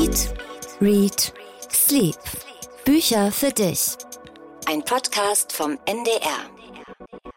Eat, 0.00 0.32
Read, 0.80 1.32
Sleep. 1.70 2.16
Bücher 2.86 3.30
für 3.30 3.50
dich. 3.50 3.96
Ein 4.66 4.82
Podcast 4.82 5.52
vom 5.52 5.78
NDR. 5.84 6.38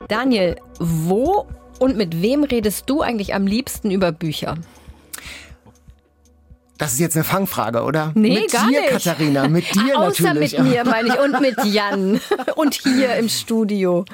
Daniel, 0.08 0.56
wo 0.80 1.46
und 1.80 1.98
mit 1.98 2.22
wem 2.22 2.46
redest 2.46 2.90
du 2.90 3.02
eigentlich 3.02 3.34
am 3.34 3.48
liebsten 3.48 3.92
über 3.92 4.14
Bücher? 4.14 4.56
Das 6.78 6.94
ist 6.94 7.00
jetzt 7.00 7.16
eine 7.16 7.24
Fangfrage, 7.24 7.84
oder? 7.84 8.12
Nee, 8.16 8.42
mit 8.42 8.52
gar 8.52 8.68
dir, 8.68 8.82
nicht. 8.82 8.92
Katharina, 8.92 9.48
mit 9.48 9.74
dir 9.76 10.00
Außer 10.00 10.24
natürlich. 10.34 10.58
mit 10.58 10.68
mir, 10.68 10.84
meine 10.86 11.10
ich, 11.10 11.20
und 11.20 11.40
mit 11.40 11.64
Jan. 11.66 12.20
Und 12.56 12.74
hier 12.74 13.16
im 13.16 13.30
Studio. 13.30 14.06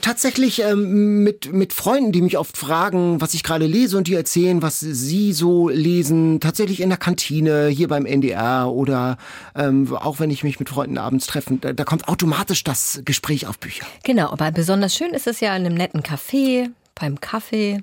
Tatsächlich 0.00 0.60
ähm, 0.60 1.22
mit, 1.22 1.52
mit 1.52 1.72
Freunden, 1.72 2.10
die 2.10 2.20
mich 2.20 2.36
oft 2.36 2.56
fragen, 2.56 3.20
was 3.20 3.34
ich 3.34 3.44
gerade 3.44 3.66
lese 3.66 3.96
und 3.96 4.08
die 4.08 4.14
erzählen, 4.14 4.60
was 4.60 4.80
sie 4.80 5.32
so 5.32 5.68
lesen. 5.68 6.40
Tatsächlich 6.40 6.80
in 6.80 6.88
der 6.88 6.98
Kantine, 6.98 7.68
hier 7.68 7.86
beim 7.86 8.04
NDR 8.04 8.70
oder 8.72 9.18
ähm, 9.54 9.94
auch 9.94 10.18
wenn 10.18 10.30
ich 10.30 10.42
mich 10.42 10.58
mit 10.58 10.68
Freunden 10.68 10.98
abends 10.98 11.26
treffe, 11.26 11.58
da, 11.60 11.72
da 11.72 11.84
kommt 11.84 12.08
automatisch 12.08 12.64
das 12.64 13.02
Gespräch 13.04 13.46
auf 13.46 13.58
Bücher. 13.58 13.86
Genau, 14.02 14.30
aber 14.30 14.50
besonders 14.50 14.96
schön 14.96 15.14
ist 15.14 15.28
es 15.28 15.40
ja 15.40 15.54
in 15.54 15.64
einem 15.64 15.76
netten 15.76 16.02
Café, 16.02 16.70
beim 16.94 17.20
Kaffee. 17.20 17.80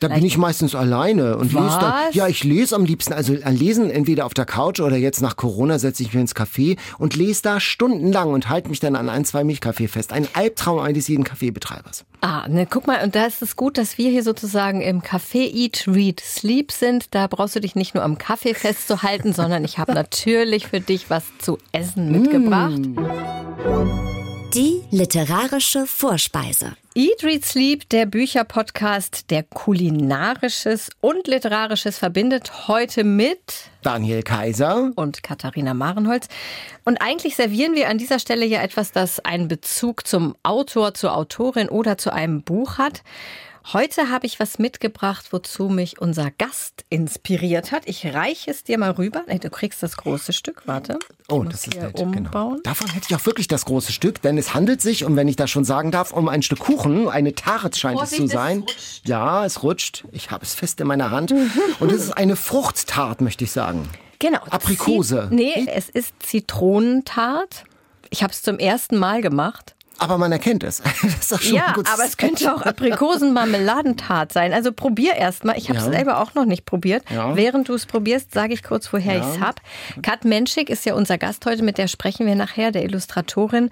Da 0.00 0.08
bin 0.08 0.24
ich 0.24 0.38
meistens 0.38 0.74
alleine 0.74 1.36
und 1.36 1.52
lese 1.52 1.78
dann. 1.78 1.92
Was? 1.92 2.14
Ja, 2.14 2.26
ich 2.26 2.42
lese 2.42 2.74
am 2.74 2.86
liebsten, 2.86 3.12
also 3.12 3.34
äh, 3.34 3.50
lesen 3.50 3.90
entweder 3.90 4.24
auf 4.24 4.32
der 4.32 4.46
Couch 4.46 4.80
oder 4.80 4.96
jetzt 4.96 5.20
nach 5.20 5.36
Corona 5.36 5.78
setze 5.78 6.02
ich 6.02 6.14
mich 6.14 6.22
ins 6.22 6.34
Café 6.34 6.78
und 6.98 7.16
lese 7.16 7.42
da 7.42 7.60
stundenlang 7.60 8.32
und 8.32 8.48
halte 8.48 8.70
mich 8.70 8.80
dann 8.80 8.96
an 8.96 9.10
ein, 9.10 9.26
zwei 9.26 9.44
Milchkaffee 9.44 9.88
fest. 9.88 10.14
Ein 10.14 10.26
Albtraum 10.32 10.78
eines 10.78 11.06
jeden 11.06 11.22
Kaffeebetreibers. 11.22 12.06
Ah, 12.22 12.48
ne, 12.48 12.66
guck 12.66 12.86
mal, 12.86 13.04
und 13.04 13.14
da 13.14 13.26
ist 13.26 13.42
es 13.42 13.56
gut, 13.56 13.76
dass 13.76 13.98
wir 13.98 14.10
hier 14.10 14.22
sozusagen 14.22 14.80
im 14.80 15.02
Café 15.02 15.54
Eat, 15.54 15.84
Read, 15.86 16.20
Sleep 16.20 16.72
sind. 16.72 17.14
Da 17.14 17.26
brauchst 17.26 17.56
du 17.56 17.60
dich 17.60 17.74
nicht 17.74 17.94
nur 17.94 18.02
am 18.02 18.16
Kaffee 18.16 18.54
festzuhalten, 18.54 19.32
sondern 19.34 19.64
ich 19.66 19.78
habe 19.78 19.92
natürlich 19.92 20.68
für 20.68 20.80
dich 20.80 21.10
was 21.10 21.24
zu 21.38 21.58
essen 21.72 22.10
mitgebracht. 22.10 22.80
Die 24.54 24.82
literarische 24.90 25.86
Vorspeise. 25.86 26.72
Eat, 26.96 27.22
Read, 27.22 27.44
Sleep, 27.44 27.88
der 27.90 28.04
Bücherpodcast, 28.04 29.30
der 29.30 29.44
kulinarisches 29.44 30.90
und 31.00 31.28
literarisches 31.28 31.98
verbindet 31.98 32.66
heute 32.66 33.04
mit 33.04 33.38
Daniel 33.82 34.24
Kaiser. 34.24 34.90
und 34.96 35.22
Katharina 35.22 35.72
Marenholz. 35.72 36.26
Und 36.84 37.00
eigentlich 37.00 37.36
servieren 37.36 37.76
wir 37.76 37.88
an 37.88 37.98
dieser 37.98 38.18
Stelle 38.18 38.44
ja 38.44 38.60
etwas, 38.60 38.90
das 38.90 39.20
einen 39.20 39.46
Bezug 39.46 40.04
zum 40.08 40.34
Autor, 40.42 40.94
zur 40.94 41.16
Autorin 41.16 41.68
oder 41.68 41.96
zu 41.96 42.12
einem 42.12 42.42
Buch 42.42 42.78
hat. 42.78 43.04
Heute 43.72 44.08
habe 44.10 44.26
ich 44.26 44.40
was 44.40 44.58
mitgebracht, 44.58 45.26
wozu 45.32 45.68
mich 45.68 46.00
unser 46.00 46.30
Gast 46.30 46.84
inspiriert 46.88 47.72
hat. 47.72 47.82
Ich 47.86 48.06
reiche 48.06 48.50
es 48.50 48.64
dir 48.64 48.78
mal 48.78 48.90
rüber. 48.92 49.22
Nee, 49.28 49.38
du 49.38 49.50
kriegst 49.50 49.82
das 49.82 49.96
große 49.98 50.32
Stück, 50.32 50.62
warte. 50.66 50.98
Ich 51.02 51.30
Oh, 51.30 51.44
das 51.44 51.66
ist 51.66 51.76
nett. 51.76 51.94
Genau. 51.94 52.10
umbauen. 52.18 52.60
Davon 52.64 52.88
hätte 52.88 53.06
ich 53.10 53.14
auch 53.16 53.24
wirklich 53.26 53.46
das 53.48 53.64
große 53.66 53.92
Stück, 53.92 54.22
denn 54.22 54.38
es 54.38 54.54
handelt 54.54 54.80
sich, 54.80 55.04
und 55.04 55.14
wenn 55.14 55.28
ich 55.28 55.36
das 55.36 55.50
schon 55.50 55.64
sagen 55.64 55.90
darf, 55.90 56.12
um 56.12 56.28
ein 56.28 56.42
Stück 56.42 56.58
Kuchen. 56.60 57.08
Eine 57.08 57.34
Tarte 57.34 57.78
scheint 57.78 57.98
Vorsicht, 57.98 58.20
es 58.20 58.24
es 58.26 58.30
zu 58.30 58.36
sein. 58.36 58.58
rutscht. 58.60 59.08
Ja, 59.08 59.44
es 59.44 59.62
rutscht. 59.62 60.04
Ich 60.10 60.30
habe 60.30 60.42
es 60.44 60.54
fest 60.54 60.80
in 60.80 60.86
meiner 60.86 61.10
Hand. 61.10 61.32
und 61.80 61.92
es 61.92 62.02
ist 62.02 62.12
eine 62.16 62.36
Fruchttart, 62.36 63.20
möchte 63.20 63.44
ich 63.44 63.52
sagen. 63.52 63.88
Genau. 64.18 64.40
Aprikose. 64.50 65.28
Zit- 65.28 65.32
Nee, 65.32 65.66
es 65.68 65.88
ist 65.88 66.14
Zitronentart. 66.20 67.64
Ich 68.10 68.22
habe 68.22 68.32
es 68.32 68.42
zum 68.42 68.58
ersten 68.58 68.96
Mal 68.98 69.20
gemacht. 69.22 69.74
Aber 70.00 70.16
man 70.18 70.32
erkennt 70.32 70.64
es. 70.64 70.82
Ja, 71.52 71.74
aber 71.92 72.04
es 72.04 72.16
könnte 72.16 72.52
auch 72.54 72.62
Aprikosenmarmeladentart 72.62 74.32
sein. 74.32 74.52
Also 74.52 74.72
probier 74.72 75.14
erst 75.14 75.44
mal. 75.44 75.56
Ich 75.56 75.68
habe 75.68 75.78
es 75.78 75.84
Ja. 75.86 75.92
selber 75.92 76.20
auch 76.20 76.34
noch 76.34 76.44
nicht 76.44 76.64
probiert. 76.64 77.04
Ja. 77.10 77.36
Während 77.36 77.68
du 77.68 77.74
es 77.74 77.86
probierst, 77.86 78.32
sage 78.32 78.54
ich 78.54 78.62
kurz, 78.62 78.92
woher 78.92 79.18
ich 79.18 79.24
es 79.24 79.40
hab. 79.40 79.60
Kat 80.02 80.24
Menschik 80.24 80.70
ist 80.70 80.84
ja 80.86 80.94
unser 80.94 81.18
Gast 81.18 81.44
heute, 81.46 81.62
mit 81.62 81.78
der 81.78 81.86
sprechen 81.88 82.26
wir 82.26 82.34
nachher, 82.34 82.72
der 82.72 82.84
Illustratorin, 82.84 83.70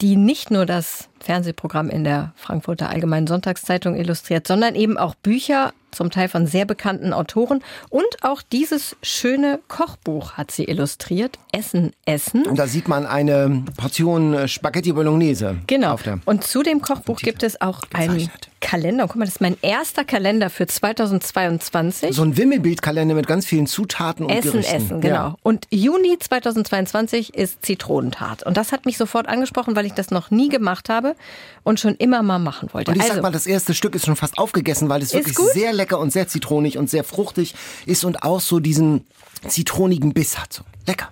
die 0.00 0.16
nicht 0.16 0.50
nur 0.50 0.66
das 0.66 1.07
Fernsehprogramm 1.28 1.90
in 1.90 2.04
der 2.04 2.32
Frankfurter 2.36 2.88
Allgemeinen 2.88 3.26
Sonntagszeitung 3.26 3.94
illustriert, 3.94 4.46
sondern 4.46 4.74
eben 4.74 4.96
auch 4.96 5.14
Bücher, 5.14 5.74
zum 5.90 6.10
Teil 6.10 6.28
von 6.28 6.46
sehr 6.46 6.64
bekannten 6.64 7.12
Autoren. 7.12 7.62
Und 7.90 8.06
auch 8.22 8.40
dieses 8.40 8.96
schöne 9.02 9.60
Kochbuch 9.68 10.32
hat 10.32 10.50
sie 10.50 10.64
illustriert. 10.64 11.38
Essen, 11.52 11.92
Essen. 12.06 12.46
Und 12.46 12.58
da 12.58 12.66
sieht 12.66 12.88
man 12.88 13.06
eine 13.06 13.64
Portion 13.76 14.48
Spaghetti 14.48 14.92
Bolognese. 14.92 15.56
Genau. 15.66 15.98
Und 16.24 16.44
zu 16.44 16.62
dem 16.62 16.80
Kochbuch 16.80 17.18
gibt 17.18 17.42
es 17.42 17.60
auch 17.60 17.82
einen 17.92 18.14
gezeichnet. 18.14 18.48
Kalender. 18.60 19.06
Guck 19.06 19.16
mal, 19.16 19.24
das 19.24 19.36
ist 19.36 19.40
mein 19.40 19.56
erster 19.62 20.04
Kalender 20.04 20.50
für 20.50 20.66
2022. 20.66 22.14
so 22.14 22.22
ein 22.22 22.36
Wimmelbildkalender 22.36 23.14
mit 23.14 23.26
ganz 23.26 23.46
vielen 23.46 23.66
Zutaten 23.66 24.26
und 24.26 24.32
Essen, 24.32 24.52
Gerichten. 24.52 24.76
Essen, 24.76 25.00
genau. 25.00 25.14
Ja. 25.14 25.36
Und 25.42 25.66
Juni 25.70 26.18
2022 26.18 27.34
ist 27.34 27.64
Zitronentart. 27.64 28.42
Und 28.44 28.56
das 28.56 28.72
hat 28.72 28.86
mich 28.86 28.96
sofort 28.96 29.28
angesprochen, 29.28 29.76
weil 29.76 29.86
ich 29.86 29.94
das 29.94 30.10
noch 30.10 30.30
nie 30.30 30.48
gemacht 30.48 30.88
habe 30.88 31.14
und 31.62 31.80
schon 31.80 31.94
immer 31.96 32.22
mal 32.22 32.38
machen 32.38 32.68
wollte. 32.72 32.90
Und 32.90 32.96
ich 32.96 33.02
also, 33.02 33.14
sag 33.14 33.22
mal, 33.22 33.32
das 33.32 33.46
erste 33.46 33.74
Stück 33.74 33.94
ist 33.94 34.06
schon 34.06 34.16
fast 34.16 34.38
aufgegessen, 34.38 34.88
weil 34.88 35.02
es 35.02 35.14
wirklich 35.14 35.36
gut? 35.36 35.52
sehr 35.52 35.72
lecker 35.72 35.98
und 35.98 36.12
sehr 36.12 36.28
zitronig 36.28 36.78
und 36.78 36.90
sehr 36.90 37.04
fruchtig 37.04 37.54
ist 37.86 38.04
und 38.04 38.22
auch 38.22 38.40
so 38.40 38.60
diesen 38.60 39.06
zitronigen 39.46 40.12
Biss 40.12 40.38
hat. 40.38 40.52
So. 40.52 40.62
Lecker. 40.86 41.08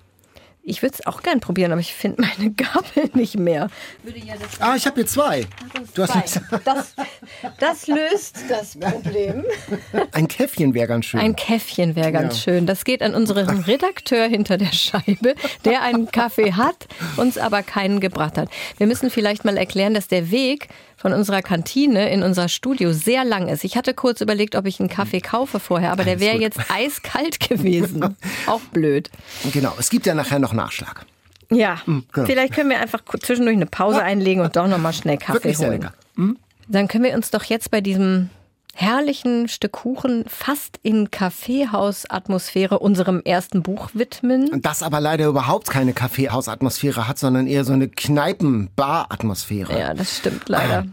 Ich 0.69 0.83
würde 0.83 0.97
es 0.99 1.07
auch 1.07 1.23
gern 1.23 1.39
probieren, 1.39 1.71
aber 1.71 1.81
ich 1.81 1.95
finde 1.95 2.23
meine 2.23 2.51
Gabel 2.57 3.11
nicht 3.15 3.39
mehr. 3.39 3.69
Ja 4.15 4.35
Ah, 4.59 4.75
ich 4.77 4.85
habe 4.85 4.97
hier 4.97 5.07
zwei. 5.07 5.47
Du 5.95 6.03
hast 6.03 6.15
nichts. 6.15 6.41
das, 6.65 6.95
das 7.59 7.87
löst 7.87 8.39
das 8.49 8.77
Problem. 8.77 9.45
Ein 10.13 10.27
Käffchen 10.27 10.75
wäre 10.75 10.89
ganz 10.89 11.07
schön. 11.07 11.21
Ein 11.21 11.37
Käffchen 11.37 11.95
wäre 11.95 12.11
ganz 12.11 12.41
schön. 12.41 12.67
Das 12.67 12.85
geht 12.85 13.03
an 13.03 13.15
unseren 13.15 13.49
Redakteur 13.61 14.27
hinter 14.27 14.59
der 14.59 14.73
Scheibe, 14.73 15.35
der 15.65 15.83
einen 15.83 16.11
Kaffee 16.11 16.53
hat, 16.53 16.89
uns 17.17 17.39
aber 17.39 17.63
keinen 17.63 18.01
gebracht 18.01 18.37
hat. 18.37 18.49
Wir 18.77 18.89
müssen 18.89 19.09
vielleicht 19.09 19.45
mal 19.45 19.57
erklären, 19.57 19.95
dass 19.95 20.09
der 20.09 20.31
Weg 20.33 20.69
von 20.97 21.13
unserer 21.13 21.43
Kantine 21.43 22.11
in 22.11 22.23
unser 22.23 22.49
Studio 22.49 22.93
sehr 22.93 23.25
lang 23.25 23.49
ist. 23.49 23.65
Ich 23.65 23.77
hatte 23.77 23.93
kurz 23.95 24.21
überlegt, 24.21 24.57
ob 24.57 24.67
ich 24.67 24.81
einen 24.81 24.89
Kaffee 24.89 25.21
kaufe 25.21 25.61
vorher, 25.61 25.93
aber 25.93 26.05
der 26.05 26.15
Alles 26.15 26.21
wäre 26.23 26.33
gut. 26.35 26.43
jetzt 26.43 26.59
eiskalt 26.71 27.41
gewesen. 27.49 28.17
Auch 28.47 28.61
blöd. 28.73 29.11
genau, 29.53 29.75
es 29.79 29.91
gibt 29.91 30.07
ja 30.07 30.15
nachher 30.15 30.39
noch 30.39 30.53
Nachschlag. 30.53 31.05
Ja, 31.51 31.81
genau. 31.87 32.03
vielleicht 32.27 32.55
können 32.55 32.71
wir 32.71 32.81
einfach 32.81 33.03
zwischendurch 33.21 33.57
eine 33.57 33.67
Pause 33.67 34.03
einlegen 34.03 34.43
und 34.43 34.57
doch 34.57 34.67
nochmal 34.67 34.93
schnell 34.93 35.17
Kaffee 35.17 35.35
Wirklich 35.35 35.59
sehr 35.59 35.69
holen. 35.69 35.83
lecker. 35.83 35.95
Dann 36.69 36.89
können 36.89 37.05
wir 37.05 37.15
uns 37.15 37.31
doch 37.31 37.45
jetzt 37.45 37.71
bei 37.71 37.81
diesem 37.81 38.31
herrlichen 38.77 39.49
Stück 39.49 39.73
Kuchen 39.73 40.25
fast 40.29 40.79
in 40.83 41.11
Kaffeehausatmosphäre 41.11 42.79
unserem 42.79 43.23
ersten 43.25 43.63
Buch 43.63 43.91
widmen. 43.95 44.61
Das 44.63 44.83
aber 44.83 45.01
leider 45.01 45.27
überhaupt 45.27 45.71
keine 45.71 45.95
Kaffeehausatmosphäre 45.95 47.09
hat, 47.09 47.19
sondern 47.19 47.47
eher 47.47 47.65
so 47.65 47.73
eine 47.73 47.89
Kneipen-Bar-Atmosphäre. 47.89 49.79
Ja, 49.79 49.95
das 49.95 50.19
stimmt 50.19 50.49
leider. 50.49 50.85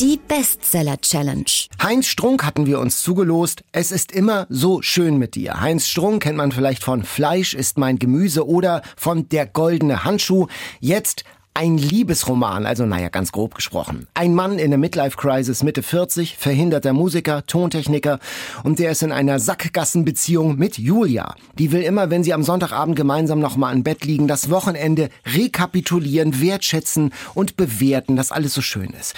Die 0.00 0.18
Bestseller 0.28 0.98
Challenge. 0.98 1.44
Heinz 1.82 2.06
Strunk 2.06 2.42
hatten 2.42 2.64
wir 2.64 2.80
uns 2.80 3.02
zugelost. 3.02 3.62
Es 3.72 3.92
ist 3.92 4.10
immer 4.10 4.46
so 4.48 4.80
schön 4.80 5.18
mit 5.18 5.34
dir. 5.34 5.60
Heinz 5.60 5.86
Strunk 5.86 6.22
kennt 6.22 6.38
man 6.38 6.52
vielleicht 6.52 6.82
von 6.82 7.02
Fleisch 7.02 7.52
ist 7.52 7.76
mein 7.76 7.98
Gemüse 7.98 8.46
oder 8.48 8.80
von 8.96 9.28
Der 9.28 9.46
goldene 9.46 10.04
Handschuh. 10.04 10.46
Jetzt 10.80 11.24
ein 11.56 11.78
Liebesroman, 11.78 12.66
also 12.66 12.84
naja, 12.84 13.08
ganz 13.08 13.32
grob 13.32 13.54
gesprochen. 13.54 14.06
Ein 14.12 14.34
Mann 14.34 14.58
in 14.58 14.70
der 14.70 14.78
Midlife-Crisis, 14.78 15.62
Mitte 15.62 15.82
40, 15.82 16.36
verhinderter 16.36 16.92
Musiker, 16.92 17.46
Tontechniker 17.46 18.18
und 18.62 18.78
der 18.78 18.90
ist 18.90 19.02
in 19.02 19.10
einer 19.10 19.38
Sackgassenbeziehung 19.40 20.58
mit 20.58 20.76
Julia. 20.76 21.34
Die 21.58 21.72
will 21.72 21.80
immer, 21.80 22.10
wenn 22.10 22.22
sie 22.22 22.34
am 22.34 22.42
Sonntagabend 22.42 22.94
gemeinsam 22.94 23.38
nochmal 23.38 23.74
im 23.74 23.84
Bett 23.84 24.04
liegen, 24.04 24.28
das 24.28 24.50
Wochenende 24.50 25.08
rekapitulieren, 25.24 26.42
wertschätzen 26.42 27.14
und 27.32 27.56
bewerten, 27.56 28.16
dass 28.16 28.32
alles 28.32 28.52
so 28.52 28.60
schön 28.60 28.90
ist. 28.90 29.14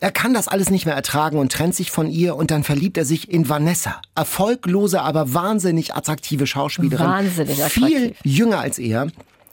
Er 0.00 0.12
kann 0.12 0.34
das 0.34 0.46
alles 0.46 0.68
nicht 0.68 0.84
mehr 0.84 0.94
ertragen 0.94 1.38
und 1.38 1.50
trennt 1.52 1.74
sich 1.74 1.90
von 1.90 2.10
ihr 2.10 2.36
und 2.36 2.50
dann 2.50 2.64
verliebt 2.64 2.98
er 2.98 3.06
sich 3.06 3.30
in 3.30 3.48
Vanessa. 3.48 4.02
Erfolglose, 4.14 5.00
aber 5.00 5.32
wahnsinnig 5.32 5.94
attraktive 5.94 6.46
Schauspielerin. 6.46 7.06
Wahnsinnig 7.06 7.62
Viel 7.62 7.84
attraktiv. 7.84 8.16
jünger 8.24 8.58
als 8.60 8.78
er. 8.78 9.06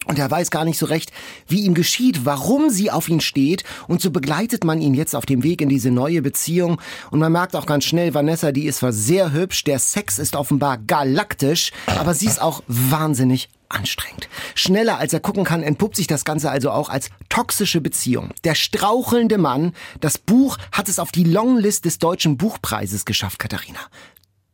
Und 0.06 0.19
er 0.19 0.30
weiß 0.30 0.52
gar 0.52 0.66
nicht 0.66 0.78
so 0.78 0.86
recht, 0.86 1.12
wie 1.48 1.62
ihm 1.62 1.74
geschieht, 1.74 2.25
warum 2.25 2.69
sie 2.69 2.92
auf 2.92 3.10
ihn 3.10 3.22
steht. 3.22 3.63
Und 3.88 4.02
so 4.02 4.12
begleitet 4.12 4.63
man 4.63 4.81
ihn 4.81 4.94
jetzt 4.94 5.16
auf 5.16 5.25
dem 5.25 5.44
Weg 5.44 5.62
in 5.62 5.69
diese 5.69 5.92
neue 5.92 6.22
Beziehung. 6.22 6.81
Und 7.12 7.19
man 7.19 7.31
merkt 7.31 7.56
auch 7.56 7.66
ganz 7.66 7.86
schnell, 7.86 8.13
Vanessa, 8.13 8.52
die 8.52 8.66
ist 8.66 8.80
zwar 8.80 8.94
sehr 8.94 9.31
hübsch, 9.31 9.63
der 9.63 9.80
Sex 9.80 10.19
ist 10.19 10.36
offenbar 10.36 10.78
galaktisch, 10.78 11.72
aber 11.88 12.13
sie 12.13 12.28
ist 12.28 12.42
auch 12.42 12.62
wahnsinnig 12.68 13.50
anstrengend. 13.69 14.30
Schneller 14.54 14.98
als 14.98 15.13
er 15.13 15.19
gucken 15.19 15.44
kann, 15.44 15.63
entpuppt 15.63 15.96
sich 15.96 16.07
das 16.07 16.24
Ganze 16.24 16.50
also 16.52 16.72
auch 16.72 16.90
als 16.90 17.10
toxische 17.30 17.81
Beziehung. 17.81 18.31
Der 18.44 18.56
strauchelnde 18.56 19.38
Mann, 19.38 19.74
das 20.00 20.18
Buch 20.18 20.57
hat 20.72 20.88
es 20.88 21.00
auf 21.00 21.12
die 21.12 21.24
Longlist 21.24 21.86
des 21.86 22.00
Deutschen 22.00 22.38
Buchpreises 22.38 23.06
geschafft, 23.06 23.40
Katharina. 23.40 23.80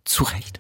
Zu 0.06 0.24
Recht. 0.24 0.59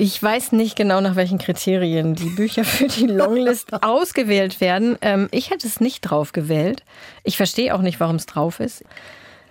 Ich 0.00 0.22
weiß 0.22 0.52
nicht 0.52 0.76
genau, 0.76 1.00
nach 1.00 1.16
welchen 1.16 1.38
Kriterien 1.38 2.14
die 2.14 2.30
Bücher 2.30 2.62
für 2.62 2.86
die 2.86 3.08
Longlist 3.08 3.72
ausgewählt 3.82 4.60
werden. 4.60 4.96
Ähm, 5.00 5.26
ich 5.32 5.50
hätte 5.50 5.66
es 5.66 5.80
nicht 5.80 6.02
drauf 6.02 6.30
gewählt. 6.30 6.84
Ich 7.24 7.36
verstehe 7.36 7.74
auch 7.74 7.80
nicht, 7.80 7.98
warum 7.98 8.14
es 8.14 8.26
drauf 8.26 8.60
ist. 8.60 8.84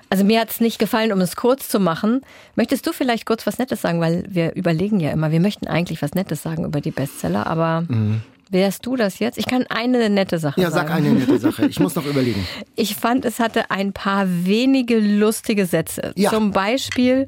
Also 0.09 0.23
mir 0.23 0.39
hat 0.39 0.49
es 0.49 0.61
nicht 0.61 0.79
gefallen, 0.79 1.11
um 1.11 1.19
es 1.19 1.35
kurz 1.35 1.67
zu 1.67 1.81
machen. 1.81 2.21
Möchtest 2.55 2.87
du 2.87 2.93
vielleicht 2.93 3.25
kurz 3.25 3.45
was 3.45 3.57
Nettes 3.57 3.81
sagen? 3.81 3.99
Weil 3.99 4.23
wir 4.29 4.55
überlegen 4.55 5.01
ja 5.01 5.11
immer, 5.11 5.31
wir 5.31 5.41
möchten 5.41 5.67
eigentlich 5.67 6.01
was 6.01 6.13
Nettes 6.13 6.43
sagen 6.43 6.63
über 6.63 6.79
die 6.79 6.91
Bestseller, 6.91 7.45
aber 7.45 7.81
mhm. 7.81 8.21
wärst 8.49 8.85
du 8.85 8.95
das 8.95 9.19
jetzt? 9.19 9.37
Ich 9.37 9.47
kann 9.47 9.65
eine 9.67 10.09
nette 10.09 10.39
Sache 10.39 10.61
ja, 10.61 10.71
sagen. 10.71 10.87
Ja, 10.87 10.93
sag 10.93 10.97
eine 10.97 11.11
nette 11.11 11.39
Sache. 11.39 11.65
Ich 11.69 11.81
muss 11.81 11.93
noch 11.95 12.05
überlegen. 12.05 12.47
Ich 12.77 12.95
fand, 12.95 13.25
es 13.25 13.39
hatte 13.39 13.69
ein 13.69 13.91
paar 13.91 14.27
wenige 14.29 14.97
lustige 14.97 15.65
Sätze. 15.65 16.13
Ja. 16.15 16.29
Zum 16.29 16.51
Beispiel 16.51 17.25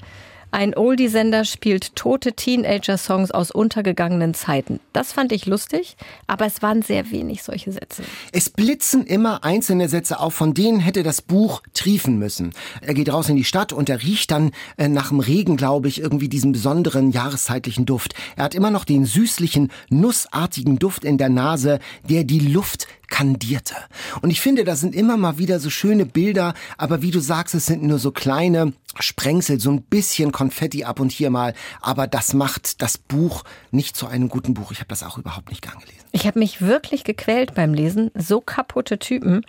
ein 0.52 0.76
Oldie-Sender 0.76 1.46
spielt 1.46 1.96
tote 1.96 2.34
Teenager-Songs 2.34 3.32
aus 3.32 3.52
untergegangenen 3.52 4.34
Zeiten. 4.34 4.80
Das 4.94 5.12
fand 5.12 5.32
ich 5.32 5.46
lustig, 5.46 5.96
aber 6.28 6.46
es 6.46 6.62
waren 6.62 6.82
sehr 6.82 7.12
wenig 7.12 7.44
solche 7.44 7.72
Sätze. 7.72 8.04
Es 8.32 8.50
blitzen 8.50 9.06
immer 9.06 9.44
einzelne 9.44 9.90
Sätze 9.90 10.20
auf, 10.20 10.34
von 10.34 10.54
denen 10.54 10.80
hätte 10.80 11.04
das 11.04 11.22
Buch 11.22 11.62
triefen 11.74 12.18
müssen. 12.18 12.54
Er 12.82 12.94
geht 12.94 13.12
raus 13.12 13.30
in 13.30 13.36
die 13.36 13.44
Stadt 13.44 13.74
und 13.74 13.90
er 13.90 14.02
riecht 14.02 14.32
dann 14.32 14.52
äh, 14.78 14.88
nach 14.88 15.10
dem 15.10 15.20
Regen, 15.20 15.56
glaube 15.56 15.88
ich, 15.88 16.02
irgendwie 16.02 16.30
diesen 16.30 16.52
besonderen 16.52 17.12
jahreszeitlichen 17.12 17.86
Duft. 17.86 18.16
Er 18.36 18.46
hat 18.46 18.56
immer 18.56 18.72
noch 18.72 18.86
den 18.86 19.06
süßlichen, 19.06 19.72
nussartigen 19.90 20.80
Duft 20.80 21.04
in 21.04 21.18
der 21.18 21.30
Nase, 21.30 21.80
der 22.10 22.24
die 22.24 22.40
Luft 22.40 22.88
kandierte. 23.10 23.76
Und 24.22 24.30
ich 24.30 24.42
finde, 24.42 24.64
da 24.64 24.76
sind 24.76 24.96
immer 24.96 25.18
mal 25.18 25.38
wieder 25.38 25.60
so 25.60 25.70
schöne 25.70 26.06
Bilder, 26.06 26.54
aber 26.78 27.02
wie 27.02 27.12
du 27.12 27.20
sagst, 27.20 27.56
es 27.56 27.66
sind 27.66 27.84
nur 27.84 28.00
so 28.00 28.12
kleine 28.12 28.74
Sprengsel, 29.00 29.60
so 29.60 29.72
ein 29.72 29.82
bisschen 29.82 30.32
Konfetti 30.32 30.84
ab 30.84 31.00
und 31.00 31.12
hier 31.12 31.30
mal, 31.30 31.54
aber 31.82 32.08
das 32.08 32.34
macht 32.34 32.82
das 32.82 32.98
Buch 32.98 33.44
nicht 33.72 33.96
zu 33.96 34.08
einem 34.08 34.30
guten 34.30 34.54
Buch. 34.54 34.72
Ich 34.72 34.80
habe 34.80 34.90
das 34.90 35.04
auch 35.04 35.18
überhaupt 35.18 35.50
nicht 35.50 35.62
gern 35.62 35.80
gelesen. 35.80 36.06
Ich 36.12 36.26
habe 36.28 36.40
mich 36.40 36.62
wirklich 36.62 37.04
gequält 37.04 37.54
beim 37.56 37.74
Lesen, 37.74 38.12
so 38.16 38.42
kaputte 38.42 39.00
Typen 39.00 39.46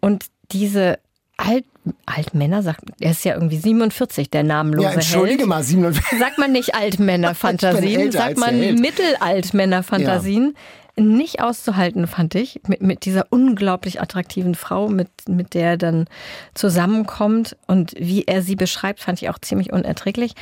und 0.00 0.26
diese 0.52 0.98
Alt, 1.38 1.64
Altmänner, 2.04 2.62
sagt, 2.62 2.80
er 3.00 3.12
ist 3.12 3.24
ja 3.24 3.34
irgendwie 3.34 3.58
47, 3.58 4.28
der 4.28 4.42
namenlose 4.42 4.88
ja, 4.88 4.94
entschuldige 4.94 5.40
Held. 5.40 5.48
mal, 5.48 5.62
47. 5.62 6.18
Sagt 6.18 6.36
man 6.36 6.52
nicht 6.52 6.74
Altmännerfantasien, 6.74 8.12
sagt 8.12 8.38
man 8.38 8.58
Mittelaltmännerfantasien. 8.74 10.54
Ja 10.54 10.60
nicht 10.98 11.40
auszuhalten, 11.40 12.06
fand 12.06 12.34
ich, 12.34 12.60
mit, 12.66 12.82
mit 12.82 13.04
dieser 13.04 13.26
unglaublich 13.30 14.00
attraktiven 14.00 14.54
Frau, 14.54 14.88
mit, 14.88 15.08
mit 15.28 15.54
der 15.54 15.70
er 15.70 15.76
dann 15.76 16.08
zusammenkommt 16.54 17.56
und 17.66 17.94
wie 17.96 18.24
er 18.24 18.42
sie 18.42 18.56
beschreibt, 18.56 19.00
fand 19.00 19.22
ich 19.22 19.30
auch 19.30 19.38
ziemlich 19.38 19.72
unerträglich. 19.72 20.34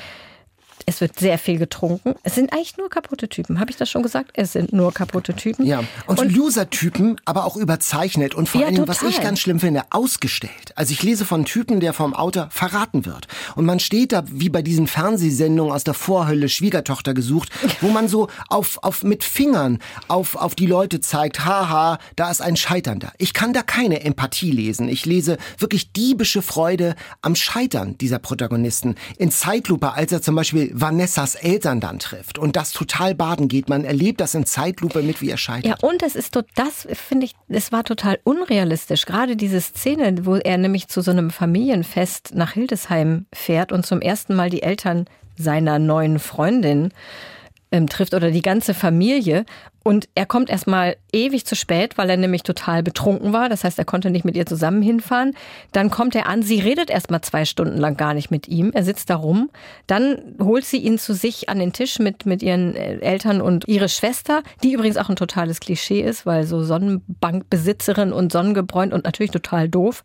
Es 0.85 1.01
wird 1.01 1.19
sehr 1.19 1.39
viel 1.39 1.59
getrunken. 1.59 2.15
Es 2.23 2.35
sind 2.35 2.53
eigentlich 2.53 2.77
nur 2.77 2.91
kaputte 2.91 3.29
Typen. 3.29 3.59
Habe 3.59 3.71
ich 3.71 3.77
das 3.77 3.89
schon 3.89 4.03
gesagt? 4.03 4.33
Es 4.35 4.53
sind 4.53 4.73
nur 4.73 4.93
kaputte 4.93 5.35
Typen. 5.35 5.65
Ja. 5.67 5.83
Und, 6.07 6.21
und 6.21 6.35
Loser-Typen, 6.35 7.21
aber 7.25 7.45
auch 7.45 7.57
überzeichnet 7.57 8.35
und 8.35 8.49
vor 8.49 8.61
ja, 8.61 8.67
allem, 8.69 8.87
was 8.87 9.03
ich 9.03 9.21
ganz 9.21 9.41
schlimm 9.41 9.61
finde, 9.61 9.83
ausgestellt. 9.91 10.73
Also 10.75 10.93
ich 10.93 11.03
lese 11.03 11.25
von 11.25 11.45
Typen, 11.45 11.81
der 11.81 11.93
vom 11.93 12.15
Autor 12.15 12.49
verraten 12.51 13.07
wird. 13.07 13.27
Und 13.55 13.65
man 13.65 13.81
steht 13.81 14.13
da 14.13 14.25
wie 14.27 14.49
bei 14.49 14.63
diesen 14.63 14.87
Fernsehsendungen 14.87 15.73
aus 15.73 15.85
der 15.85 15.95
Vorhölle 15.95 16.49
Schwiegertochter 16.49 17.15
gesucht, 17.15 17.51
wo 17.81 17.89
man 17.89 18.09
so 18.09 18.29
auf, 18.49 18.79
auf 18.83 19.03
mit 19.03 19.25
Fingern 19.25 19.79
auf, 20.09 20.37
auf 20.37 20.55
die 20.55 20.67
Leute 20.67 21.01
zeigt, 21.01 21.45
haha, 21.45 21.99
da 22.17 22.31
ist 22.31 22.43
ein 22.43 22.57
Scheiternder. 22.57 23.13
Ich 23.19 23.33
kann 23.33 23.53
da 23.53 23.63
keine 23.63 24.03
Empathie 24.03 24.51
lesen. 24.51 24.89
Ich 24.89 25.07
lese 25.07 25.39
wirklich 25.59 25.93
diebische 25.93 26.43
Freude 26.43 26.95
am 27.23 27.35
Scheitern 27.35 27.97
dieser 27.99 28.19
Protagonisten. 28.19 28.97
In 29.19 29.31
Zeitlupe, 29.31 29.93
als 29.93 30.13
er 30.13 30.23
zum 30.23 30.35
Beispiel 30.35 30.66
Vanessas 30.75 31.35
Eltern 31.35 31.81
dann 31.81 31.99
trifft 31.99 32.39
und 32.39 32.57
das 32.57 32.73
total 32.73 33.15
baden 33.15 33.49
geht. 33.49 33.69
Man 33.69 33.85
erlebt 33.85 34.21
das 34.21 34.35
in 34.35 34.47
Zeitlupe 34.47 35.03
mit, 35.03 35.21
wie 35.21 35.31
er 35.31 35.37
scheitert. 35.37 35.83
Ja, 35.83 35.89
und 35.89 36.03
es 36.03 36.15
ist 36.15 36.37
das 36.55 36.87
finde 36.93 37.27
ich, 37.27 37.35
es 37.49 37.73
war 37.73 37.85
total 37.85 38.19
unrealistisch. 38.25 39.07
Gerade 39.07 39.37
diese 39.37 39.61
Szene, 39.61 40.27
wo 40.27 40.37
er 40.37 40.59
nämlich 40.59 40.89
zu 40.89 41.01
so 41.01 41.11
einem 41.11 41.31
Familienfest 41.31 42.35
nach 42.35 42.53
Hildesheim 42.53 43.27
fährt 43.33 43.73
und 43.73 43.87
zum 43.87 44.01
ersten 44.01 44.35
Mal 44.35 44.51
die 44.51 44.63
Eltern 44.63 45.07
seiner 45.37 45.79
neuen 45.79 46.19
Freundin 46.19 46.93
ähm, 47.73 47.89
trifft 47.89 48.15
oder 48.15 48.31
die 48.31 48.43
ganze 48.43 48.75
Familie. 48.75 49.45
Und 49.83 50.09
er 50.17 50.27
kommt 50.27 50.51
erstmal 50.51 50.97
ewig 51.13 51.47
zu 51.47 51.55
spät, 51.55 51.97
weil 51.97 52.11
er 52.11 52.17
nämlich 52.17 52.43
total 52.43 52.83
betrunken 52.83 53.33
war. 53.33 53.49
Das 53.49 53.63
heißt, 53.63 53.79
er 53.79 53.85
konnte 53.85 54.11
nicht 54.11 54.25
mit 54.25 54.37
ihr 54.37 54.45
zusammen 54.45 54.83
hinfahren. 54.83 55.35
Dann 55.71 55.91
kommt 55.91 56.17
er 56.17 56.29
an, 56.29 56.43
sie 56.43 56.59
redet 56.59 56.91
erstmal 56.91 57.21
zwei 57.21 57.45
Stunden 57.45 57.79
lang 57.79 57.97
gar 57.97 58.13
nicht 58.13 58.31
mit 58.31 58.49
ihm. 58.49 58.73
Er 58.75 58.83
sitzt 58.83 59.11
da 59.11 59.17
rum. 59.17 59.49
Dann 59.87 60.37
holt 60.41 60.65
sie 60.65 60.79
ihn 60.79 60.99
zu 60.99 61.15
sich 61.15 61.49
an 61.49 61.61
den 61.61 61.73
Tisch 61.73 62.01
mit, 62.01 62.27
mit 62.27 62.43
ihren 62.43 62.75
äh, 62.75 62.99
Eltern 62.99 63.41
und 63.41 63.69
ihre 63.69 63.89
Schwester, 63.89 64.43
die 64.65 64.73
übrigens 64.73 64.97
auch 64.97 65.09
ein 65.09 65.17
totales 65.17 65.61
Klischee 65.61 66.01
ist, 66.01 66.27
weil 66.27 66.47
so 66.47 66.65
Sonnenbankbesitzerin 66.65 68.13
und 68.13 68.33
sonnengebräunt 68.33 68.93
und 68.93 69.05
natürlich 69.05 69.31
total 69.31 69.69
doof. 69.69 70.03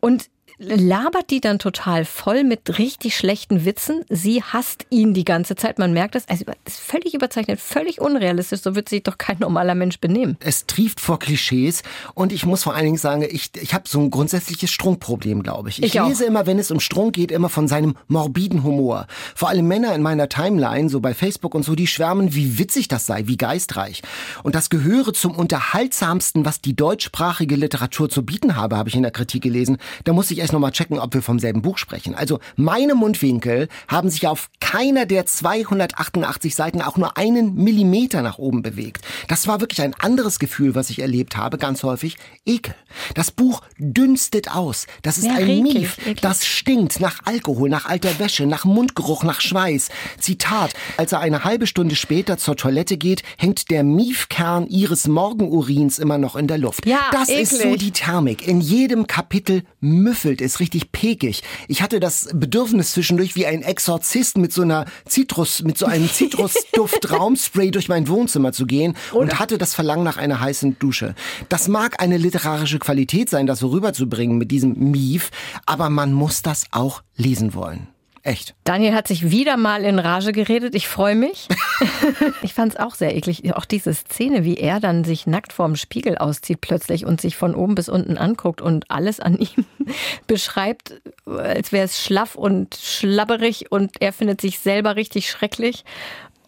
Und 0.00 0.28
labert 0.58 1.30
die 1.30 1.40
dann 1.40 1.58
total 1.58 2.04
voll 2.04 2.44
mit 2.44 2.78
richtig 2.78 3.16
schlechten 3.16 3.64
Witzen. 3.64 4.04
Sie 4.08 4.42
hasst 4.42 4.86
ihn 4.90 5.14
die 5.14 5.24
ganze 5.24 5.56
Zeit. 5.56 5.78
Man 5.78 5.92
merkt 5.92 6.16
es. 6.16 6.28
Also 6.28 6.44
ist 6.64 6.80
völlig 6.80 7.14
überzeichnet, 7.14 7.60
völlig 7.60 8.00
unrealistisch. 8.00 8.60
So 8.60 8.74
wird 8.74 8.88
sich 8.88 9.02
doch 9.02 9.18
kein 9.18 9.38
normaler 9.38 9.74
Mensch 9.74 10.00
benehmen. 10.00 10.36
Es 10.40 10.66
trieft 10.66 11.00
vor 11.00 11.18
Klischees 11.18 11.82
und 12.14 12.32
ich 12.32 12.44
muss 12.44 12.64
vor 12.64 12.74
allen 12.74 12.84
Dingen 12.84 12.96
sagen, 12.96 13.22
ich, 13.28 13.50
ich 13.60 13.74
habe 13.74 13.88
so 13.88 14.00
ein 14.00 14.10
grundsätzliches 14.10 14.70
Strunkproblem, 14.70 15.42
glaube 15.42 15.68
ich. 15.68 15.82
Ich, 15.82 15.94
ich 15.94 16.02
lese 16.02 16.24
immer, 16.24 16.46
wenn 16.46 16.58
es 16.58 16.70
um 16.70 16.80
Strunk 16.80 17.14
geht, 17.14 17.30
immer 17.30 17.48
von 17.48 17.68
seinem 17.68 17.96
morbiden 18.08 18.64
Humor. 18.64 19.06
Vor 19.34 19.48
allem 19.48 19.68
Männer 19.68 19.94
in 19.94 20.02
meiner 20.02 20.28
Timeline, 20.28 20.88
so 20.88 21.00
bei 21.00 21.14
Facebook 21.14 21.54
und 21.54 21.64
so, 21.64 21.74
die 21.74 21.86
schwärmen, 21.86 22.34
wie 22.34 22.58
witzig 22.58 22.88
das 22.88 23.06
sei, 23.06 23.26
wie 23.26 23.36
geistreich. 23.36 24.02
Und 24.42 24.54
das 24.54 24.70
gehöre 24.70 25.12
zum 25.12 25.36
unterhaltsamsten, 25.36 26.44
was 26.44 26.60
die 26.60 26.74
deutschsprachige 26.74 27.54
Literatur 27.54 28.08
zu 28.08 28.24
bieten 28.24 28.56
habe, 28.56 28.76
habe 28.76 28.88
ich 28.88 28.96
in 28.96 29.02
der 29.02 29.12
Kritik 29.12 29.42
gelesen. 29.42 29.78
Da 30.04 30.12
muss 30.12 30.30
ich 30.30 30.38
erst 30.48 30.54
nochmal 30.54 30.72
checken, 30.72 30.98
ob 30.98 31.12
wir 31.12 31.20
vom 31.20 31.38
selben 31.38 31.60
Buch 31.60 31.76
sprechen. 31.76 32.14
Also 32.14 32.40
meine 32.56 32.94
Mundwinkel 32.94 33.68
haben 33.86 34.08
sich 34.08 34.26
auf 34.26 34.48
keiner 34.60 35.04
der 35.04 35.26
288 35.26 36.54
Seiten 36.54 36.80
auch 36.80 36.96
nur 36.96 37.18
einen 37.18 37.54
Millimeter 37.54 38.22
nach 38.22 38.38
oben 38.38 38.62
bewegt. 38.62 39.04
Das 39.28 39.46
war 39.46 39.60
wirklich 39.60 39.82
ein 39.82 39.94
anderes 39.94 40.38
Gefühl, 40.38 40.74
was 40.74 40.88
ich 40.88 41.00
erlebt 41.00 41.36
habe, 41.36 41.58
ganz 41.58 41.82
häufig. 41.82 42.16
Ekel. 42.46 42.74
Das 43.14 43.30
Buch 43.30 43.60
dünstet 43.78 44.50
aus. 44.50 44.86
Das 45.02 45.18
ist 45.18 45.26
ja, 45.26 45.34
ein 45.34 45.62
Mief. 45.62 45.98
Das 46.22 46.46
stinkt 46.46 46.98
nach 47.00 47.20
Alkohol, 47.26 47.68
nach 47.68 47.84
alter 47.84 48.18
Wäsche, 48.18 48.46
nach 48.46 48.64
Mundgeruch, 48.64 49.24
nach 49.24 49.42
Schweiß. 49.42 49.90
Zitat. 50.18 50.72
Als 50.96 51.12
er 51.12 51.20
eine 51.20 51.44
halbe 51.44 51.66
Stunde 51.66 51.94
später 51.94 52.38
zur 52.38 52.56
Toilette 52.56 52.96
geht, 52.96 53.22
hängt 53.36 53.70
der 53.70 53.84
Miefkern 53.84 54.66
ihres 54.66 55.08
Morgenurins 55.08 55.98
immer 55.98 56.16
noch 56.16 56.36
in 56.36 56.46
der 56.46 56.58
Luft. 56.58 56.86
Ja, 56.86 57.10
das 57.12 57.28
eklig. 57.28 57.42
ist 57.42 57.62
so 57.62 57.76
die 57.76 57.90
Thermik. 57.90 58.48
In 58.48 58.62
jedem 58.62 59.06
Kapitel 59.06 59.62
müffelt 59.80 60.37
ist, 60.40 60.60
richtig 60.60 60.92
pekig. 60.92 61.42
Ich 61.68 61.82
hatte 61.82 62.00
das 62.00 62.28
Bedürfnis 62.32 62.92
zwischendurch 62.92 63.36
wie 63.36 63.46
ein 63.46 63.62
Exorzist 63.62 64.38
mit 64.38 64.52
so 64.52 64.62
einer 64.62 64.84
Zitrus, 65.06 65.62
mit 65.62 65.78
so 65.78 65.86
einem 65.86 66.08
Zitrusduft 66.12 67.10
Raumspray 67.10 67.70
durch 67.70 67.88
mein 67.88 68.08
Wohnzimmer 68.08 68.52
zu 68.52 68.66
gehen 68.66 68.96
Oder? 69.12 69.20
und 69.20 69.38
hatte 69.38 69.58
das 69.58 69.74
Verlangen 69.74 70.04
nach 70.04 70.16
einer 70.16 70.40
heißen 70.40 70.78
Dusche. 70.78 71.14
Das 71.48 71.68
mag 71.68 72.00
eine 72.02 72.16
literarische 72.16 72.78
Qualität 72.78 73.30
sein, 73.30 73.46
das 73.46 73.58
so 73.60 73.68
rüberzubringen 73.68 74.38
mit 74.38 74.50
diesem 74.50 74.90
Mief, 74.90 75.30
aber 75.66 75.90
man 75.90 76.12
muss 76.12 76.42
das 76.42 76.66
auch 76.70 77.02
lesen 77.16 77.54
wollen. 77.54 77.88
Echt. 78.28 78.54
Daniel 78.64 78.92
hat 78.92 79.08
sich 79.08 79.30
wieder 79.30 79.56
mal 79.56 79.84
in 79.84 79.98
Rage 79.98 80.32
geredet. 80.32 80.74
Ich 80.74 80.86
freue 80.86 81.14
mich. 81.14 81.48
ich 82.42 82.52
fand 82.52 82.74
es 82.74 82.78
auch 82.78 82.94
sehr 82.94 83.16
eklig. 83.16 83.54
Auch 83.56 83.64
diese 83.64 83.94
Szene, 83.94 84.44
wie 84.44 84.58
er 84.58 84.80
dann 84.80 85.02
sich 85.02 85.26
nackt 85.26 85.54
vorm 85.54 85.76
Spiegel 85.76 86.18
auszieht 86.18 86.60
plötzlich 86.60 87.06
und 87.06 87.22
sich 87.22 87.38
von 87.38 87.54
oben 87.54 87.74
bis 87.74 87.88
unten 87.88 88.18
anguckt 88.18 88.60
und 88.60 88.90
alles 88.90 89.18
an 89.18 89.38
ihm 89.38 89.64
beschreibt, 90.26 91.00
als 91.24 91.72
wäre 91.72 91.86
es 91.86 92.04
schlaff 92.04 92.34
und 92.34 92.74
schlabberig 92.74 93.72
und 93.72 93.92
er 94.02 94.12
findet 94.12 94.42
sich 94.42 94.58
selber 94.58 94.96
richtig 94.96 95.30
schrecklich. 95.30 95.86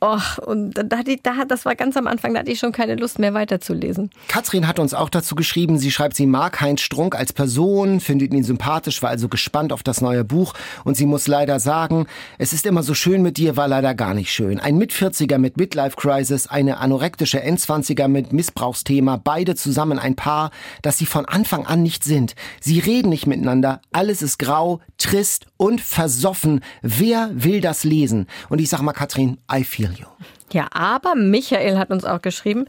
Och, 0.02 0.38
und 0.46 0.72
da 0.72 0.82
da, 0.82 1.44
das 1.46 1.66
war 1.66 1.74
ganz 1.74 1.94
am 1.96 2.06
Anfang, 2.06 2.32
da 2.32 2.40
hatte 2.40 2.50
ich 2.50 2.58
schon 2.58 2.72
keine 2.72 2.96
Lust 2.96 3.18
mehr 3.18 3.34
weiterzulesen. 3.34 4.10
Katrin 4.28 4.66
hat 4.66 4.78
uns 4.78 4.94
auch 4.94 5.10
dazu 5.10 5.34
geschrieben, 5.34 5.78
sie 5.78 5.90
schreibt, 5.90 6.16
sie 6.16 6.24
mag 6.24 6.60
Heinz 6.62 6.80
Strunk 6.80 7.14
als 7.14 7.34
Person, 7.34 8.00
findet 8.00 8.32
ihn 8.32 8.42
sympathisch, 8.42 9.02
war 9.02 9.10
also 9.10 9.28
gespannt 9.28 9.74
auf 9.74 9.82
das 9.82 10.00
neue 10.00 10.24
Buch 10.24 10.54
und 10.84 10.96
sie 10.96 11.04
muss 11.04 11.26
leider 11.26 11.60
sagen, 11.60 12.06
es 12.38 12.54
ist 12.54 12.64
immer 12.64 12.82
so 12.82 12.94
schön 12.94 13.20
mit 13.20 13.36
dir, 13.36 13.58
war 13.58 13.68
leider 13.68 13.94
gar 13.94 14.14
nicht 14.14 14.32
schön. 14.32 14.58
Ein 14.58 14.78
Mit-40er 14.78 15.36
mit 15.36 15.58
Midlife 15.58 15.96
Crisis, 15.96 16.46
eine 16.46 16.78
anorektische 16.78 17.42
Endzwanziger 17.42 18.08
mit 18.08 18.32
Missbrauchsthema, 18.32 19.18
beide 19.22 19.54
zusammen 19.54 19.98
ein 19.98 20.16
Paar, 20.16 20.50
das 20.80 20.96
sie 20.96 21.06
von 21.06 21.26
Anfang 21.26 21.66
an 21.66 21.82
nicht 21.82 22.04
sind. 22.04 22.34
Sie 22.60 22.78
reden 22.78 23.10
nicht 23.10 23.26
miteinander, 23.26 23.82
alles 23.92 24.22
ist 24.22 24.38
grau, 24.38 24.80
trist 24.96 25.44
und 25.58 25.82
versoffen. 25.82 26.60
Wer 26.80 27.30
will 27.34 27.60
das 27.60 27.84
lesen? 27.84 28.28
Und 28.48 28.60
ich 28.60 28.70
sag 28.70 28.80
mal, 28.80 28.92
Katrin, 28.94 29.36
I 29.52 29.62
feel 29.62 29.89
you. 29.98 30.06
Ja, 30.52 30.68
aber 30.72 31.14
Michael 31.14 31.78
hat 31.78 31.90
uns 31.90 32.04
auch 32.04 32.22
geschrieben, 32.22 32.66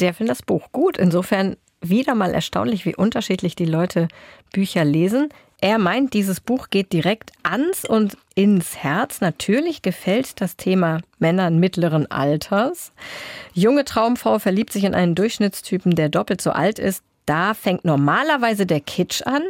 der 0.00 0.14
findet 0.14 0.32
das 0.32 0.42
Buch 0.42 0.70
gut. 0.72 0.96
Insofern 0.96 1.56
wieder 1.80 2.14
mal 2.14 2.34
erstaunlich, 2.34 2.84
wie 2.84 2.94
unterschiedlich 2.94 3.56
die 3.56 3.64
Leute 3.64 4.08
Bücher 4.52 4.84
lesen. 4.84 5.28
Er 5.60 5.78
meint, 5.78 6.14
dieses 6.14 6.40
Buch 6.40 6.68
geht 6.70 6.92
direkt 6.92 7.32
ans 7.42 7.84
und 7.84 8.16
ins 8.36 8.76
Herz. 8.76 9.20
Natürlich 9.20 9.82
gefällt 9.82 10.40
das 10.40 10.56
Thema 10.56 11.00
Männern 11.18 11.58
mittleren 11.58 12.08
Alters. 12.10 12.92
Junge 13.54 13.84
Traumfrau 13.84 14.38
verliebt 14.38 14.72
sich 14.72 14.84
in 14.84 14.94
einen 14.94 15.16
Durchschnittstypen, 15.16 15.96
der 15.96 16.10
doppelt 16.10 16.40
so 16.40 16.50
alt 16.50 16.78
ist. 16.78 17.02
Da 17.26 17.54
fängt 17.54 17.84
normalerweise 17.84 18.66
der 18.66 18.80
Kitsch 18.80 19.22
an. 19.22 19.42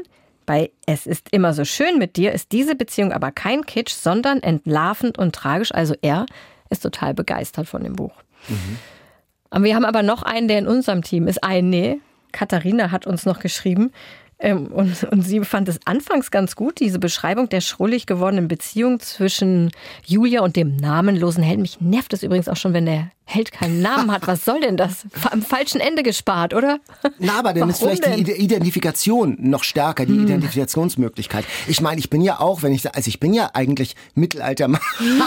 Bei 0.46 0.70
Es 0.86 1.06
ist 1.06 1.28
immer 1.30 1.52
so 1.52 1.66
schön 1.66 1.98
mit 1.98 2.16
dir 2.16 2.32
ist 2.32 2.52
diese 2.52 2.74
Beziehung 2.74 3.12
aber 3.12 3.30
kein 3.30 3.66
Kitsch, 3.66 3.92
sondern 3.92 4.42
entlarvend 4.42 5.18
und 5.18 5.34
tragisch. 5.34 5.74
Also 5.74 5.94
er 6.00 6.24
ist 6.70 6.82
total 6.82 7.14
begeistert 7.14 7.68
von 7.68 7.82
dem 7.82 7.96
Buch. 7.96 8.14
Mhm. 8.48 9.64
Wir 9.64 9.74
haben 9.74 9.84
aber 9.84 10.02
noch 10.02 10.22
einen, 10.22 10.48
der 10.48 10.58
in 10.58 10.66
unserem 10.66 11.02
Team 11.02 11.26
ist. 11.26 11.42
Eine, 11.42 11.98
Katharina 12.32 12.90
hat 12.90 13.06
uns 13.06 13.24
noch 13.24 13.40
geschrieben, 13.40 13.92
ähm, 14.40 14.68
und, 14.68 15.02
und 15.04 15.22
sie 15.22 15.40
fand 15.40 15.68
es 15.68 15.80
anfangs 15.84 16.30
ganz 16.30 16.54
gut, 16.54 16.78
diese 16.80 16.98
Beschreibung 16.98 17.48
der 17.48 17.60
schrullig 17.60 18.06
gewordenen 18.06 18.46
Beziehung 18.46 19.00
zwischen 19.00 19.72
Julia 20.04 20.42
und 20.42 20.54
dem 20.54 20.76
namenlosen 20.76 21.42
Helden. 21.42 21.62
Mich 21.62 21.80
nervt 21.80 22.12
es 22.12 22.22
übrigens 22.22 22.48
auch 22.48 22.56
schon, 22.56 22.72
wenn 22.72 22.86
der 22.86 23.10
Held 23.30 23.52
keinen 23.52 23.82
Namen 23.82 24.10
hat. 24.10 24.26
Was 24.26 24.46
soll 24.46 24.62
denn 24.62 24.78
das? 24.78 25.04
Am 25.30 25.42
falschen 25.42 25.82
Ende 25.82 26.02
gespart, 26.02 26.54
oder? 26.54 26.80
Na, 27.18 27.38
aber 27.38 27.52
dann 27.52 27.68
ist 27.68 27.80
vielleicht 27.80 28.06
denn? 28.06 28.24
die 28.24 28.32
Identifikation 28.32 29.36
noch 29.38 29.64
stärker, 29.64 30.06
die 30.06 30.14
hm. 30.14 30.24
Identifikationsmöglichkeit. 30.24 31.44
Ich 31.66 31.82
meine, 31.82 31.98
ich 31.98 32.08
bin 32.08 32.22
ja 32.22 32.40
auch, 32.40 32.62
wenn 32.62 32.72
ich, 32.72 32.94
also 32.94 33.06
ich 33.06 33.20
bin 33.20 33.34
ja 33.34 33.50
eigentlich 33.52 33.96
Mittelalter, 34.14 34.70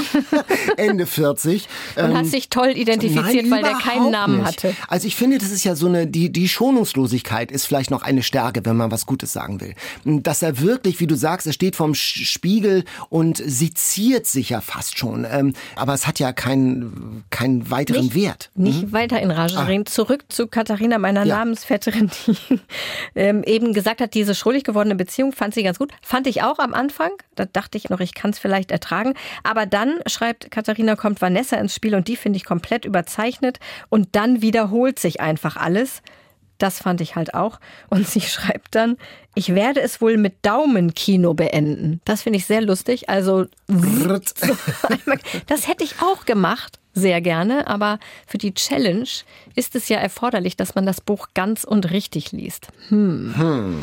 Ende 0.77 1.05
40. 1.05 1.67
Und 1.95 2.03
ähm, 2.03 2.17
hast 2.17 2.33
dich 2.33 2.49
toll 2.49 2.69
identifiziert, 2.69 3.45
nein, 3.45 3.51
weil 3.51 3.61
der 3.61 3.73
keinen 3.73 4.09
Namen 4.09 4.37
nicht. 4.37 4.47
hatte. 4.47 4.75
Also 4.87 5.05
ich 5.05 5.15
finde, 5.15 5.37
das 5.37 5.51
ist 5.51 5.63
ja 5.63 5.75
so 5.75 5.85
eine, 5.85 6.07
die, 6.07 6.31
die 6.31 6.49
Schonungslosigkeit 6.49 7.51
ist 7.51 7.67
vielleicht 7.67 7.91
noch 7.91 8.01
eine 8.01 8.23
Stärke, 8.23 8.65
wenn 8.65 8.77
man 8.77 8.89
was 8.89 9.05
Gutes 9.05 9.31
sagen 9.31 9.61
will. 9.61 9.75
Dass 10.05 10.41
er 10.41 10.59
wirklich, 10.59 10.99
wie 11.01 11.07
du 11.07 11.13
sagst, 11.13 11.45
er 11.45 11.53
steht 11.53 11.75
vorm 11.75 11.93
Spiegel 11.93 12.83
und 13.09 13.37
seziert 13.37 14.25
sich 14.25 14.49
ja 14.49 14.59
fast 14.59 14.97
schon. 14.97 15.27
Ähm, 15.29 15.53
aber 15.75 15.93
es 15.93 16.07
hat 16.07 16.17
ja 16.17 16.33
keinen, 16.33 17.25
keinen 17.29 17.69
weiteren 17.69 17.90
weiteren 17.91 18.05
nicht, 18.05 18.15
Wert. 18.15 18.49
Nicht 18.55 18.83
mhm. 18.83 18.91
weiter 18.93 19.21
in 19.21 19.31
Rage 19.31 19.67
reden. 19.67 19.85
Zurück 19.85 20.25
zu 20.29 20.47
Katharina, 20.47 20.97
meiner 20.97 21.25
ja. 21.25 21.37
Namensvetterin, 21.37 22.09
die 22.27 22.59
ähm, 23.15 23.43
eben 23.43 23.73
gesagt 23.73 24.01
hat, 24.01 24.13
diese 24.13 24.35
schrullig 24.35 24.63
gewordene 24.63 24.95
Beziehung 24.95 25.31
fand 25.31 25.53
sie 25.53 25.63
ganz 25.63 25.79
gut. 25.79 25.91
Fand 26.01 26.27
ich 26.27 26.43
auch 26.43 26.59
am 26.59 26.73
Anfang. 26.73 27.11
Da 27.35 27.45
dachte 27.45 27.77
ich 27.77 27.89
noch, 27.89 27.99
ich 27.99 28.13
kann 28.13 28.31
es 28.31 28.39
vielleicht 28.39 28.71
ertragen. 28.71 29.13
Aber 29.43 29.65
dann 29.65 29.99
schreibt 30.07 30.51
Katharina, 30.51 30.95
kommt 30.95 31.21
Vanessa 31.21 31.57
ins 31.57 31.75
Spiel 31.75 31.95
und 31.95 32.07
die 32.07 32.15
finde 32.15 32.37
ich 32.37 32.45
komplett 32.45 32.85
überzeichnet. 32.85 33.59
Und 33.89 34.09
dann 34.13 34.41
wiederholt 34.41 34.99
sich 34.99 35.21
einfach 35.21 35.57
alles. 35.57 36.01
Das 36.61 36.77
fand 36.79 37.01
ich 37.01 37.15
halt 37.15 37.33
auch. 37.33 37.59
Und 37.89 38.07
sie 38.07 38.21
schreibt 38.21 38.75
dann, 38.75 38.97
ich 39.33 39.55
werde 39.55 39.81
es 39.81 39.99
wohl 39.99 40.17
mit 40.17 40.35
Daumenkino 40.43 41.33
beenden. 41.33 42.01
Das 42.05 42.21
finde 42.21 42.37
ich 42.37 42.45
sehr 42.45 42.61
lustig. 42.61 43.09
Also, 43.09 43.45
das 45.47 45.67
hätte 45.67 45.83
ich 45.83 45.95
auch 46.01 46.25
gemacht 46.25 46.80
sehr 46.93 47.21
gerne, 47.21 47.67
aber 47.67 47.99
für 48.27 48.37
die 48.37 48.53
Challenge 48.53 49.07
ist 49.55 49.75
es 49.75 49.89
ja 49.89 49.97
erforderlich, 49.97 50.57
dass 50.57 50.75
man 50.75 50.85
das 50.85 51.01
Buch 51.01 51.29
ganz 51.33 51.63
und 51.63 51.91
richtig 51.91 52.31
liest. 52.31 52.67
Hm. 52.89 53.33
Hm. 53.37 53.81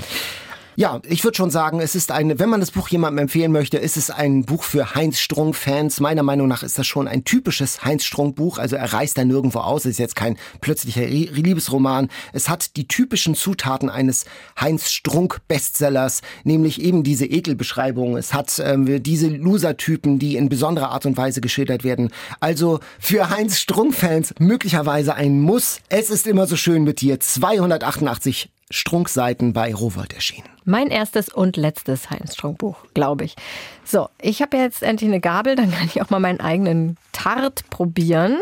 Ja, 0.78 1.00
ich 1.08 1.24
würde 1.24 1.36
schon 1.36 1.50
sagen, 1.50 1.80
es 1.80 1.96
ist 1.96 2.12
ein, 2.12 2.38
wenn 2.38 2.48
man 2.48 2.60
das 2.60 2.70
Buch 2.70 2.88
jemandem 2.88 3.24
empfehlen 3.24 3.50
möchte, 3.50 3.78
ist 3.78 3.96
es 3.96 4.12
ein 4.12 4.44
Buch 4.44 4.62
für 4.62 4.94
Heinz 4.94 5.18
Strunk-Fans. 5.18 5.98
Meiner 5.98 6.22
Meinung 6.22 6.46
nach 6.46 6.62
ist 6.62 6.78
das 6.78 6.86
schon 6.86 7.08
ein 7.08 7.24
typisches 7.24 7.82
Heinz 7.84 8.04
Strunk-Buch. 8.04 8.58
Also 8.58 8.76
er 8.76 8.92
reißt 8.92 9.18
da 9.18 9.24
nirgendwo 9.24 9.58
aus. 9.58 9.86
Es 9.86 9.94
ist 9.94 9.98
jetzt 9.98 10.14
kein 10.14 10.38
plötzlicher 10.60 11.04
Liebesroman. 11.04 12.10
Es 12.32 12.48
hat 12.48 12.76
die 12.76 12.86
typischen 12.86 13.34
Zutaten 13.34 13.90
eines 13.90 14.24
Heinz 14.60 14.92
Strunk-Bestsellers, 14.92 16.20
nämlich 16.44 16.80
eben 16.80 17.02
diese 17.02 17.26
Ekelbeschreibung. 17.26 18.16
Es 18.16 18.32
hat 18.32 18.62
ähm, 18.64 19.02
diese 19.02 19.26
Loser-Typen, 19.26 20.20
die 20.20 20.36
in 20.36 20.48
besonderer 20.48 20.90
Art 20.90 21.06
und 21.06 21.16
Weise 21.16 21.40
geschildert 21.40 21.82
werden. 21.82 22.10
Also 22.38 22.78
für 23.00 23.30
Heinz 23.30 23.58
Strunk-Fans 23.58 24.32
möglicherweise 24.38 25.16
ein 25.16 25.40
Muss. 25.40 25.80
Es 25.88 26.08
ist 26.08 26.28
immer 26.28 26.46
so 26.46 26.54
schön 26.54 26.84
mit 26.84 27.00
dir. 27.00 27.18
288 27.18 28.52
Strunkseiten 28.70 29.52
bei 29.52 29.74
Rowold 29.74 30.12
erschienen. 30.12 30.48
Mein 30.64 30.88
erstes 30.88 31.28
und 31.30 31.56
letztes 31.56 32.10
Heinz 32.10 32.34
Strunk 32.34 32.58
Buch, 32.58 32.76
glaube 32.92 33.24
ich. 33.24 33.36
So, 33.84 34.08
ich 34.20 34.42
habe 34.42 34.58
jetzt 34.58 34.82
endlich 34.82 35.08
eine 35.08 35.20
Gabel, 35.20 35.56
dann 35.56 35.70
kann 35.70 35.86
ich 35.86 36.02
auch 36.02 36.10
mal 36.10 36.20
meinen 36.20 36.40
eigenen 36.40 36.98
Tart 37.12 37.68
probieren. 37.70 38.36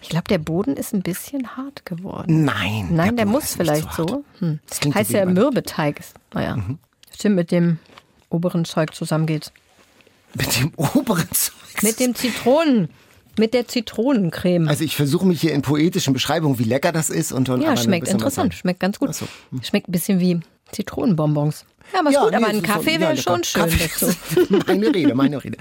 Ich 0.00 0.08
glaube, 0.08 0.26
der 0.28 0.38
Boden 0.38 0.76
ist 0.76 0.92
ein 0.92 1.02
bisschen 1.02 1.56
hart 1.56 1.86
geworden. 1.86 2.44
Nein. 2.44 2.88
Nein, 2.90 3.16
der, 3.16 3.24
der 3.24 3.26
muss 3.26 3.54
vielleicht 3.54 3.92
so. 3.92 4.06
so. 4.06 4.24
Hm. 4.40 4.60
heißt 4.94 5.12
ja 5.12 5.24
Mürbeteig. 5.24 6.00
naja, 6.34 6.56
mhm. 6.56 6.78
stimmt 7.14 7.36
mit 7.36 7.50
dem 7.50 7.78
oberen 8.28 8.64
Zeug 8.64 8.94
zusammengeht. 8.94 9.52
Mit 10.34 10.58
dem 10.58 10.72
oberen 10.76 11.30
Zeug? 11.30 11.82
Mit 11.82 12.00
dem 12.00 12.14
Zitronen. 12.14 12.88
Mit 13.38 13.54
der 13.54 13.66
Zitronencreme. 13.66 14.68
Also 14.68 14.84
ich 14.84 14.96
versuche 14.96 15.26
mich 15.26 15.40
hier 15.40 15.52
in 15.52 15.62
poetischen 15.62 16.12
Beschreibungen, 16.12 16.58
wie 16.58 16.64
lecker 16.64 16.92
das 16.92 17.10
ist. 17.10 17.32
Und, 17.32 17.48
und 17.48 17.62
ja, 17.62 17.76
schmeckt 17.76 18.08
interessant, 18.08 18.54
schmeckt 18.54 18.80
ganz 18.80 18.98
gut. 18.98 19.14
So. 19.14 19.26
Hm. 19.50 19.62
Schmeckt 19.62 19.88
ein 19.88 19.92
bisschen 19.92 20.20
wie 20.20 20.40
Zitronenbonbons. 20.70 21.64
Ja, 21.92 22.00
aber 22.00 22.10
ja, 22.10 22.22
gut, 22.22 22.30
nee, 22.30 22.36
aber 22.36 22.46
ein 22.48 22.62
Kaffee 22.62 23.00
wäre 23.00 23.14
ja, 23.14 23.16
schon 23.16 23.44
schön 23.44 23.70
dazu. 23.70 24.14
meine 24.66 24.94
Rede, 24.94 25.14
meine 25.14 25.42
Rede. 25.42 25.58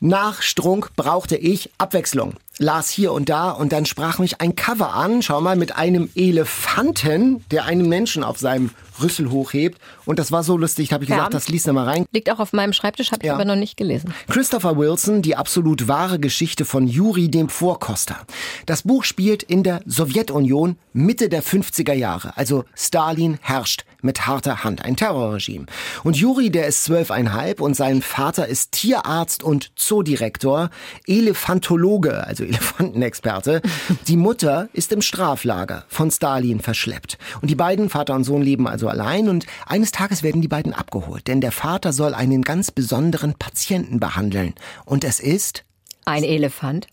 Nach 0.00 0.42
Strunk 0.42 0.94
brauchte 0.96 1.36
ich 1.36 1.70
Abwechslung. 1.78 2.34
Las 2.58 2.88
hier 2.88 3.12
und 3.12 3.28
da 3.28 3.50
und 3.50 3.72
dann 3.72 3.84
sprach 3.84 4.18
mich 4.18 4.40
ein 4.40 4.56
Cover 4.56 4.94
an, 4.94 5.20
schau 5.20 5.42
mal, 5.42 5.56
mit 5.56 5.76
einem 5.76 6.08
Elefanten, 6.14 7.44
der 7.50 7.66
einen 7.66 7.86
Menschen 7.88 8.24
auf 8.24 8.38
seinem 8.38 8.70
Rüssel 9.00 9.30
hochhebt. 9.30 9.78
Und 10.04 10.18
das 10.18 10.32
war 10.32 10.42
so 10.42 10.56
lustig, 10.56 10.92
habe 10.92 11.04
ich 11.04 11.10
ja. 11.10 11.16
gesagt, 11.16 11.34
das 11.34 11.48
liest 11.48 11.66
mal 11.66 11.84
rein. 11.84 12.06
Liegt 12.12 12.30
auch 12.30 12.38
auf 12.38 12.52
meinem 12.52 12.72
Schreibtisch, 12.72 13.12
habe 13.12 13.22
ich 13.22 13.26
ja. 13.26 13.34
aber 13.34 13.44
noch 13.44 13.56
nicht 13.56 13.76
gelesen. 13.76 14.14
Christopher 14.28 14.76
Wilson, 14.76 15.22
die 15.22 15.36
absolut 15.36 15.88
wahre 15.88 16.18
Geschichte 16.18 16.64
von 16.64 16.86
Juri 16.86 17.28
dem 17.28 17.48
Vorkoster. 17.48 18.18
Das 18.66 18.82
Buch 18.82 19.04
spielt 19.04 19.42
in 19.42 19.62
der 19.62 19.80
Sowjetunion 19.84 20.76
Mitte 20.92 21.28
der 21.28 21.42
50er 21.42 21.92
Jahre. 21.92 22.36
Also 22.36 22.64
Stalin 22.74 23.38
herrscht 23.42 23.84
mit 24.02 24.26
harter 24.26 24.64
Hand, 24.64 24.84
ein 24.84 24.96
Terrorregime. 24.96 25.66
Und 26.04 26.16
Juri, 26.16 26.50
der 26.50 26.66
ist 26.66 26.84
zwölfeinhalb 26.84 27.60
und 27.60 27.74
sein 27.74 28.02
Vater 28.02 28.46
ist 28.46 28.72
Tierarzt 28.72 29.42
und 29.42 29.72
Zoodirektor, 29.76 30.70
Elefantologe, 31.06 32.26
also 32.26 32.44
Elefantenexperte. 32.46 33.62
Die 34.06 34.16
Mutter 34.16 34.68
ist 34.72 34.92
im 34.92 35.02
Straflager 35.02 35.84
von 35.88 36.10
Stalin 36.10 36.60
verschleppt. 36.60 37.18
Und 37.40 37.50
die 37.50 37.54
beiden, 37.54 37.88
Vater 37.88 38.14
und 38.14 38.24
Sohn, 38.24 38.42
leben 38.42 38.66
also 38.66 38.88
allein 38.88 39.28
und 39.28 39.46
eines 39.66 39.92
Tages 39.92 40.22
werden 40.22 40.42
die 40.42 40.48
beiden 40.48 40.72
abgeholt, 40.72 41.26
denn 41.26 41.40
der 41.40 41.52
Vater 41.52 41.92
soll 41.92 42.14
einen 42.14 42.42
ganz 42.42 42.70
besonderen 42.70 43.34
Patienten 43.34 44.00
behandeln. 44.00 44.54
Und 44.84 45.04
es 45.04 45.20
ist 45.20 45.64
ein 46.04 46.24
Elefant. 46.24 46.86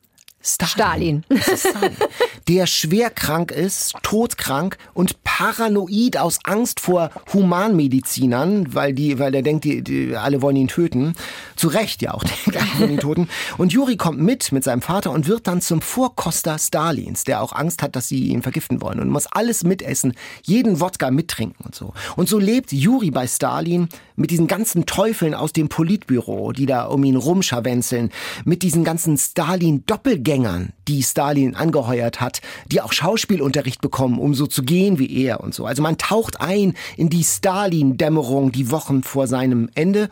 Stalin. 0.45 1.23
Stalin. 1.31 1.95
Der 2.49 2.67
schwer 2.67 3.09
krank 3.09 3.51
ist, 3.51 3.93
todkrank 4.03 4.77
und 4.93 5.23
paranoid 5.23 6.17
aus 6.17 6.39
Angst 6.43 6.81
vor 6.81 7.09
Humanmedizinern, 7.31 8.75
weil 8.75 8.93
die, 8.93 9.17
weil 9.17 9.33
er 9.33 9.41
denkt, 9.41 9.63
die, 9.63 9.81
die 9.81 10.17
alle 10.17 10.41
wollen 10.41 10.57
ihn 10.57 10.67
töten. 10.67 11.13
Zu 11.55 11.69
Recht 11.69 12.01
ja 12.01 12.13
auch, 12.13 12.23
die 12.45 12.79
wollen 12.79 12.91
ihn 12.91 12.99
töten. 12.99 13.29
Und 13.57 13.71
Juri 13.71 13.95
kommt 13.95 14.19
mit 14.19 14.51
mit 14.51 14.65
seinem 14.65 14.81
Vater 14.81 15.11
und 15.11 15.27
wird 15.27 15.47
dann 15.47 15.61
zum 15.61 15.81
Vorkoster 15.81 16.59
Stalins, 16.59 17.23
der 17.23 17.41
auch 17.41 17.53
Angst 17.53 17.81
hat, 17.81 17.95
dass 17.95 18.09
sie 18.09 18.27
ihn 18.27 18.41
vergiften 18.41 18.81
wollen 18.81 18.99
und 18.99 19.07
muss 19.09 19.27
alles 19.27 19.63
mitessen, 19.63 20.13
jeden 20.43 20.81
Wodka 20.81 21.09
mittrinken 21.09 21.63
und 21.63 21.73
so. 21.73 21.93
Und 22.17 22.27
so 22.27 22.37
lebt 22.37 22.73
Juri 22.73 23.11
bei 23.11 23.27
Stalin 23.27 23.87
mit 24.17 24.31
diesen 24.31 24.47
ganzen 24.47 24.85
Teufeln 24.85 25.33
aus 25.33 25.53
dem 25.53 25.69
Politbüro, 25.69 26.51
die 26.51 26.65
da 26.65 26.85
um 26.85 27.05
ihn 27.05 27.15
rumscharwenzeln, 27.15 28.11
mit 28.43 28.61
diesen 28.61 28.83
ganzen 28.83 29.17
Stalin-Doppelgängern 29.17 30.32
Doppelgängern, 30.33 30.73
die 30.87 31.03
Stalin 31.03 31.55
angeheuert 31.55 32.19
hat, 32.19 32.41
die 32.71 32.81
auch 32.81 32.91
Schauspielunterricht 32.91 33.81
bekommen, 33.81 34.19
um 34.19 34.33
so 34.33 34.47
zu 34.47 34.63
gehen 34.63 34.97
wie 34.99 35.23
er 35.23 35.41
und 35.41 35.53
so. 35.53 35.65
Also 35.65 35.81
man 35.81 35.97
taucht 35.97 36.41
ein 36.41 36.73
in 36.97 37.09
die 37.09 37.23
Stalin-Dämmerung 37.23 38.51
die 38.51 38.71
Wochen 38.71 39.03
vor 39.03 39.27
seinem 39.27 39.69
Ende 39.75 40.09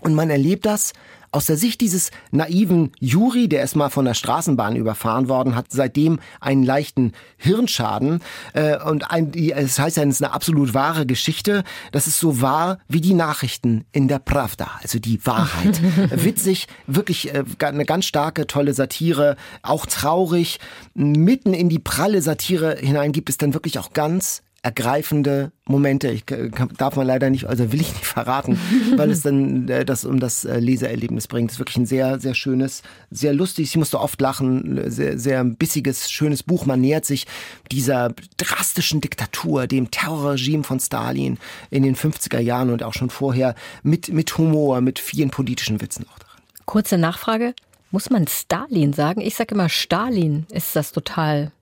und 0.00 0.14
man 0.14 0.28
erlebt 0.28 0.66
das 0.66 0.92
aus 1.34 1.46
der 1.46 1.56
Sicht 1.56 1.80
dieses 1.80 2.10
naiven 2.30 2.92
Juri, 3.00 3.48
der 3.48 3.60
erst 3.60 3.74
mal 3.74 3.90
von 3.90 4.04
der 4.04 4.14
Straßenbahn 4.14 4.76
überfahren 4.76 5.28
worden, 5.28 5.56
hat 5.56 5.66
seitdem 5.70 6.20
einen 6.40 6.62
leichten 6.62 7.12
Hirnschaden. 7.36 8.20
Äh, 8.52 8.78
und 8.78 9.10
ein, 9.10 9.32
es 9.34 9.78
heißt 9.78 9.96
ja, 9.96 10.04
es 10.04 10.16
ist 10.16 10.22
eine 10.22 10.32
absolut 10.32 10.74
wahre 10.74 11.06
Geschichte. 11.06 11.64
Das 11.90 12.06
ist 12.06 12.20
so 12.20 12.40
wahr 12.40 12.78
wie 12.88 13.00
die 13.00 13.14
Nachrichten 13.14 13.84
in 13.90 14.06
der 14.06 14.20
Pravda, 14.20 14.70
also 14.80 15.00
die 15.00 15.26
Wahrheit. 15.26 15.80
Witzig, 16.24 16.68
wirklich 16.86 17.34
äh, 17.34 17.44
eine 17.60 17.84
ganz 17.84 18.04
starke, 18.04 18.46
tolle 18.46 18.72
Satire, 18.72 19.36
auch 19.62 19.86
traurig. 19.86 20.60
Mitten 20.94 21.52
in 21.52 21.68
die 21.68 21.80
pralle 21.80 22.22
Satire 22.22 22.76
hinein 22.78 23.10
gibt 23.10 23.28
es 23.28 23.38
dann 23.38 23.54
wirklich 23.54 23.80
auch 23.80 23.92
ganz 23.92 24.43
ergreifende 24.64 25.52
Momente. 25.66 26.08
Ich 26.08 26.24
darf 26.24 26.96
man 26.96 27.06
leider 27.06 27.28
nicht, 27.28 27.44
also 27.44 27.70
will 27.70 27.82
ich 27.82 27.92
nicht 27.92 28.06
verraten, 28.06 28.58
weil 28.96 29.10
es 29.10 29.20
dann 29.20 29.68
äh, 29.68 29.84
das 29.84 30.06
um 30.06 30.20
das 30.20 30.46
äh, 30.46 30.58
Lesererlebnis 30.58 31.28
bringt. 31.28 31.50
Es 31.50 31.56
ist 31.56 31.60
wirklich 31.60 31.76
ein 31.76 31.86
sehr, 31.86 32.18
sehr 32.18 32.34
schönes, 32.34 32.82
sehr 33.10 33.34
lustiges, 33.34 33.70
ich 33.70 33.76
musste 33.76 34.00
oft 34.00 34.18
lachen, 34.22 34.90
sehr, 34.90 35.18
sehr 35.18 35.44
bissiges, 35.44 36.10
schönes 36.10 36.42
Buch. 36.42 36.64
Man 36.64 36.80
nähert 36.80 37.04
sich 37.04 37.26
dieser 37.70 38.14
drastischen 38.38 39.02
Diktatur, 39.02 39.66
dem 39.66 39.90
Terrorregime 39.90 40.64
von 40.64 40.80
Stalin 40.80 41.38
in 41.68 41.82
den 41.82 41.94
50er 41.94 42.40
Jahren 42.40 42.70
und 42.70 42.82
auch 42.82 42.94
schon 42.94 43.10
vorher 43.10 43.54
mit, 43.82 44.08
mit 44.08 44.38
Humor, 44.38 44.80
mit 44.80 44.98
vielen 44.98 45.28
politischen 45.28 45.82
Witzen 45.82 46.06
auch 46.08 46.18
daran. 46.18 46.40
Kurze 46.64 46.96
Nachfrage. 46.96 47.54
Muss 47.90 48.08
man 48.08 48.26
Stalin 48.26 48.94
sagen? 48.94 49.20
Ich 49.20 49.34
sage 49.34 49.54
immer 49.54 49.68
Stalin. 49.68 50.46
Ist 50.50 50.74
das 50.74 50.92
total 50.92 51.52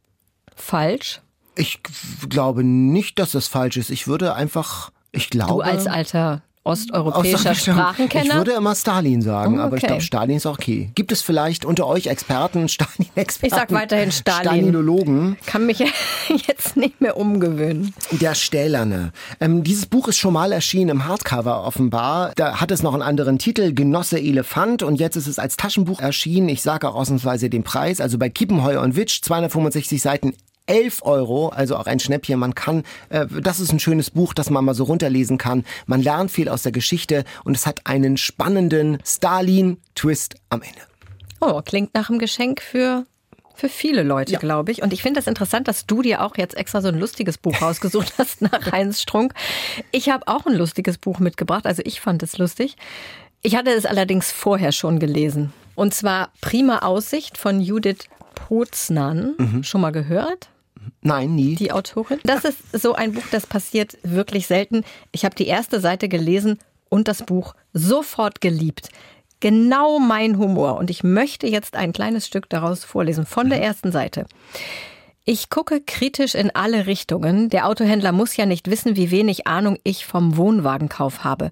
falsch? 0.55 1.21
Ich 1.55 1.81
glaube 2.29 2.65
nicht, 2.65 3.19
dass 3.19 3.33
das 3.33 3.49
falsch 3.49 3.77
ist. 3.77 3.91
Ich 3.91 4.07
würde 4.07 4.35
einfach, 4.35 4.91
ich 5.11 5.31
glaube. 5.31 5.53
Du 5.53 5.61
als 5.61 5.87
alter 5.87 6.43
osteuropäischer 6.65 7.55
Sprachenkenner. 7.55 8.25
Ich 8.25 8.35
würde 8.35 8.53
immer 8.53 8.75
Stalin 8.75 9.21
sagen, 9.21 9.55
oh, 9.55 9.57
okay. 9.57 9.67
aber 9.67 9.77
ich 9.77 9.83
glaube, 9.83 10.03
Stalin 10.03 10.37
ist 10.37 10.47
okay. 10.47 10.91
Gibt 10.95 11.13
es 11.13 11.23
vielleicht 11.23 11.65
unter 11.65 11.87
euch 11.87 12.07
Experten, 12.07 12.69
Stalin-Experten? 12.69 13.47
Ich 13.47 13.61
sag 13.61 13.73
weiterhin 13.73 14.13
Stalin. 14.13 14.43
Stalinologen. 14.43 15.37
Kann 15.47 15.67
mich 15.67 15.79
jetzt 16.47 16.77
nicht 16.77 17.01
mehr 17.01 17.17
umgewöhnen. 17.17 17.95
Der 18.13 18.35
Stählerne. 18.35 19.13
Ähm, 19.41 19.65
dieses 19.65 19.87
Buch 19.87 20.09
ist 20.09 20.19
schon 20.19 20.35
mal 20.35 20.53
erschienen 20.53 20.91
im 20.91 21.07
Hardcover 21.07 21.65
offenbar. 21.65 22.33
Da 22.37 22.61
hat 22.61 22.71
es 22.71 22.83
noch 22.83 22.95
einen 22.95 23.03
anderen 23.03 23.39
Titel, 23.39 23.75
Genosse 23.75 24.21
Elefant. 24.21 24.83
Und 24.83 25.01
jetzt 25.01 25.17
ist 25.17 25.27
es 25.27 25.39
als 25.39 25.57
Taschenbuch 25.57 26.01
erschienen. 26.01 26.49
Ich 26.49 26.63
sage 26.63 26.89
auch 26.89 26.95
ausnahmsweise 26.95 27.51
den 27.51 27.65
Preis. 27.65 28.01
Also 28.01 28.19
bei 28.19 28.29
Kiepenheuer 28.29 28.81
und 28.83 28.97
Witsch, 28.97 29.23
265 29.23 30.01
Seiten, 30.01 30.35
11 30.67 31.03
Euro, 31.03 31.49
also 31.49 31.77
auch 31.77 31.87
ein 31.87 32.01
Schnäppchen. 32.01 32.39
Man 32.39 32.55
kann, 32.55 32.85
äh, 33.09 33.27
das 33.27 33.61
ist 33.61 33.73
ein 33.73 33.81
schönes 33.81 34.11
Buch, 34.11 34.35
das 34.35 34.51
man 34.51 34.65
mal 34.65 34.75
so 34.75 34.85
runterlesen 34.85 35.39
kann. 35.39 35.65
Man 35.87 36.03
lernt 36.03 36.31
viel 36.31 36.49
aus 36.49 36.63
der 36.63 36.73
Geschichte 36.73 37.25
und 37.45 37.57
es 37.57 37.67
hat 37.67 37.87
einen 37.87 38.17
spannenden 38.17 38.99
Stalin-Twist 39.05 40.37
am 40.51 40.63
Ende. 40.63 40.81
Oh, 41.41 41.61
klingt 41.63 41.95
nach 41.95 42.09
einem 42.09 42.19
Geschenk 42.19 42.63
für 42.63 43.05
für 43.55 43.69
viele 43.69 44.03
Leute, 44.03 44.33
ja. 44.33 44.39
glaube 44.39 44.73
ich. 44.73 44.83
Und 44.83 44.93
ich 44.93 45.03
finde 45.03 45.19
das 45.21 45.27
interessant, 45.27 45.69
dass 45.69 45.87
du 45.87 46.03
dir 46.03 46.23
auch 46.23 46.37
jetzt 46.37 46.57
extra 46.57 46.81
so 46.81 46.89
ein 46.89 46.99
lustiges 46.99 47.39
Buch 47.39 47.55
rausgesucht 47.63 48.15
hast 48.19 48.43
nach 48.43 48.73
Heinz 48.73 49.01
Strunk. 49.01 49.35
Ich 49.91 50.09
habe 50.09 50.27
auch 50.27 50.47
ein 50.47 50.55
lustiges 50.55 50.99
Buch 50.99 51.19
mitgebracht, 51.19 51.67
also 51.67 51.83
ich 51.85 52.01
fand 52.01 52.23
es 52.23 52.39
lustig. 52.39 52.77
Ich 53.43 53.57
hatte 53.57 53.71
es 53.71 53.87
allerdings 53.87 54.33
vorher 54.33 54.73
schon 54.73 54.99
gelesen. 54.99 55.53
Und 55.75 55.95
zwar 55.95 56.31
Prima 56.41 56.81
Aussicht 56.81 57.39
von 57.39 57.61
Judith 57.61 58.09
Poznan. 58.35 59.35
Mhm. 59.39 59.63
Schon 59.65 59.81
mal 59.81 59.93
gehört? 59.93 60.49
Nein, 61.03 61.35
nie. 61.35 61.57
Die 61.57 61.73
Autorin. 61.73 62.21
Das 62.25 62.45
ist 62.45 62.59
so 62.73 62.95
ein 62.95 63.13
Buch, 63.13 63.25
das 63.31 63.47
passiert 63.47 63.99
wirklich 64.03 64.47
selten. 64.47 64.85
Ich 65.11 65.25
habe 65.25 65.35
die 65.35 65.47
erste 65.47 65.81
Seite 65.81 66.09
gelesen 66.09 66.59
und 66.89 67.09
das 67.09 67.25
Buch 67.25 67.55
sofort 67.73 68.41
geliebt. 68.41 68.89
Genau 69.41 69.99
mein 69.99 70.39
Humor. 70.39 70.77
Und 70.77 70.91
ich 70.91 71.03
möchte 71.03 71.49
jetzt 71.49 71.75
ein 71.75 71.93
kleines 71.93 72.27
Stück 72.27 72.49
daraus 72.49 72.85
vorlesen, 72.85 73.27
von 73.27 73.51
der 73.51 73.61
ersten 73.61 73.91
Seite. 73.91 74.27
Ich 75.25 75.51
gucke 75.51 75.81
kritisch 75.81 76.35
in 76.35 76.55
alle 76.55 76.87
Richtungen. 76.87 77.49
Der 77.49 77.67
Autohändler 77.67 78.13
muss 78.13 78.37
ja 78.37 78.47
nicht 78.47 78.69
wissen, 78.69 78.97
wie 78.97 79.11
wenig 79.11 79.47
Ahnung 79.47 79.79
ich 79.85 80.05
vom 80.07 80.37
Wohnwagenkauf 80.37 81.25
habe. 81.25 81.51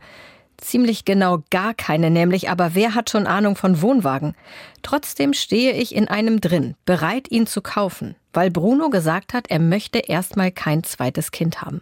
Ziemlich 0.61 1.05
genau 1.05 1.43
gar 1.51 1.75
keine 1.75 2.11
nämlich, 2.11 2.51
aber 2.51 2.75
wer 2.75 2.95
hat 2.95 3.11
schon 3.11 3.27
Ahnung 3.27 3.57
von 3.57 3.81
Wohnwagen? 3.81 4.35
Trotzdem 4.83 5.33
stehe 5.33 5.73
ich 5.73 5.95
in 5.95 6.09
einem 6.09 6.41
drin, 6.41 6.75
bereit 6.85 7.31
ihn 7.31 7.47
zu 7.47 7.63
kaufen, 7.63 8.15
weil 8.33 8.51
Bruno 8.51 8.91
gesagt 8.91 9.33
hat, 9.33 9.51
er 9.51 9.59
möchte 9.59 9.99
erstmal 9.99 10.53
kein 10.53 10.85
zweites 10.85 11.31
Kind 11.31 11.63
haben. 11.63 11.81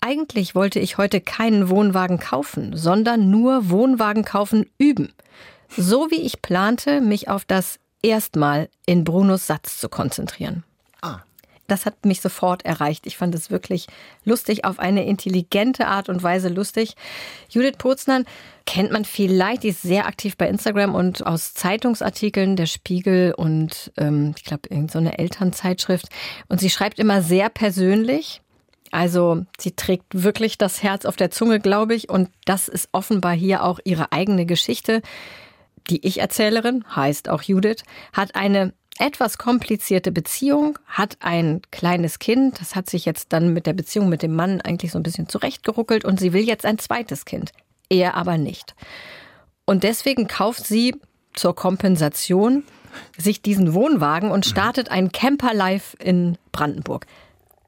Eigentlich 0.00 0.54
wollte 0.54 0.80
ich 0.80 0.98
heute 0.98 1.20
keinen 1.20 1.70
Wohnwagen 1.70 2.18
kaufen, 2.18 2.76
sondern 2.76 3.30
nur 3.30 3.70
Wohnwagen 3.70 4.24
kaufen 4.24 4.66
üben. 4.78 5.12
So 5.68 6.10
wie 6.10 6.22
ich 6.22 6.42
plante, 6.42 7.00
mich 7.00 7.28
auf 7.28 7.44
das 7.44 7.78
erstmal 8.02 8.68
in 8.84 9.04
Brunos 9.04 9.46
Satz 9.46 9.78
zu 9.78 9.88
konzentrieren 9.88 10.64
das 11.66 11.86
hat 11.86 12.04
mich 12.04 12.20
sofort 12.20 12.64
erreicht. 12.64 13.06
Ich 13.06 13.16
fand 13.16 13.34
es 13.34 13.50
wirklich 13.50 13.86
lustig, 14.24 14.64
auf 14.64 14.78
eine 14.78 15.06
intelligente 15.06 15.86
Art 15.86 16.08
und 16.08 16.22
Weise 16.22 16.48
lustig. 16.48 16.94
Judith 17.48 17.76
Poznan 17.78 18.24
kennt 18.66 18.90
man 18.90 19.04
vielleicht, 19.04 19.62
die 19.62 19.68
ist 19.68 19.82
sehr 19.82 20.06
aktiv 20.06 20.36
bei 20.36 20.48
Instagram 20.48 20.94
und 20.94 21.26
aus 21.26 21.54
Zeitungsartikeln, 21.54 22.56
der 22.56 22.66
Spiegel 22.66 23.32
und 23.36 23.92
ähm, 23.96 24.34
ich 24.36 24.44
glaube, 24.44 24.68
irgendeine 24.68 25.10
so 25.10 25.16
Elternzeitschrift. 25.16 26.08
Und 26.48 26.60
sie 26.60 26.70
schreibt 26.70 26.98
immer 26.98 27.22
sehr 27.22 27.48
persönlich. 27.48 28.42
Also 28.90 29.44
sie 29.58 29.72
trägt 29.72 30.06
wirklich 30.10 30.58
das 30.58 30.82
Herz 30.82 31.04
auf 31.04 31.16
der 31.16 31.30
Zunge, 31.30 31.60
glaube 31.60 31.94
ich. 31.94 32.08
Und 32.08 32.30
das 32.44 32.68
ist 32.68 32.88
offenbar 32.92 33.34
hier 33.34 33.64
auch 33.64 33.78
ihre 33.84 34.12
eigene 34.12 34.46
Geschichte. 34.46 35.02
Die 35.90 36.04
Ich-Erzählerin, 36.06 36.84
heißt 36.94 37.28
auch 37.28 37.42
Judith, 37.42 37.84
hat 38.12 38.34
eine 38.34 38.72
etwas 38.98 39.38
komplizierte 39.38 40.12
Beziehung, 40.12 40.78
hat 40.86 41.18
ein 41.20 41.62
kleines 41.70 42.18
Kind, 42.18 42.60
das 42.60 42.74
hat 42.74 42.88
sich 42.88 43.04
jetzt 43.04 43.32
dann 43.32 43.52
mit 43.52 43.66
der 43.66 43.72
Beziehung 43.72 44.08
mit 44.08 44.22
dem 44.22 44.34
Mann 44.34 44.60
eigentlich 44.60 44.92
so 44.92 44.98
ein 44.98 45.02
bisschen 45.02 45.28
zurechtgeruckelt 45.28 46.04
und 46.04 46.20
sie 46.20 46.32
will 46.32 46.44
jetzt 46.44 46.64
ein 46.64 46.78
zweites 46.78 47.24
Kind. 47.24 47.52
Er 47.88 48.14
aber 48.14 48.38
nicht. 48.38 48.74
Und 49.64 49.84
deswegen 49.84 50.26
kauft 50.26 50.66
sie 50.66 50.94
zur 51.34 51.54
Kompensation 51.54 52.64
sich 53.18 53.42
diesen 53.42 53.74
Wohnwagen 53.74 54.30
und 54.30 54.46
startet 54.46 54.90
ein 54.90 55.12
Camper-Life 55.12 55.96
in 55.98 56.38
Brandenburg. 56.52 57.06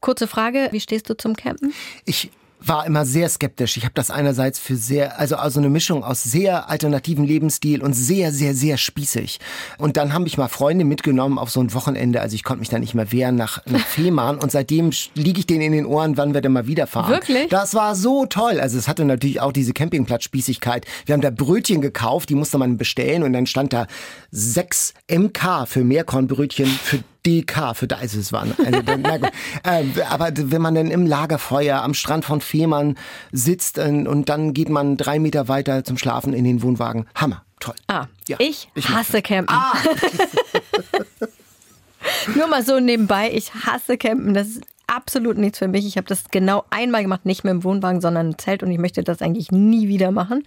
Kurze 0.00 0.26
Frage, 0.26 0.68
wie 0.70 0.80
stehst 0.80 1.10
du 1.10 1.16
zum 1.16 1.34
Campen? 1.34 1.74
Ich 2.04 2.30
war 2.60 2.86
immer 2.86 3.04
sehr 3.04 3.28
skeptisch. 3.28 3.76
Ich 3.76 3.84
habe 3.84 3.94
das 3.94 4.10
einerseits 4.10 4.58
für 4.58 4.76
sehr, 4.76 5.18
also 5.18 5.36
also 5.36 5.60
eine 5.60 5.68
Mischung 5.68 6.02
aus 6.02 6.22
sehr 6.22 6.68
alternativen 6.68 7.24
Lebensstil 7.24 7.82
und 7.82 7.94
sehr, 7.94 8.32
sehr, 8.32 8.54
sehr 8.54 8.76
spießig. 8.76 9.38
Und 9.78 9.96
dann 9.96 10.12
haben 10.12 10.24
mich 10.24 10.38
mal 10.38 10.48
Freunde 10.48 10.84
mitgenommen 10.84 11.38
auf 11.38 11.50
so 11.50 11.60
ein 11.60 11.72
Wochenende, 11.74 12.20
also 12.20 12.34
ich 12.34 12.44
konnte 12.44 12.60
mich 12.60 12.68
da 12.68 12.78
nicht 12.78 12.94
mehr 12.94 13.12
wehren, 13.12 13.36
nach, 13.36 13.64
nach 13.66 13.84
Fehmarn 13.84 14.38
und 14.38 14.50
seitdem 14.50 14.90
liege 15.14 15.40
ich 15.40 15.46
denen 15.46 15.62
in 15.62 15.72
den 15.72 15.86
Ohren, 15.86 16.16
wann 16.16 16.34
wir 16.34 16.40
denn 16.40 16.52
mal 16.52 16.66
wieder 16.66 16.86
fahren. 16.86 17.10
Wirklich? 17.10 17.48
Das 17.48 17.74
war 17.74 17.94
so 17.94 18.26
toll. 18.26 18.60
Also 18.60 18.78
es 18.78 18.88
hatte 18.88 19.04
natürlich 19.04 19.40
auch 19.40 19.52
diese 19.52 19.72
Campingplatz-Spießigkeit. 19.72 20.84
Wir 21.06 21.12
haben 21.12 21.20
da 21.20 21.30
Brötchen 21.30 21.80
gekauft, 21.80 22.28
die 22.28 22.34
musste 22.34 22.58
man 22.58 22.76
bestellen 22.76 23.22
und 23.22 23.32
dann 23.32 23.46
stand 23.46 23.72
da 23.72 23.86
6 24.32 24.94
MK 25.10 25.66
für 25.66 25.84
Meerkornbrötchen 25.84 26.66
für 26.66 26.98
DK 27.28 27.74
für 27.74 27.86
da 27.86 28.00
ist 28.00 28.14
es 28.14 28.32
war. 28.32 28.42
Also. 28.42 28.54
Ähm, 29.64 29.92
aber 30.08 30.30
wenn 30.34 30.62
man 30.62 30.74
dann 30.74 30.90
im 30.90 31.06
Lagerfeuer 31.06 31.82
am 31.82 31.92
Strand 31.92 32.24
von 32.24 32.40
Fehmarn 32.40 32.96
sitzt 33.32 33.78
äh, 33.78 33.82
und 33.82 34.28
dann 34.28 34.54
geht 34.54 34.68
man 34.68 34.96
drei 34.96 35.18
Meter 35.18 35.48
weiter 35.48 35.84
zum 35.84 35.98
Schlafen 35.98 36.32
in 36.32 36.44
den 36.44 36.62
Wohnwagen. 36.62 37.06
Hammer, 37.14 37.42
toll. 37.60 37.74
Ah, 37.88 38.06
ja, 38.26 38.36
ich, 38.40 38.70
ich 38.74 38.88
hasse 38.88 39.20
Campen. 39.20 39.54
Ah. 39.54 39.74
Nur 42.34 42.46
mal 42.46 42.64
so 42.64 42.80
nebenbei, 42.80 43.30
ich 43.32 43.52
hasse 43.52 43.98
Campen. 43.98 44.32
Das 44.32 44.46
ist 44.46 44.62
absolut 44.86 45.38
nichts 45.38 45.58
für 45.58 45.68
mich. 45.68 45.86
Ich 45.86 45.96
habe 45.96 46.06
das 46.06 46.24
genau 46.30 46.64
einmal 46.70 47.02
gemacht, 47.02 47.26
nicht 47.26 47.44
mit 47.44 47.52
dem 47.52 47.64
Wohnwagen, 47.64 48.00
sondern 48.00 48.28
im 48.28 48.38
Zelt 48.38 48.62
und 48.62 48.70
ich 48.70 48.78
möchte 48.78 49.02
das 49.02 49.20
eigentlich 49.20 49.50
nie 49.50 49.88
wieder 49.88 50.10
machen. 50.10 50.46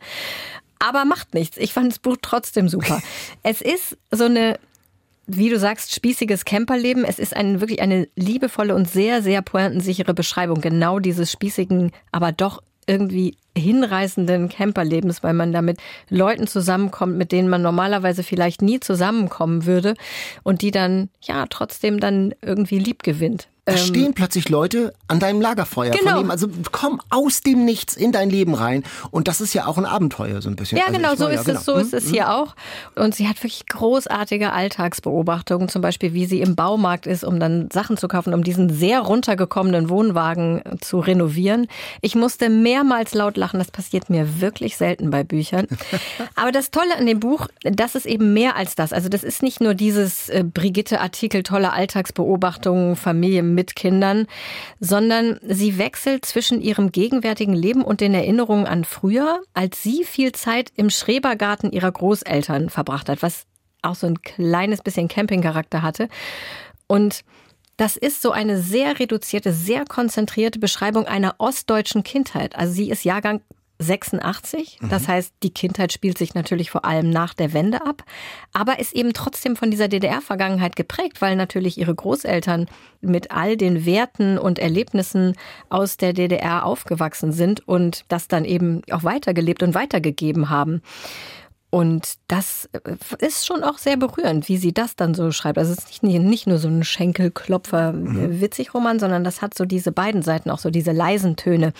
Aber 0.79 1.05
macht 1.05 1.33
nichts. 1.33 1.57
Ich 1.57 1.73
fand 1.73 1.91
das 1.91 1.99
Buch 1.99 2.17
trotzdem 2.21 2.69
super. 2.69 3.01
Es 3.43 3.61
ist 3.61 3.97
so 4.09 4.25
eine 4.25 4.57
wie 5.37 5.49
du 5.49 5.59
sagst, 5.59 5.93
spießiges 5.93 6.45
Camperleben. 6.45 7.03
Es 7.05 7.19
ist 7.19 7.35
ein, 7.35 7.61
wirklich 7.61 7.81
eine 7.81 8.07
liebevolle 8.15 8.75
und 8.75 8.89
sehr, 8.89 9.21
sehr 9.21 9.41
pointensichere 9.41 10.13
Beschreibung 10.13 10.61
genau 10.61 10.99
dieses 10.99 11.31
spießigen, 11.31 11.91
aber 12.11 12.31
doch 12.31 12.61
irgendwie 12.87 13.35
hinreißenden 13.57 14.49
Camperlebens, 14.49 15.23
weil 15.23 15.33
man 15.33 15.51
da 15.51 15.61
mit 15.61 15.79
Leuten 16.09 16.47
zusammenkommt, 16.47 17.17
mit 17.17 17.31
denen 17.31 17.49
man 17.49 17.61
normalerweise 17.61 18.23
vielleicht 18.23 18.61
nie 18.61 18.79
zusammenkommen 18.79 19.65
würde 19.65 19.95
und 20.43 20.61
die 20.61 20.71
dann 20.71 21.09
ja 21.21 21.45
trotzdem 21.49 21.99
dann 21.99 22.33
irgendwie 22.41 22.79
lieb 22.79 23.03
gewinnt. 23.03 23.47
Da 23.65 23.73
ähm, 23.73 23.77
stehen 23.77 24.13
plötzlich 24.15 24.49
Leute 24.49 24.91
an 25.07 25.19
deinem 25.19 25.39
Lagerfeuer. 25.39 25.91
Genau. 25.91 26.13
Von 26.13 26.23
dem, 26.23 26.31
also 26.31 26.47
komm 26.71 26.99
aus 27.09 27.41
dem 27.41 27.63
Nichts 27.63 27.95
in 27.95 28.11
dein 28.11 28.31
Leben 28.31 28.55
rein. 28.55 28.83
Und 29.11 29.27
das 29.27 29.39
ist 29.39 29.53
ja 29.53 29.67
auch 29.67 29.77
ein 29.77 29.85
Abenteuer 29.85 30.41
so 30.41 30.49
ein 30.49 30.55
bisschen. 30.55 30.79
Ja, 30.79 30.85
also 30.85 30.97
genau, 30.97 31.15
so 31.15 31.27
ist 31.27 31.35
ja, 31.35 31.39
es, 31.41 31.45
genau. 31.45 31.59
so 31.61 31.75
ist 31.75 31.93
es 31.93 32.09
hier 32.09 32.23
mhm. 32.23 32.29
auch. 32.29 32.55
Und 32.95 33.13
sie 33.13 33.27
hat 33.27 33.37
wirklich 33.37 33.67
großartige 33.67 34.51
Alltagsbeobachtungen, 34.51 35.69
zum 35.69 35.83
Beispiel 35.83 36.13
wie 36.13 36.25
sie 36.25 36.41
im 36.41 36.55
Baumarkt 36.55 37.05
ist, 37.05 37.23
um 37.23 37.39
dann 37.39 37.69
Sachen 37.71 37.97
zu 37.97 38.07
kaufen, 38.07 38.33
um 38.33 38.43
diesen 38.43 38.69
sehr 38.69 39.01
runtergekommenen 39.01 39.89
Wohnwagen 39.89 40.63
zu 40.81 40.99
renovieren. 40.99 41.67
Ich 42.01 42.15
musste 42.15 42.49
mehrmals 42.49 43.13
laut 43.13 43.37
lachen. 43.41 43.59
Das 43.59 43.71
passiert 43.71 44.09
mir 44.09 44.39
wirklich 44.39 44.77
selten 44.77 45.09
bei 45.09 45.23
Büchern. 45.23 45.67
Aber 46.35 46.53
das 46.53 46.71
Tolle 46.71 46.95
an 46.97 47.05
dem 47.05 47.19
Buch, 47.19 47.47
das 47.63 47.95
ist 47.95 48.05
eben 48.05 48.33
mehr 48.33 48.55
als 48.55 48.75
das. 48.75 48.93
Also 48.93 49.09
das 49.09 49.23
ist 49.23 49.43
nicht 49.43 49.59
nur 49.59 49.73
dieses 49.73 50.29
äh, 50.29 50.45
Brigitte-Artikel, 50.45 51.43
tolle 51.43 51.73
Alltagsbeobachtungen, 51.73 52.95
Familie 52.95 53.43
mit 53.43 53.75
Kindern, 53.75 54.27
sondern 54.79 55.39
sie 55.45 55.77
wechselt 55.77 56.23
zwischen 56.25 56.61
ihrem 56.61 56.91
gegenwärtigen 56.91 57.53
Leben 57.53 57.81
und 57.81 57.99
den 57.99 58.13
Erinnerungen 58.13 58.65
an 58.65 58.85
früher, 58.85 59.41
als 59.53 59.83
sie 59.83 60.05
viel 60.05 60.31
Zeit 60.31 60.71
im 60.75 60.89
Schrebergarten 60.89 61.71
ihrer 61.71 61.91
Großeltern 61.91 62.69
verbracht 62.69 63.09
hat, 63.09 63.21
was 63.21 63.45
auch 63.81 63.95
so 63.95 64.07
ein 64.07 64.21
kleines 64.21 64.81
bisschen 64.81 65.07
Campingcharakter 65.07 65.81
hatte. 65.81 66.07
Und 66.87 67.23
das 67.81 67.97
ist 67.97 68.21
so 68.21 68.31
eine 68.31 68.61
sehr 68.61 68.99
reduzierte, 68.99 69.51
sehr 69.51 69.85
konzentrierte 69.85 70.59
Beschreibung 70.59 71.07
einer 71.07 71.33
ostdeutschen 71.39 72.03
Kindheit. 72.03 72.55
Also 72.55 72.73
sie 72.73 72.91
ist 72.91 73.03
Jahrgang 73.03 73.41
86. 73.79 74.77
Das 74.87 75.07
mhm. 75.07 75.07
heißt, 75.07 75.33
die 75.41 75.49
Kindheit 75.49 75.91
spielt 75.91 76.19
sich 76.19 76.35
natürlich 76.35 76.69
vor 76.69 76.85
allem 76.85 77.09
nach 77.09 77.33
der 77.33 77.53
Wende 77.53 77.83
ab, 77.83 78.03
aber 78.53 78.77
ist 78.77 78.93
eben 78.93 79.13
trotzdem 79.13 79.55
von 79.55 79.71
dieser 79.71 79.87
DDR-Vergangenheit 79.87 80.75
geprägt, 80.75 81.23
weil 81.23 81.35
natürlich 81.35 81.79
ihre 81.79 81.95
Großeltern 81.95 82.67
mit 83.01 83.31
all 83.31 83.57
den 83.57 83.83
Werten 83.83 84.37
und 84.37 84.59
Erlebnissen 84.59 85.35
aus 85.69 85.97
der 85.97 86.13
DDR 86.13 86.67
aufgewachsen 86.67 87.31
sind 87.31 87.67
und 87.67 88.05
das 88.09 88.27
dann 88.27 88.45
eben 88.45 88.83
auch 88.91 89.03
weitergelebt 89.03 89.63
und 89.63 89.73
weitergegeben 89.73 90.51
haben. 90.51 90.83
Und 91.71 92.15
das 92.27 92.69
äh, 92.73 93.25
ist 93.25 93.47
schon 93.47 93.63
auch 93.63 93.77
sehr 93.77 93.95
berührend, 93.95 94.49
wie 94.49 94.57
sie 94.57 94.73
das 94.73 94.97
dann 94.97 95.13
so 95.13 95.31
schreibt. 95.31 95.57
Also 95.57 95.71
es 95.71 95.79
ist 95.79 96.03
nicht, 96.03 96.21
nicht 96.21 96.45
nur 96.45 96.57
so 96.57 96.67
ein 96.67 96.83
Schenkelklopfer-Witzig-Roman, 96.83 98.97
mhm. 98.97 98.99
sondern 98.99 99.23
das 99.23 99.41
hat 99.41 99.53
so 99.53 99.63
diese 99.63 99.93
beiden 99.93 100.21
Seiten, 100.21 100.49
auch 100.49 100.59
so 100.59 100.69
diese 100.69 100.91
leisen 100.91 101.37
Töne. 101.37 101.71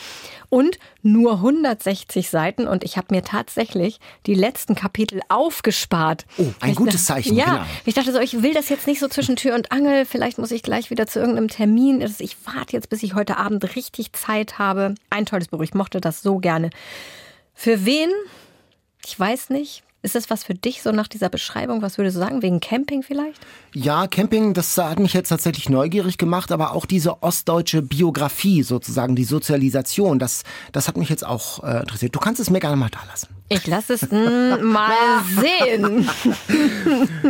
Und 0.48 0.80
nur 1.02 1.34
160 1.34 2.30
Seiten 2.30 2.68
und 2.68 2.86
ich 2.86 2.96
habe 2.96 3.14
mir 3.14 3.22
tatsächlich 3.22 4.00
die 4.28 4.34
letzten 4.34 4.76
Kapitel 4.76 5.20
aufgespart. 5.28 6.26
Oh, 6.38 6.46
ein 6.62 6.76
gutes 6.76 7.04
Zeichen. 7.04 7.36
Ja, 7.36 7.46
genau. 7.46 7.66
ich 7.84 7.94
dachte 7.94 8.14
so, 8.14 8.20
ich 8.20 8.42
will 8.42 8.54
das 8.54 8.70
jetzt 8.70 8.88
nicht 8.88 9.02
so 9.02 9.10
zwischen 9.10 9.36
Tür 9.36 9.56
und 9.56 9.74
Angel. 9.74 10.06
Vielleicht 10.06 10.38
muss 10.38 10.52
ich 10.52 10.64
gleich 10.64 10.90
wieder 10.90 11.06
zu 11.06 11.20
irgendeinem 11.20 11.50
Termin. 11.50 12.00
Ich 12.20 12.38
warte 12.46 12.78
jetzt, 12.78 12.90
bis 12.90 13.04
ich 13.04 13.14
heute 13.14 13.36
Abend 13.36 13.76
richtig 13.76 14.14
Zeit 14.14 14.58
habe. 14.58 14.96
Ein 15.10 15.26
tolles 15.26 15.50
Buch. 15.50 15.62
Ich 15.62 15.74
mochte 15.74 16.00
das 16.00 16.22
so 16.22 16.38
gerne. 16.38 16.70
Für 17.54 17.86
wen 17.86 18.10
ich 19.06 19.20
weiß 19.20 19.50
nicht. 19.50 19.84
Ist 20.04 20.16
das 20.16 20.32
was 20.32 20.44
für 20.44 20.56
dich 20.56 20.82
so 20.82 20.92
nach 20.92 21.08
dieser 21.08 21.30
Beschreibung? 21.30 21.84
Was 21.84 22.00
würdest 22.00 22.16
du 22.16 22.22
sagen? 22.22 22.42
Wegen 22.42 22.60
Camping 22.60 23.04
vielleicht? 23.04 23.40
Ja, 23.74 24.08
Camping, 24.08 24.56
das 24.56 24.76
hat 24.76 24.98
mich 24.98 25.14
jetzt 25.14 25.30
tatsächlich 25.30 25.70
neugierig 25.70 26.18
gemacht, 26.18 26.52
aber 26.52 26.74
auch 26.74 26.88
diese 26.88 27.22
ostdeutsche 27.22 27.84
Biografie 27.84 28.64
sozusagen, 28.64 29.16
die 29.16 29.26
Sozialisation, 29.26 30.18
das, 30.18 30.42
das 30.72 30.88
hat 30.88 30.98
mich 30.98 31.10
jetzt 31.10 31.24
auch 31.24 31.64
äh, 31.64 31.82
interessiert. 31.82 32.16
Du 32.16 32.20
kannst 32.20 32.42
es 32.42 32.50
mir 32.50 32.60
gerne 32.60 32.78
mal 32.78 32.90
da 32.90 33.00
lassen. 33.08 33.28
Ich 33.50 33.68
lasse 33.68 33.94
es 33.94 34.10
mal 34.10 35.22
sehen. 35.40 36.10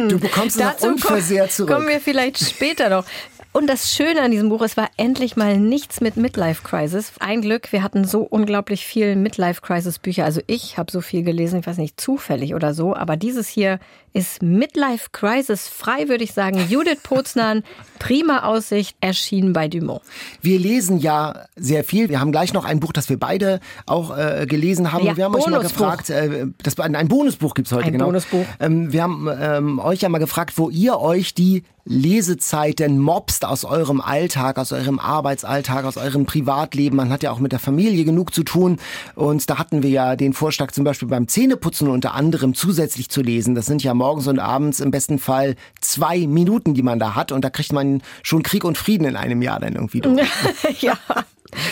Du 0.07 0.17
bekommst 0.17 0.55
es 0.55 0.63
noch 0.63 0.79
unversehrt 0.81 1.51
zurück. 1.51 1.71
Kommen 1.71 1.89
wir 1.89 1.99
vielleicht 1.99 2.39
später 2.39 2.89
noch. 2.89 3.05
Und 3.53 3.67
das 3.67 3.93
Schöne 3.93 4.21
an 4.21 4.31
diesem 4.31 4.47
Buch, 4.47 4.61
es 4.61 4.77
war 4.77 4.89
endlich 4.95 5.35
mal 5.35 5.59
nichts 5.59 5.99
mit 5.99 6.15
Midlife 6.15 6.63
Crisis. 6.63 7.11
Ein 7.19 7.41
Glück, 7.41 7.73
wir 7.73 7.83
hatten 7.83 8.05
so 8.05 8.21
unglaublich 8.21 8.85
viel 8.85 9.17
Midlife 9.17 9.59
Crisis 9.59 9.99
Bücher. 9.99 10.23
Also 10.23 10.39
ich 10.47 10.77
habe 10.77 10.89
so 10.89 11.01
viel 11.01 11.23
gelesen, 11.23 11.59
ich 11.59 11.67
weiß 11.67 11.77
nicht, 11.77 11.99
zufällig 11.99 12.55
oder 12.55 12.73
so. 12.73 12.95
Aber 12.95 13.17
dieses 13.17 13.49
hier 13.49 13.79
ist 14.13 14.41
Midlife 14.41 15.10
Crisis 15.12 15.67
frei, 15.67 16.10
würde 16.10 16.24
ich 16.24 16.34
sagen. 16.34 16.60
Judith 16.69 17.00
Poznan, 17.04 17.63
prima 18.00 18.43
Aussicht, 18.43 18.95
erschienen 19.00 19.54
bei 19.54 19.67
Dumont. 19.67 20.02
Wir 20.41 20.60
lesen 20.60 20.97
ja 21.00 21.45
sehr 21.56 21.84
viel. 21.84 22.10
Wir 22.10 22.19
haben 22.19 22.32
gleich 22.32 22.54
noch 22.54 22.65
ein 22.65 22.80
Buch, 22.80 22.93
das 22.93 23.10
wir 23.10 23.17
beide 23.17 23.60
auch 23.86 24.17
äh, 24.17 24.45
gelesen 24.47 24.91
haben. 24.91 25.06
Ja, 25.06 25.15
wir 25.15 25.26
haben 25.26 25.34
Bonusbuch. 25.34 25.52
euch 25.52 25.58
mal 25.58 25.67
gefragt, 25.67 26.10
äh, 26.10 26.47
das, 26.63 26.78
ein 26.80 27.08
Bonusbuch 27.08 27.54
gibt's 27.54 27.71
heute, 27.71 27.86
ein 27.86 27.93
genau. 27.93 28.06
Bonusbuch. 28.06 28.45
Ähm, 28.60 28.91
wir 28.91 29.04
haben 29.04 29.30
ähm, 29.39 29.80
euch 29.80 30.02
ja 30.02 30.10
mal 30.10 30.19
gefragt, 30.19 30.58
wo 30.58 30.69
ihr 30.69 31.00
euch 31.00 31.34
die 31.34 31.63
Lesezeiten 31.86 33.00
mobst 33.00 33.43
aus 33.43 33.65
eurem 33.65 34.02
Alltag, 34.02 34.60
aus 34.60 34.71
eurem 34.71 35.00
Arbeitsalltag, 35.00 35.86
aus 35.86 35.97
eurem 35.97 36.26
Privatleben. 36.26 36.95
Man 36.95 37.10
hat 37.10 37.24
ja 37.24 37.32
auch 37.32 37.39
mit 37.39 37.52
der 37.52 37.60
Familie 37.60 38.06
genug 38.06 38.34
zu 38.34 38.43
tun. 38.43 38.78
Und 39.15 39.50
da 39.50 39.58
hatten 39.58 39.82
wir 39.82 39.89
ja 39.89 40.15
den 40.15 40.34
Vorschlag 40.34 40.71
zum 40.71 40.84
Beispiel 40.84 41.08
beim 41.08 41.28
Zähneputzen 41.28 41.88
unter 41.88 42.13
anderem 42.13 42.54
zusätzlich 42.54 43.10
zu 43.10 43.21
lesen. 43.21 43.56
Das 43.56 43.65
sind 43.65 43.84
ja 43.84 43.93
morgens 44.01 44.27
und 44.27 44.39
abends 44.39 44.79
im 44.79 44.89
besten 44.89 45.19
Fall 45.19 45.55
zwei 45.79 46.25
Minuten, 46.25 46.73
die 46.73 46.81
man 46.81 46.97
da 46.97 47.13
hat. 47.13 47.31
Und 47.31 47.45
da 47.45 47.51
kriegt 47.51 47.71
man 47.71 48.01
schon 48.23 48.41
Krieg 48.41 48.63
und 48.63 48.75
Frieden 48.75 49.05
in 49.05 49.15
einem 49.15 49.43
Jahr 49.43 49.59
dann 49.59 49.75
irgendwie 49.75 50.01
durch. 50.01 50.27
ja. 50.81 50.97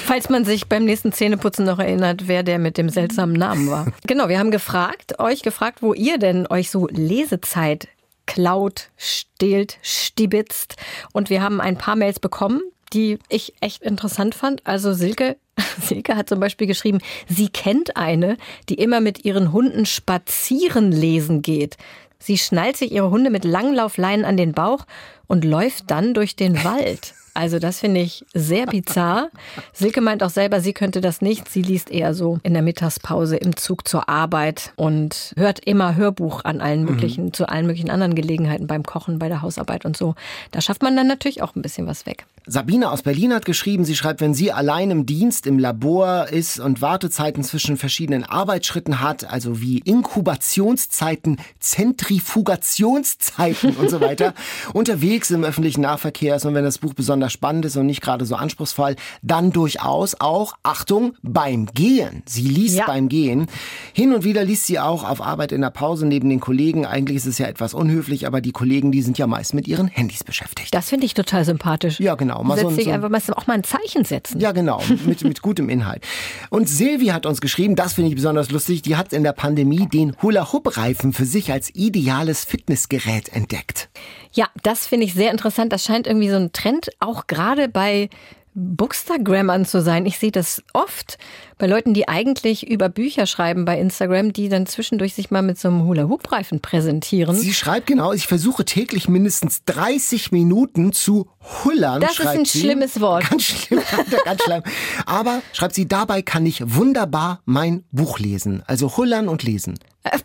Falls 0.06 0.30
man 0.30 0.46
sich 0.46 0.68
beim 0.68 0.86
nächsten 0.86 1.12
Zähneputzen 1.12 1.66
noch 1.66 1.80
erinnert, 1.80 2.28
wer 2.28 2.44
der 2.44 2.60
mit 2.60 2.78
dem 2.78 2.90
seltsamen 2.90 3.36
Namen 3.36 3.72
war. 3.72 3.88
Genau, 4.08 4.28
wir 4.30 4.38
haben 4.38 4.52
gefragt, 4.52 5.20
euch 5.20 5.42
gefragt, 5.42 5.82
wo 5.82 5.94
ihr 5.94 6.20
denn 6.20 6.46
euch 6.48 6.70
so 6.70 6.88
Lesezeit 6.88 7.88
klaut, 8.28 8.90
stehlt, 8.98 9.80
stibitzt. 9.82 10.76
Und 11.14 11.32
wir 11.32 11.42
haben 11.42 11.60
ein 11.60 11.78
paar 11.78 11.96
Mails 11.96 12.20
bekommen, 12.20 12.62
die 12.94 13.18
ich 13.30 13.54
echt 13.60 13.82
interessant 13.82 14.36
fand. 14.36 14.66
Also 14.68 14.94
Silke, 14.94 15.38
Silke 15.82 16.16
hat 16.16 16.30
zum 16.30 16.40
Beispiel 16.40 16.68
geschrieben, 16.68 17.00
sie 17.28 17.50
kennt 17.50 17.98
eine, 17.98 18.38
die 18.70 18.76
immer 18.76 19.02
mit 19.02 19.26
ihren 19.26 19.52
Hunden 19.52 19.88
spazieren 19.88 20.92
lesen 20.92 21.42
geht. 21.42 21.78
Sie 22.22 22.38
schnallt 22.38 22.78
sich 22.78 22.92
ihre 22.92 23.10
Hunde 23.10 23.30
mit 23.30 23.46
Langlaufleinen 23.46 24.26
an 24.26 24.38
den 24.38 24.54
Bauch 24.54 24.86
und 25.28 25.46
läuft 25.46 25.90
dann 25.90 26.14
durch 26.14 26.36
den 26.36 26.64
Wald. 26.64 27.14
Also 27.40 27.58
das 27.58 27.80
finde 27.80 28.02
ich 28.02 28.26
sehr 28.34 28.66
bizarr. 28.66 29.30
Silke 29.72 30.02
meint 30.02 30.24
auch 30.24 30.30
selber, 30.30 30.60
sie 30.60 30.74
könnte 30.74 31.00
das 31.00 31.22
nicht. 31.22 31.48
Sie 31.48 31.62
liest 31.62 31.90
eher 31.90 32.14
so 32.14 32.40
in 32.44 32.54
der 32.54 32.62
Mittagspause 32.62 33.38
im 33.38 33.56
Zug 33.56 33.88
zur 33.88 34.10
Arbeit 34.10 34.74
und 34.76 35.34
hört 35.38 35.66
immer 35.66 35.96
Hörbuch 35.96 36.44
an 36.44 36.60
allen 36.60 36.84
möglichen, 36.84 37.28
mhm. 37.28 37.34
zu 37.34 37.48
allen 37.48 37.66
möglichen 37.66 37.92
anderen 37.92 38.14
Gelegenheiten 38.14 38.68
beim 38.68 38.84
Kochen, 38.84 39.20
bei 39.20 39.30
der 39.30 39.42
Hausarbeit 39.42 39.86
und 39.86 39.96
so. 39.96 40.16
Da 40.52 40.60
schafft 40.60 40.82
man 40.82 40.98
dann 40.98 41.08
natürlich 41.08 41.42
auch 41.42 41.56
ein 41.56 41.62
bisschen 41.62 41.88
was 41.88 42.06
weg. 42.06 42.26
Sabine 42.46 42.92
aus 42.92 43.04
Berlin 43.04 43.34
hat 43.34 43.46
geschrieben, 43.46 43.86
sie 43.86 43.96
schreibt, 43.96 44.20
wenn 44.20 44.34
sie 44.34 44.52
allein 44.52 44.92
im 44.92 45.06
Dienst 45.06 45.48
im 45.48 45.60
Labor 45.60 46.28
ist 46.30 46.60
und 46.60 46.82
Wartezeiten 46.82 47.44
zwischen 47.44 47.78
verschiedenen 47.78 48.24
Arbeitsschritten 48.24 49.00
hat, 49.00 49.32
also 49.32 49.62
wie 49.62 49.78
Inkubationszeiten, 49.78 51.38
Zentrifugationszeiten 51.60 53.78
und 53.78 53.90
so 53.90 54.02
weiter, 54.02 54.34
unterwegs 54.74 55.32
im 55.32 55.46
öffentlichen 55.46 55.82
Nahverkehr 55.82 56.36
ist 56.36 56.46
und 56.46 56.56
wenn 56.56 56.66
das 56.66 56.80
Buch 56.80 56.96
besonders 56.96 57.29
spannend 57.30 57.66
ist 57.66 57.78
und 57.78 57.86
nicht 57.86 58.02
gerade 58.02 58.26
so 58.26 58.36
anspruchsvoll, 58.36 58.96
dann 59.22 59.52
durchaus 59.52 60.16
auch, 60.20 60.54
Achtung, 60.64 61.14
beim 61.22 61.68
Gehen. 61.68 62.24
Sie 62.26 62.44
liest 62.44 62.78
ja. 62.78 62.86
beim 62.86 63.10
Gehen. 63.10 63.48
Hin 63.94 64.14
und 64.14 64.24
wieder 64.24 64.44
liest 64.44 64.66
sie 64.66 64.80
auch 64.80 65.08
auf 65.08 65.22
Arbeit 65.22 65.52
in 65.52 65.62
der 65.62 65.70
Pause 65.70 66.06
neben 66.06 66.30
den 66.30 66.40
Kollegen. 66.40 66.86
Eigentlich 66.86 67.18
ist 67.18 67.26
es 67.26 67.38
ja 67.38 67.48
etwas 67.48 67.74
unhöflich, 67.74 68.28
aber 68.28 68.42
die 68.42 68.52
Kollegen, 68.52 68.92
die 68.92 69.02
sind 69.02 69.18
ja 69.18 69.28
meist 69.28 69.54
mit 69.54 69.68
ihren 69.68 69.88
Handys 69.88 70.24
beschäftigt. 70.24 70.74
Das 70.74 70.90
finde 70.90 71.06
ich 71.06 71.14
total 71.14 71.46
sympathisch. 71.46 72.00
Ja, 72.00 72.16
genau. 72.16 72.44
Mal 72.44 72.58
Setz 72.58 72.76
so, 72.76 72.82
so 72.82 72.92
einfach 72.92 73.10
mal, 73.10 73.22
auch 73.36 73.48
mal 73.48 73.54
ein 73.54 73.64
Zeichen 73.64 74.06
setzen. 74.06 74.40
Ja, 74.40 74.52
genau, 74.52 74.82
mit, 75.06 75.24
mit 75.24 75.42
gutem 75.42 75.70
Inhalt. 75.70 76.04
Und 76.50 76.68
Silvi 76.68 77.08
hat 77.08 77.26
uns 77.26 77.42
geschrieben, 77.42 77.76
das 77.76 77.94
finde 77.94 78.10
ich 78.10 78.16
besonders 78.16 78.52
lustig, 78.52 78.82
die 78.82 78.96
hat 78.96 79.14
in 79.14 79.24
der 79.24 79.34
Pandemie 79.34 79.88
den 79.88 80.16
Hula-Hoop-Reifen 80.22 81.14
für 81.14 81.26
sich 81.26 81.52
als 81.52 81.74
ideales 81.76 82.46
Fitnessgerät 82.46 83.30
entdeckt. 83.30 83.90
Ja, 84.32 84.48
das 84.64 84.86
finde 84.86 85.06
ich 85.06 85.14
sehr 85.14 85.32
interessant. 85.32 85.74
Das 85.74 85.84
scheint 85.84 86.06
irgendwie 86.08 86.30
so 86.30 86.36
ein 86.36 86.52
Trend, 86.52 86.90
auch 87.00 87.19
gerade 87.28 87.68
bei 87.68 88.10
Bookstagrammern 88.56 89.66
zu 89.66 89.82
sein. 89.82 90.06
Ich 90.06 90.20
sehe 90.20 90.32
das 90.32 90.62
oft 90.74 91.18
bei 91.58 91.68
Leuten, 91.68 91.94
die 91.94 92.08
eigentlich 92.08 92.70
über 92.70 92.90
Bücher 92.90 93.26
schreiben 93.26 93.64
bei 93.64 93.80
Instagram, 93.80 94.34
die 94.34 94.50
dann 94.50 94.66
zwischendurch 94.66 95.14
sich 95.14 95.32
mal 95.32 95.42
mit 95.42 95.60
so 95.60 95.68
einem 95.68 95.84
Hula-Hoop-Reifen 95.86 96.60
präsentieren. 96.60 97.36
Sie 97.36 97.54
schreibt 97.54 97.88
genau, 97.88 98.12
ich 98.12 98.28
versuche 98.28 98.66
täglich 98.66 99.08
mindestens 99.08 99.64
30 99.66 100.32
Minuten 100.32 100.94
zu 100.94 101.30
hullern. 101.64 102.02
Das 102.02 102.20
ist 102.20 102.26
ein 102.26 102.46
sie. 102.46 102.60
schlimmes 102.60 103.00
Wort. 103.00 103.30
Ganz 103.30 103.44
schlimm, 103.44 103.82
ganz 104.26 104.44
schlimm. 104.44 104.64
Aber 105.06 105.42
schreibt 105.54 105.76
sie, 105.76 105.88
dabei 105.88 106.22
kann 106.22 106.46
ich 106.46 106.62
wunderbar 106.76 107.42
mein 107.46 107.84
Buch 107.92 108.20
lesen. 108.20 108.64
Also 108.68 108.98
hullern 108.98 109.28
und 109.30 109.44
lesen. 109.44 109.80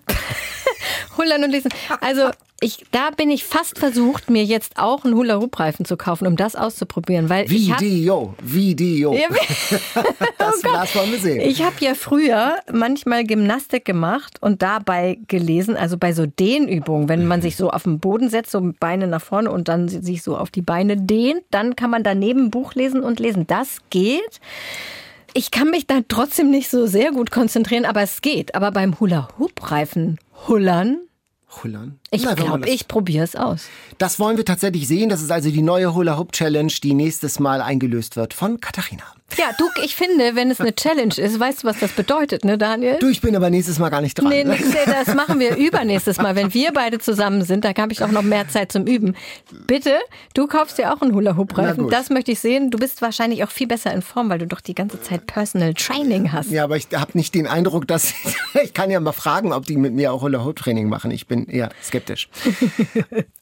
Hullern 1.17 1.45
und 1.45 1.51
lesen. 1.51 1.71
Also 2.01 2.31
ich, 2.61 2.87
da 2.93 3.11
bin 3.11 3.31
ich 3.31 3.45
fast 3.45 3.79
versucht, 3.79 4.31
mir 4.31 4.43
jetzt 4.43 4.79
auch 4.79 5.05
einen 5.05 5.15
Hula-Hoop-Reifen 5.15 5.85
zu 5.85 5.99
kaufen, 5.99 6.27
um 6.27 6.37
das 6.37 6.57
auszuprobieren. 6.57 7.29
Weil 7.29 7.51
Video, 7.51 8.35
Video. 8.43 9.13
Ja, 9.13 9.29
das, 10.39 10.63
oh 10.65 10.73
das 10.73 10.95
wollen 10.95 11.13
wir 11.13 11.19
sehen. 11.19 11.41
Ich 11.41 11.63
habe 11.63 11.75
ja 11.81 11.95
früher 11.95 12.57
manchmal 12.73 13.25
Gymnastik 13.25 13.85
gemacht 13.85 14.39
und 14.41 14.63
dabei 14.63 15.19
gelesen, 15.29 15.77
also 15.77 15.99
bei 15.99 16.15
so 16.15 16.25
Dehnübungen, 16.25 17.09
wenn 17.11 17.27
man 17.27 17.43
sich 17.43 17.57
so 17.57 17.71
auf 17.71 17.83
den 17.83 17.99
Boden 17.99 18.31
setzt, 18.31 18.53
so 18.53 18.73
Beine 18.81 19.09
nach 19.09 19.23
vorne 19.23 19.51
und 19.51 19.69
dann 19.69 19.89
sich 19.89 20.23
so 20.23 20.37
auf 20.37 20.51
die 20.51 20.63
Beine 20.63 20.97
dehnt, 20.97 21.43
dann 21.51 21.77
kann 21.77 21.91
man 21.91 22.03
daneben 22.03 22.47
ein 22.47 22.51
Buch 22.51 22.75
lesen 22.75 23.03
und 23.03 23.21
lesen. 23.21 23.47
Das 23.47 23.79
geht. 23.91 24.41
Ich 25.35 25.51
kann 25.51 25.69
mich 25.71 25.87
da 25.87 26.01
trotzdem 26.09 26.51
nicht 26.51 26.71
so 26.71 26.87
sehr 26.87 27.11
gut 27.11 27.31
konzentrieren, 27.31 27.85
aber 27.85 28.03
es 28.03 28.23
geht. 28.23 28.55
Aber 28.55 28.71
beim 28.71 28.99
Hula-Hoop-Reifen 29.01 30.19
hullern, 30.47 30.99
Hullern? 31.63 32.01
Ich 32.11 32.23
glaube, 32.23 32.69
ich 32.69 32.89
probiere 32.89 33.25
es 33.25 33.37
aus. 33.37 33.67
Das 33.99 34.19
wollen 34.19 34.37
wir 34.37 34.45
tatsächlich 34.45 34.89
sehen. 34.89 35.09
Das 35.09 35.23
ist 35.23 35.31
also 35.31 35.51
die 35.51 35.63
neue 35.63 35.95
Hula 35.95 36.19
Hoop 36.19 36.33
Challenge, 36.33 36.73
die 36.83 36.95
nächstes 36.95 37.39
Mal 37.39 37.63
eingelöst 37.63 38.17
wird 38.17 38.35
von 38.35 38.61
Katharina. 38.61 39.05
Ja, 39.37 39.51
du, 39.59 39.65
ich 39.85 39.95
finde, 39.95 40.35
wenn 40.35 40.51
es 40.51 40.61
eine 40.61 40.75
Challenge 40.75 41.15
ist, 41.17 41.39
weißt 41.39 41.63
du, 41.63 41.67
was 41.67 41.81
das 41.81 41.93
bedeutet, 41.93 42.45
ne, 42.45 42.59
Daniel? 42.59 42.99
Du, 42.99 43.09
ich 43.09 43.21
bin 43.21 43.35
aber 43.37 43.51
nächstes 43.51 43.79
Mal 43.79 43.89
gar 43.91 44.01
nicht 44.01 44.19
dran. 44.19 44.29
Nee, 44.29 44.45
das 44.45 45.15
machen 45.15 45.41
wir 45.41 45.57
übernächstes 45.57 46.19
Mal. 46.19 46.37
Wenn 46.37 46.53
wir 46.55 46.73
beide 46.73 46.99
zusammen 46.99 47.43
sind, 47.43 47.65
da 47.65 47.75
habe 47.77 47.93
ich 47.93 48.03
auch 48.03 48.11
noch 48.11 48.23
mehr 48.23 48.49
Zeit 48.49 48.73
zum 48.73 48.87
Üben. 48.87 49.17
Bitte, 49.67 49.99
du 50.35 50.47
kaufst 50.47 50.79
dir 50.79 50.93
auch 50.93 51.03
einen 51.03 51.15
Hula-Hoop-Reifen. 51.15 51.89
Das 51.91 52.11
möchte 52.11 52.33
ich 52.33 52.41
sehen. 52.41 52.71
Du 52.71 52.79
bist 52.79 53.03
wahrscheinlich 53.03 53.45
auch 53.45 53.51
viel 53.51 53.67
besser 53.67 53.93
in 53.93 54.03
Form, 54.03 54.31
weil 54.31 54.39
du 54.39 54.47
doch 54.47 54.61
die 54.61 54.75
ganze 54.75 55.01
Zeit 55.01 55.27
Personal 55.27 55.75
Training 55.75 56.33
hast. 56.33 56.51
Ja, 56.51 56.65
aber 56.65 56.77
ich 56.77 56.89
habe 56.95 57.13
nicht 57.15 57.35
den 57.35 57.47
Eindruck, 57.47 57.87
dass 57.89 58.15
ich 58.63 58.75
kann 58.75 58.91
ja 58.91 59.01
mal 59.01 59.13
fragen, 59.13 59.53
ob 59.53 59.67
die 59.67 59.77
mit 59.77 59.95
mir 59.95 60.13
auch 60.13 60.23
Hula-Hoop-Training 60.23 60.89
machen. 60.89 61.11
Ich 61.11 61.27
bin 61.27 61.47
eher 61.47 61.71
skeptisch. 61.83 62.29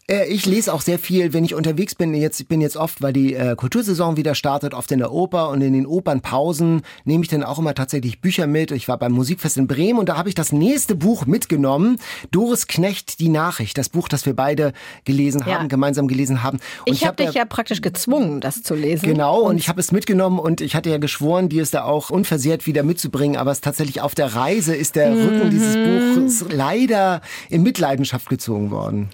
Äh, 0.08 0.26
ich 0.26 0.46
lese 0.46 0.72
auch 0.72 0.80
sehr 0.80 0.98
viel, 0.98 1.32
wenn 1.32 1.44
ich 1.44 1.54
unterwegs 1.54 1.94
bin. 1.94 2.14
Jetzt, 2.14 2.40
ich 2.40 2.48
bin 2.48 2.60
jetzt 2.60 2.76
oft, 2.76 3.02
weil 3.02 3.12
die 3.12 3.34
äh, 3.34 3.54
Kultursaison 3.56 4.16
wieder 4.16 4.34
startet, 4.34 4.74
oft 4.74 4.90
in 4.90 4.98
der 4.98 5.12
Oper 5.12 5.48
und 5.50 5.62
in 5.62 5.72
den 5.72 5.81
den 5.82 5.86
Opernpausen 5.86 6.82
nehme 7.04 7.24
ich 7.24 7.28
dann 7.28 7.42
auch 7.42 7.58
immer 7.58 7.74
tatsächlich 7.74 8.20
Bücher 8.20 8.46
mit. 8.46 8.70
Ich 8.70 8.88
war 8.88 8.98
beim 8.98 9.12
Musikfest 9.12 9.56
in 9.56 9.66
Bremen 9.66 9.98
und 9.98 10.08
da 10.08 10.16
habe 10.16 10.28
ich 10.28 10.34
das 10.34 10.52
nächste 10.52 10.94
Buch 10.94 11.26
mitgenommen. 11.26 11.98
Doris 12.30 12.66
Knecht, 12.66 13.20
die 13.20 13.28
Nachricht. 13.28 13.76
Das 13.78 13.88
Buch, 13.88 14.08
das 14.08 14.26
wir 14.26 14.34
beide 14.34 14.72
gelesen 15.04 15.44
ja. 15.46 15.58
haben, 15.58 15.68
gemeinsam 15.68 16.08
gelesen 16.08 16.42
haben. 16.42 16.58
Und 16.86 16.92
ich, 16.92 17.02
ich 17.02 17.06
habe 17.06 17.22
hab 17.22 17.26
dich 17.26 17.34
ja 17.34 17.44
praktisch 17.44 17.82
gezwungen, 17.82 18.40
das 18.40 18.62
zu 18.62 18.74
lesen. 18.74 19.06
Genau, 19.06 19.40
und, 19.40 19.50
und 19.50 19.56
ich 19.56 19.68
habe 19.68 19.80
es 19.80 19.92
mitgenommen 19.92 20.38
und 20.38 20.60
ich 20.60 20.74
hatte 20.74 20.90
ja 20.90 20.98
geschworen, 20.98 21.48
dir 21.48 21.62
es 21.62 21.70
da 21.70 21.84
auch 21.84 22.10
unversehrt 22.10 22.66
wieder 22.66 22.82
mitzubringen. 22.82 23.36
Aber 23.36 23.50
es 23.50 23.60
tatsächlich 23.60 24.00
auf 24.00 24.14
der 24.14 24.34
Reise 24.34 24.74
ist 24.74 24.96
der 24.96 25.10
mhm. 25.10 25.22
Rücken 25.22 25.50
dieses 25.50 25.74
Buches 25.74 26.44
leider 26.52 27.20
in 27.48 27.62
Mitleidenschaft 27.62 28.28
gezogen 28.28 28.70
worden. 28.70 29.10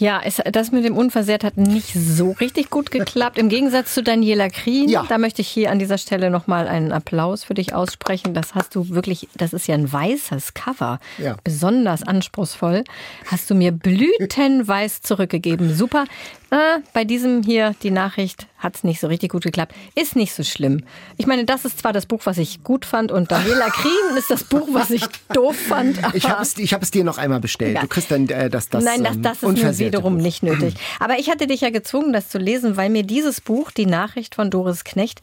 Ja, 0.00 0.22
es, 0.24 0.40
das 0.50 0.72
mit 0.72 0.84
dem 0.84 0.96
Unversehrt 0.96 1.44
hat 1.44 1.58
nicht 1.58 1.92
so 1.92 2.32
richtig 2.40 2.70
gut 2.70 2.90
geklappt. 2.90 3.36
Im 3.36 3.50
Gegensatz 3.50 3.92
zu 3.92 4.02
Daniela 4.02 4.48
Krien, 4.48 4.88
ja. 4.88 5.04
da 5.06 5.18
möchte 5.18 5.42
ich 5.42 5.48
hier 5.48 5.70
an 5.70 5.78
dieser 5.78 5.98
Stelle 5.98 6.30
nochmal 6.30 6.66
einen 6.68 6.90
Applaus 6.90 7.44
für 7.44 7.52
dich 7.52 7.74
aussprechen. 7.74 8.32
Das 8.32 8.54
hast 8.54 8.74
du 8.74 8.88
wirklich, 8.88 9.28
das 9.36 9.52
ist 9.52 9.66
ja 9.66 9.74
ein 9.74 9.92
weißes 9.92 10.54
Cover, 10.54 11.00
ja. 11.18 11.36
besonders 11.44 12.02
anspruchsvoll. 12.02 12.84
Hast 13.26 13.50
du 13.50 13.54
mir 13.54 13.72
blütenweiß 13.72 15.02
zurückgegeben. 15.02 15.74
Super. 15.74 16.06
Äh, 16.50 16.80
bei 16.92 17.04
diesem 17.04 17.42
hier, 17.42 17.74
die 17.82 17.92
Nachricht, 17.92 18.48
hat 18.58 18.74
es 18.76 18.84
nicht 18.84 19.00
so 19.00 19.06
richtig 19.06 19.30
gut 19.30 19.44
geklappt. 19.44 19.74
Ist 19.94 20.16
nicht 20.16 20.34
so 20.34 20.42
schlimm. 20.42 20.84
Ich 21.16 21.26
meine, 21.26 21.44
das 21.44 21.64
ist 21.64 21.78
zwar 21.78 21.92
das 21.92 22.06
Buch, 22.06 22.22
was 22.24 22.38
ich 22.38 22.64
gut 22.64 22.84
fand 22.84 23.12
und 23.12 23.30
Daniela 23.30 23.68
Krien 23.70 24.16
ist 24.18 24.30
das 24.30 24.44
Buch, 24.44 24.68
was 24.72 24.90
ich 24.90 25.06
doof 25.32 25.56
fand. 25.56 25.98
ich 26.14 26.28
habe 26.28 26.42
es, 26.42 26.90
dir 26.90 27.04
noch 27.04 27.18
einmal 27.18 27.40
bestellt. 27.40 27.76
Ja. 27.76 27.82
Du 27.82 27.86
kriegst 27.86 28.10
dann 28.10 28.28
äh, 28.28 28.50
das, 28.50 28.68
das 28.68 28.84
Nein, 28.84 29.04
das, 29.04 29.16
ähm, 29.16 29.22
das 29.22 29.42
ist 29.42 29.62
mir 29.62 29.78
wiederum 29.78 30.16
Buch. 30.16 30.22
nicht 30.22 30.42
nötig. 30.42 30.74
Aber 30.98 31.18
ich 31.18 31.30
hatte 31.30 31.46
dich 31.46 31.60
ja 31.60 31.70
gezwungen, 31.70 32.12
das 32.12 32.28
zu 32.28 32.38
lesen, 32.38 32.76
weil 32.76 32.90
mir 32.90 33.04
dieses 33.04 33.40
Buch, 33.40 33.70
die 33.70 33.86
Nachricht 33.86 34.34
von 34.34 34.50
Doris 34.50 34.82
Knecht, 34.82 35.20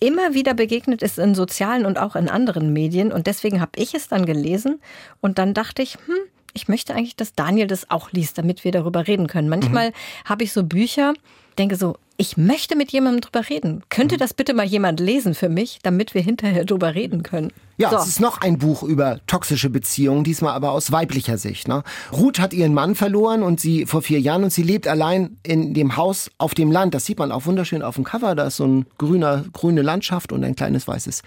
immer 0.00 0.34
wieder 0.34 0.54
begegnet 0.54 1.02
ist 1.02 1.18
in 1.18 1.34
sozialen 1.34 1.86
und 1.86 1.98
auch 1.98 2.16
in 2.16 2.28
anderen 2.28 2.72
Medien. 2.72 3.12
Und 3.12 3.26
deswegen 3.26 3.60
habe 3.60 3.72
ich 3.76 3.94
es 3.94 4.08
dann 4.08 4.26
gelesen 4.26 4.80
und 5.20 5.38
dann 5.38 5.54
dachte 5.54 5.82
ich, 5.82 5.94
hm, 6.06 6.16
ich 6.54 6.68
möchte 6.68 6.94
eigentlich, 6.94 7.16
dass 7.16 7.34
Daniel 7.34 7.66
das 7.66 7.90
auch 7.90 8.12
liest, 8.12 8.38
damit 8.38 8.64
wir 8.64 8.72
darüber 8.72 9.06
reden 9.06 9.26
können. 9.26 9.48
Manchmal 9.48 9.90
mhm. 9.90 9.94
habe 10.24 10.44
ich 10.44 10.52
so 10.52 10.64
Bücher, 10.64 11.14
denke 11.58 11.76
so, 11.76 11.96
ich 12.18 12.36
möchte 12.36 12.76
mit 12.76 12.92
jemandem 12.92 13.20
drüber 13.20 13.48
reden. 13.48 13.82
Könnte 13.88 14.16
das 14.16 14.32
bitte 14.34 14.54
mal 14.54 14.66
jemand 14.66 15.00
lesen 15.00 15.34
für 15.34 15.48
mich, 15.48 15.80
damit 15.82 16.14
wir 16.14 16.22
hinterher 16.22 16.64
drüber 16.64 16.94
reden 16.94 17.22
können? 17.22 17.52
Ja, 17.78 17.90
so. 17.90 17.96
es 17.96 18.06
ist 18.06 18.20
noch 18.20 18.40
ein 18.40 18.58
Buch 18.58 18.82
über 18.82 19.18
toxische 19.26 19.70
Beziehungen, 19.70 20.22
diesmal 20.22 20.52
aber 20.52 20.70
aus 20.70 20.92
weiblicher 20.92 21.36
Sicht. 21.38 21.66
Ne? 21.66 21.82
Ruth 22.12 22.38
hat 22.38 22.52
ihren 22.52 22.74
Mann 22.74 22.94
verloren 22.94 23.42
und 23.42 23.60
sie 23.60 23.86
vor 23.86 24.02
vier 24.02 24.20
Jahren 24.20 24.44
und 24.44 24.52
sie 24.52 24.62
lebt 24.62 24.86
allein 24.86 25.36
in 25.42 25.74
dem 25.74 25.96
Haus 25.96 26.30
auf 26.38 26.54
dem 26.54 26.70
Land. 26.70 26.94
Das 26.94 27.06
sieht 27.06 27.18
man 27.18 27.32
auch 27.32 27.46
wunderschön 27.46 27.82
auf 27.82 27.96
dem 27.96 28.04
Cover. 28.04 28.34
Da 28.34 28.46
ist 28.46 28.56
so 28.56 28.66
ein 28.66 28.86
grüner, 28.98 29.44
grüne 29.52 29.82
Landschaft 29.82 30.32
und 30.32 30.44
ein 30.44 30.54
kleines 30.54 30.86
weißes 30.86 31.22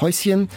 Häuschen. 0.00 0.48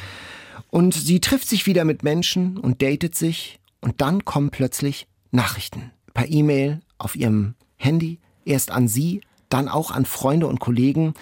Und 0.69 0.93
sie 0.93 1.19
trifft 1.19 1.49
sich 1.49 1.65
wieder 1.65 1.83
mit 1.83 2.03
Menschen 2.03 2.57
und 2.57 2.81
datet 2.83 3.15
sich 3.15 3.58
und 3.81 4.01
dann 4.01 4.25
kommen 4.25 4.49
plötzlich 4.49 5.07
Nachrichten. 5.31 5.91
Per 6.13 6.29
E-Mail 6.29 6.81
auf 6.97 7.15
ihrem 7.15 7.55
Handy, 7.77 8.19
erst 8.45 8.71
an 8.71 8.87
sie, 8.87 9.21
dann 9.47 9.67
auch 9.67 9.91
an 9.91 10.05
Freunde 10.05 10.47
und 10.47 10.59
Kollegen 10.59 11.13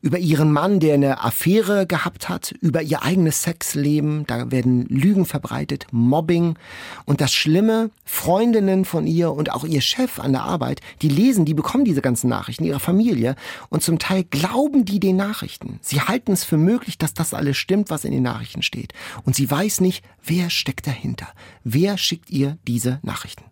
über 0.00 0.18
ihren 0.18 0.52
Mann, 0.52 0.80
der 0.80 0.94
eine 0.94 1.24
Affäre 1.24 1.86
gehabt 1.86 2.28
hat, 2.28 2.54
über 2.60 2.82
ihr 2.82 3.02
eigenes 3.02 3.42
Sexleben, 3.42 4.26
da 4.26 4.50
werden 4.50 4.86
Lügen 4.86 5.26
verbreitet, 5.26 5.86
Mobbing 5.90 6.56
und 7.04 7.20
das 7.20 7.32
Schlimme, 7.32 7.90
Freundinnen 8.04 8.84
von 8.84 9.06
ihr 9.06 9.32
und 9.32 9.52
auch 9.52 9.64
ihr 9.64 9.80
Chef 9.80 10.20
an 10.20 10.32
der 10.32 10.42
Arbeit, 10.42 10.80
die 11.02 11.08
lesen, 11.08 11.44
die 11.44 11.54
bekommen 11.54 11.84
diese 11.84 12.02
ganzen 12.02 12.28
Nachrichten, 12.28 12.64
ihre 12.64 12.80
Familie 12.80 13.34
und 13.70 13.82
zum 13.82 13.98
Teil 13.98 14.24
glauben 14.24 14.84
die 14.84 15.00
den 15.00 15.16
Nachrichten. 15.16 15.80
Sie 15.82 16.00
halten 16.00 16.32
es 16.32 16.44
für 16.44 16.58
möglich, 16.58 16.98
dass 16.98 17.14
das 17.14 17.34
alles 17.34 17.56
stimmt, 17.56 17.90
was 17.90 18.04
in 18.04 18.12
den 18.12 18.22
Nachrichten 18.22 18.62
steht 18.62 18.92
und 19.24 19.34
sie 19.34 19.50
weiß 19.50 19.80
nicht, 19.80 20.04
wer 20.24 20.50
steckt 20.50 20.86
dahinter, 20.86 21.28
wer 21.64 21.98
schickt 21.98 22.30
ihr 22.30 22.58
diese 22.66 23.00
Nachrichten. 23.02 23.44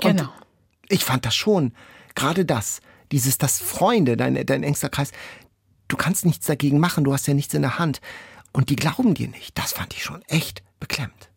Genau. 0.00 0.22
Und 0.24 0.30
ich 0.88 1.04
fand 1.04 1.24
das 1.24 1.36
schon, 1.36 1.72
gerade 2.14 2.44
das, 2.44 2.80
dieses, 3.12 3.38
dass 3.38 3.58
Freunde, 3.58 4.16
dein, 4.16 4.44
dein 4.44 4.62
engster 4.62 4.88
Kreis, 4.88 5.12
du 5.88 5.96
kannst 5.96 6.24
nichts 6.24 6.46
dagegen 6.46 6.78
machen, 6.78 7.04
du 7.04 7.12
hast 7.12 7.26
ja 7.26 7.34
nichts 7.34 7.54
in 7.54 7.62
der 7.62 7.78
Hand. 7.78 8.00
Und 8.52 8.70
die 8.70 8.76
glauben 8.76 9.14
dir 9.14 9.28
nicht. 9.28 9.58
Das 9.58 9.72
fand 9.72 9.94
ich 9.94 10.02
schon 10.02 10.22
echt 10.28 10.62
beklemmt. 10.80 11.28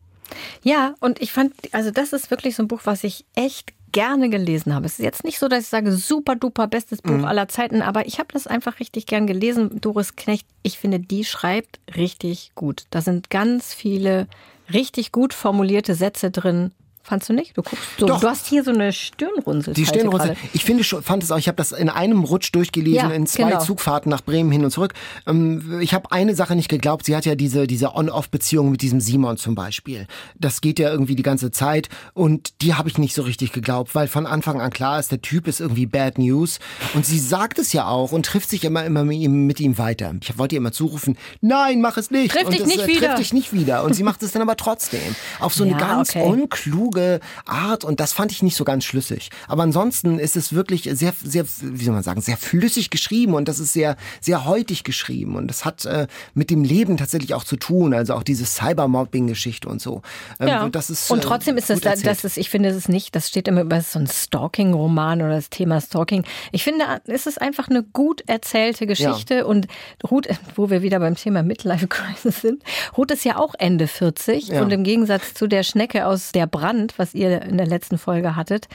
Ja, 0.63 0.95
und 0.99 1.21
ich 1.21 1.31
fand, 1.31 1.53
also 1.73 1.91
das 1.91 2.13
ist 2.13 2.31
wirklich 2.31 2.55
so 2.55 2.63
ein 2.63 2.67
Buch, 2.67 2.81
was 2.85 3.03
ich 3.03 3.25
echt 3.35 3.73
gerne 3.91 4.29
gelesen 4.29 4.73
habe. 4.73 4.85
Es 4.85 4.93
ist 4.93 5.03
jetzt 5.03 5.23
nicht 5.23 5.39
so, 5.39 5.47
dass 5.47 5.65
ich 5.65 5.69
sage, 5.69 5.91
super 5.91 6.35
duper 6.35 6.67
bestes 6.67 7.01
Buch 7.01 7.17
mhm. 7.17 7.25
aller 7.25 7.47
Zeiten, 7.47 7.81
aber 7.81 8.05
ich 8.05 8.19
habe 8.19 8.29
das 8.31 8.47
einfach 8.47 8.79
richtig 8.79 9.05
gern 9.05 9.27
gelesen. 9.27 9.81
Doris 9.81 10.15
Knecht, 10.15 10.47
ich 10.63 10.77
finde, 10.77 10.99
die 10.99 11.25
schreibt 11.25 11.79
richtig 11.95 12.51
gut. 12.55 12.85
Da 12.89 13.01
sind 13.01 13.29
ganz 13.29 13.73
viele 13.73 14.27
richtig 14.71 15.11
gut 15.11 15.33
formulierte 15.33 15.95
Sätze 15.95 16.31
drin, 16.31 16.71
Fandst 17.03 17.29
du 17.29 17.33
nicht? 17.33 17.57
Du 17.57 17.63
guckst 17.63 17.83
so. 17.97 18.05
Doch. 18.05 18.19
Du 18.21 18.27
hast 18.27 18.45
hier 18.45 18.63
so 18.63 18.71
eine 18.71 18.93
Stirnrunzel. 18.93 19.73
Die 19.73 19.85
Stirnrunzel. 19.85 20.35
Ich 20.53 20.63
finde 20.63 20.83
schon, 20.83 21.01
fand 21.01 21.23
es 21.23 21.31
auch, 21.31 21.37
ich 21.37 21.47
habe 21.47 21.55
das 21.55 21.71
in 21.71 21.89
einem 21.89 22.23
Rutsch 22.23 22.53
durchgelesen, 22.53 23.09
ja, 23.09 23.15
in 23.15 23.25
zwei 23.25 23.49
genau. 23.49 23.63
Zugfahrten 23.63 24.09
nach 24.09 24.21
Bremen 24.21 24.51
hin 24.51 24.63
und 24.63 24.69
zurück. 24.69 24.93
Ähm, 25.25 25.79
ich 25.81 25.95
habe 25.95 26.11
eine 26.11 26.35
Sache 26.35 26.55
nicht 26.55 26.69
geglaubt. 26.69 27.05
Sie 27.05 27.15
hat 27.15 27.25
ja 27.25 27.33
diese, 27.33 27.65
diese 27.65 27.95
On-Off-Beziehung 27.95 28.69
mit 28.71 28.83
diesem 28.83 29.01
Simon 29.01 29.37
zum 29.37 29.55
Beispiel. 29.55 30.05
Das 30.37 30.61
geht 30.61 30.77
ja 30.77 30.91
irgendwie 30.91 31.15
die 31.15 31.23
ganze 31.23 31.49
Zeit 31.49 31.89
und 32.13 32.61
die 32.61 32.75
habe 32.75 32.87
ich 32.87 32.99
nicht 32.99 33.15
so 33.15 33.23
richtig 33.23 33.51
geglaubt, 33.51 33.95
weil 33.95 34.07
von 34.07 34.27
Anfang 34.27 34.61
an 34.61 34.69
klar 34.69 34.99
ist, 34.99 35.11
der 35.11 35.21
Typ 35.23 35.47
ist 35.47 35.59
irgendwie 35.59 35.87
Bad 35.87 36.19
News 36.19 36.59
und 36.93 37.05
sie 37.05 37.19
sagt 37.19 37.57
es 37.57 37.73
ja 37.73 37.87
auch 37.87 38.11
und 38.11 38.27
trifft 38.27 38.49
sich 38.49 38.63
immer, 38.63 38.85
immer 38.85 39.03
mit 39.03 39.17
ihm, 39.17 39.47
mit 39.47 39.59
ihm 39.59 39.79
weiter. 39.79 40.13
Ich 40.21 40.37
wollte 40.37 40.55
ihr 40.55 40.59
immer 40.59 40.71
zurufen, 40.71 41.17
nein, 41.41 41.81
mach 41.81 41.97
es 41.97 42.11
nicht. 42.11 42.31
Triff 42.31 42.49
dich 42.49 42.59
das, 42.59 42.67
nicht 42.67 42.83
äh, 42.83 42.87
wieder. 42.87 43.07
Triff 43.07 43.17
dich 43.17 43.33
nicht 43.33 43.53
wieder. 43.53 43.83
Und 43.83 43.95
sie 43.95 44.03
macht 44.03 44.21
es 44.21 44.31
dann 44.31 44.43
aber 44.43 44.55
trotzdem. 44.55 45.15
Auf 45.39 45.55
so 45.55 45.63
eine 45.63 45.73
ja, 45.73 45.79
ganz 45.79 46.11
okay. 46.11 46.23
unkluge 46.23 46.90
kluge 46.91 47.19
Art 47.45 47.83
und 47.83 47.99
das 47.99 48.13
fand 48.13 48.31
ich 48.31 48.43
nicht 48.43 48.55
so 48.55 48.63
ganz 48.63 48.85
schlüssig. 48.85 49.29
Aber 49.47 49.63
ansonsten 49.63 50.19
ist 50.19 50.35
es 50.35 50.53
wirklich 50.53 50.89
sehr, 50.91 51.13
sehr, 51.23 51.45
wie 51.61 51.83
soll 51.83 51.93
man 51.93 52.03
sagen, 52.03 52.21
sehr 52.21 52.37
flüssig 52.37 52.89
geschrieben 52.89 53.33
und 53.33 53.47
das 53.47 53.59
ist 53.59 53.73
sehr, 53.73 53.97
sehr 54.19 54.45
heutig 54.45 54.83
geschrieben 54.83 55.35
und 55.35 55.47
das 55.47 55.65
hat 55.65 55.85
äh, 55.85 56.07
mit 56.33 56.49
dem 56.49 56.63
Leben 56.63 56.97
tatsächlich 56.97 57.33
auch 57.33 57.43
zu 57.43 57.55
tun, 57.55 57.93
also 57.93 58.13
auch 58.13 58.23
diese 58.23 58.45
Cybermobbing-Geschichte 58.45 59.67
und 59.67 59.81
so. 59.81 60.01
Ähm, 60.39 60.47
ja. 60.47 60.69
das 60.69 60.89
ist, 60.89 61.09
und 61.11 61.23
trotzdem 61.23 61.57
ist 61.57 61.69
es, 61.69 61.81
das 61.81 62.23
ist, 62.23 62.37
ich 62.37 62.49
finde 62.49 62.69
es 62.69 62.75
ist 62.75 62.89
nicht, 62.89 63.15
das 63.15 63.27
steht 63.27 63.47
immer 63.47 63.61
über 63.61 63.81
so 63.81 63.99
ein 63.99 64.07
Stalking-Roman 64.07 65.21
oder 65.21 65.35
das 65.35 65.49
Thema 65.49 65.81
Stalking. 65.81 66.25
Ich 66.51 66.63
finde, 66.63 66.85
es 67.05 67.27
ist 67.27 67.41
einfach 67.41 67.69
eine 67.69 67.83
gut 67.83 68.23
erzählte 68.27 68.87
Geschichte 68.87 69.35
ja. 69.35 69.45
und 69.45 69.67
Ruth, 70.09 70.27
wo 70.55 70.69
wir 70.69 70.81
wieder 70.81 70.99
beim 70.99 71.15
Thema 71.15 71.43
Midlife 71.43 71.87
Crisis 71.87 72.41
sind, 72.41 72.63
Ruth 72.97 73.11
ist 73.11 73.25
ja 73.25 73.37
auch 73.37 73.53
Ende 73.57 73.87
40 73.87 74.49
ja. 74.49 74.61
und 74.61 74.71
im 74.71 74.83
Gegensatz 74.83 75.33
zu 75.33 75.47
der 75.47 75.63
Schnecke 75.63 76.05
aus 76.05 76.31
der 76.31 76.47
Brand, 76.81 76.97
was 76.97 77.13
ihr 77.13 77.41
in 77.43 77.57
der 77.57 77.67
letzten 77.67 77.97
Folge 77.97 78.35
hattet, 78.35 78.67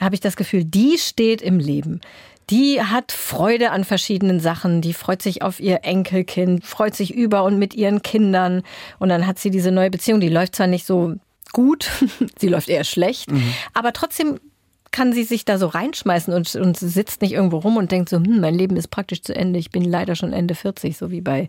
habe 0.00 0.14
ich 0.14 0.20
das 0.20 0.36
Gefühl, 0.36 0.64
die 0.64 0.98
steht 0.98 1.42
im 1.42 1.58
Leben. 1.58 2.00
Die 2.48 2.82
hat 2.82 3.12
Freude 3.12 3.70
an 3.70 3.84
verschiedenen 3.84 4.40
Sachen. 4.40 4.80
Die 4.80 4.92
freut 4.92 5.22
sich 5.22 5.42
auf 5.42 5.60
ihr 5.60 5.80
Enkelkind, 5.84 6.64
freut 6.64 6.96
sich 6.96 7.14
über 7.14 7.44
und 7.44 7.58
mit 7.58 7.74
ihren 7.74 8.02
Kindern. 8.02 8.62
Und 8.98 9.08
dann 9.08 9.26
hat 9.26 9.38
sie 9.38 9.50
diese 9.50 9.70
neue 9.70 9.90
Beziehung, 9.90 10.20
die 10.20 10.28
läuft 10.28 10.56
zwar 10.56 10.66
nicht 10.66 10.86
so 10.86 11.14
gut, 11.52 11.90
sie 12.38 12.48
läuft 12.48 12.68
eher 12.68 12.84
schlecht, 12.84 13.30
mhm. 13.30 13.54
aber 13.74 13.92
trotzdem 13.92 14.40
kann 14.92 15.12
sie 15.12 15.22
sich 15.22 15.44
da 15.44 15.56
so 15.56 15.66
reinschmeißen 15.66 16.34
und, 16.34 16.54
und 16.56 16.76
sitzt 16.76 17.22
nicht 17.22 17.32
irgendwo 17.32 17.58
rum 17.58 17.76
und 17.76 17.92
denkt 17.92 18.08
so, 18.08 18.16
hm, 18.16 18.40
mein 18.40 18.54
Leben 18.54 18.76
ist 18.76 18.88
praktisch 18.88 19.22
zu 19.22 19.34
Ende, 19.34 19.58
ich 19.58 19.70
bin 19.70 19.84
leider 19.84 20.16
schon 20.16 20.32
Ende 20.32 20.54
40, 20.54 20.96
so 20.96 21.10
wie 21.10 21.20
bei 21.20 21.48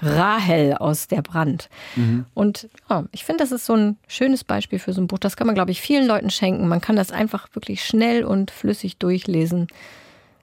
Rahel 0.00 0.74
aus 0.74 1.08
der 1.08 1.22
Brand. 1.22 1.70
Mhm. 1.96 2.26
Und 2.34 2.68
ja, 2.90 3.04
ich 3.12 3.24
finde, 3.24 3.44
das 3.44 3.52
ist 3.52 3.64
so 3.64 3.74
ein 3.74 3.96
schönes 4.08 4.44
Beispiel 4.44 4.78
für 4.78 4.92
so 4.92 5.00
ein 5.00 5.06
Buch. 5.06 5.18
Das 5.18 5.36
kann 5.36 5.46
man, 5.46 5.54
glaube 5.54 5.70
ich, 5.70 5.80
vielen 5.80 6.06
Leuten 6.06 6.30
schenken. 6.30 6.68
Man 6.68 6.80
kann 6.80 6.96
das 6.96 7.12
einfach 7.12 7.48
wirklich 7.54 7.82
schnell 7.84 8.24
und 8.24 8.50
flüssig 8.50 8.98
durchlesen. 8.98 9.68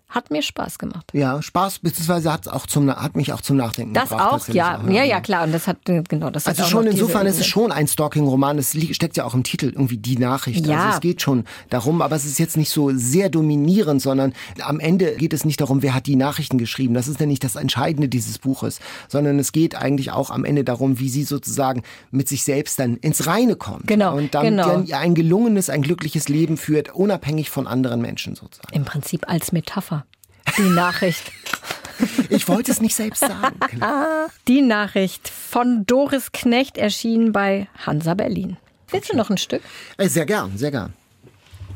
Hat 0.09 0.31
mir 0.31 0.41
Spaß 0.41 0.79
gemacht. 0.79 1.11
Ja, 1.13 1.39
Spaß, 1.39 1.79
beziehungsweise 1.79 2.33
hat, 2.33 2.47
auch 2.47 2.65
zum, 2.65 2.89
hat 2.89 3.15
mich 3.15 3.31
auch 3.31 3.41
zum 3.41 3.57
Nachdenken 3.57 3.93
das 3.93 4.09
gebracht. 4.09 4.33
Das 4.33 4.49
auch, 4.49 4.53
ja. 4.55 4.79
Auch, 4.79 4.89
ja, 4.89 5.03
ja, 5.03 5.21
klar. 5.21 5.43
Und 5.43 5.51
das 5.51 5.67
hat, 5.67 5.77
genau, 5.85 6.31
das 6.31 6.47
Also 6.47 6.63
schon 6.63 6.87
insofern 6.87 7.27
ist 7.27 7.39
es 7.39 7.45
schon 7.45 7.71
ein 7.71 7.87
Stalking-Roman. 7.87 8.57
Es 8.57 8.75
steckt 8.91 9.17
ja 9.17 9.25
auch 9.25 9.35
im 9.35 9.43
Titel 9.43 9.67
irgendwie 9.67 9.97
die 9.97 10.17
Nachricht. 10.17 10.65
Ja. 10.65 10.77
Also 10.77 10.95
es 10.95 10.99
geht 11.01 11.21
schon 11.21 11.43
darum, 11.69 12.01
aber 12.01 12.15
es 12.15 12.25
ist 12.25 12.39
jetzt 12.39 12.57
nicht 12.57 12.71
so 12.71 12.89
sehr 12.91 13.29
dominierend, 13.29 14.01
sondern 14.01 14.33
am 14.61 14.79
Ende 14.79 15.15
geht 15.15 15.31
es 15.31 15.45
nicht 15.45 15.61
darum, 15.61 15.83
wer 15.83 15.93
hat 15.93 16.07
die 16.07 16.15
Nachrichten 16.15 16.57
geschrieben. 16.57 16.95
Das 16.95 17.07
ist 17.07 17.19
ja 17.19 17.27
nicht 17.27 17.43
das 17.43 17.55
Entscheidende 17.55 18.09
dieses 18.09 18.39
Buches, 18.39 18.79
sondern 19.09 19.37
es 19.37 19.51
geht 19.51 19.75
eigentlich 19.75 20.11
auch 20.11 20.31
am 20.31 20.43
Ende 20.43 20.63
darum, 20.63 20.99
wie 20.99 21.09
sie 21.09 21.23
sozusagen 21.23 21.83
mit 22.09 22.27
sich 22.27 22.43
selbst 22.43 22.79
dann 22.79 22.97
ins 22.97 23.27
Reine 23.27 23.55
kommt. 23.55 23.85
Genau. 23.85 24.17
Und 24.17 24.33
dann, 24.33 24.43
genau. 24.43 24.81
dann 24.81 24.91
ein 24.91 25.13
gelungenes, 25.13 25.69
ein 25.69 25.83
glückliches 25.83 26.29
Leben 26.29 26.57
führt, 26.57 26.95
unabhängig 26.95 27.51
von 27.51 27.67
anderen 27.67 28.01
Menschen 28.01 28.33
sozusagen. 28.33 28.75
Im 28.75 28.85
Prinzip 28.85 29.29
als 29.29 29.51
Metapher. 29.51 29.98
Die 30.57 30.69
Nachricht. 30.69 31.31
Ich 32.29 32.47
wollte 32.47 32.71
es 32.71 32.79
nicht 32.79 32.95
selbst 32.95 33.19
sagen. 33.19 33.59
Die 34.47 34.61
Nachricht 34.61 35.27
von 35.27 35.85
Doris 35.85 36.31
Knecht 36.31 36.77
erschien 36.77 37.33
bei 37.33 37.67
Hansa 37.85 38.13
Berlin. 38.13 38.55
Willst 38.89 39.11
du 39.11 39.17
noch 39.17 39.29
ein 39.29 39.37
Stück? 39.37 39.61
Äh, 39.97 40.07
sehr 40.07 40.25
gern, 40.25 40.57
sehr 40.57 40.71
gern. 40.71 40.93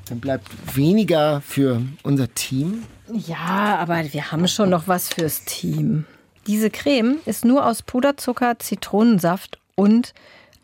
Dann 0.08 0.22
bleibt 0.22 0.48
weniger 0.76 1.42
für 1.42 1.82
unser 2.04 2.34
Team. 2.34 2.84
Ja, 3.12 3.78
aber 3.80 4.14
wir 4.14 4.32
haben 4.32 4.48
schon 4.48 4.70
noch 4.70 4.88
was 4.88 5.10
fürs 5.10 5.44
Team. 5.44 6.06
Diese 6.48 6.70
Creme 6.70 7.18
ist 7.26 7.46
nur 7.46 7.66
aus 7.66 7.82
Puderzucker, 7.82 8.60
Zitronensaft 8.60 9.60
und 9.76 10.14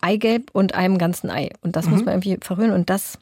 Eigelb 0.02 0.50
und 0.54 0.74
einem 0.74 0.98
ganzen 0.98 1.30
Ei. 1.30 1.50
Und 1.62 1.76
das 1.76 1.86
mhm. 1.86 1.92
muss 1.92 2.06
man 2.06 2.16
irgendwie 2.16 2.38
verrühren. 2.42 2.72
Und 2.72 2.90
das, 2.90 3.20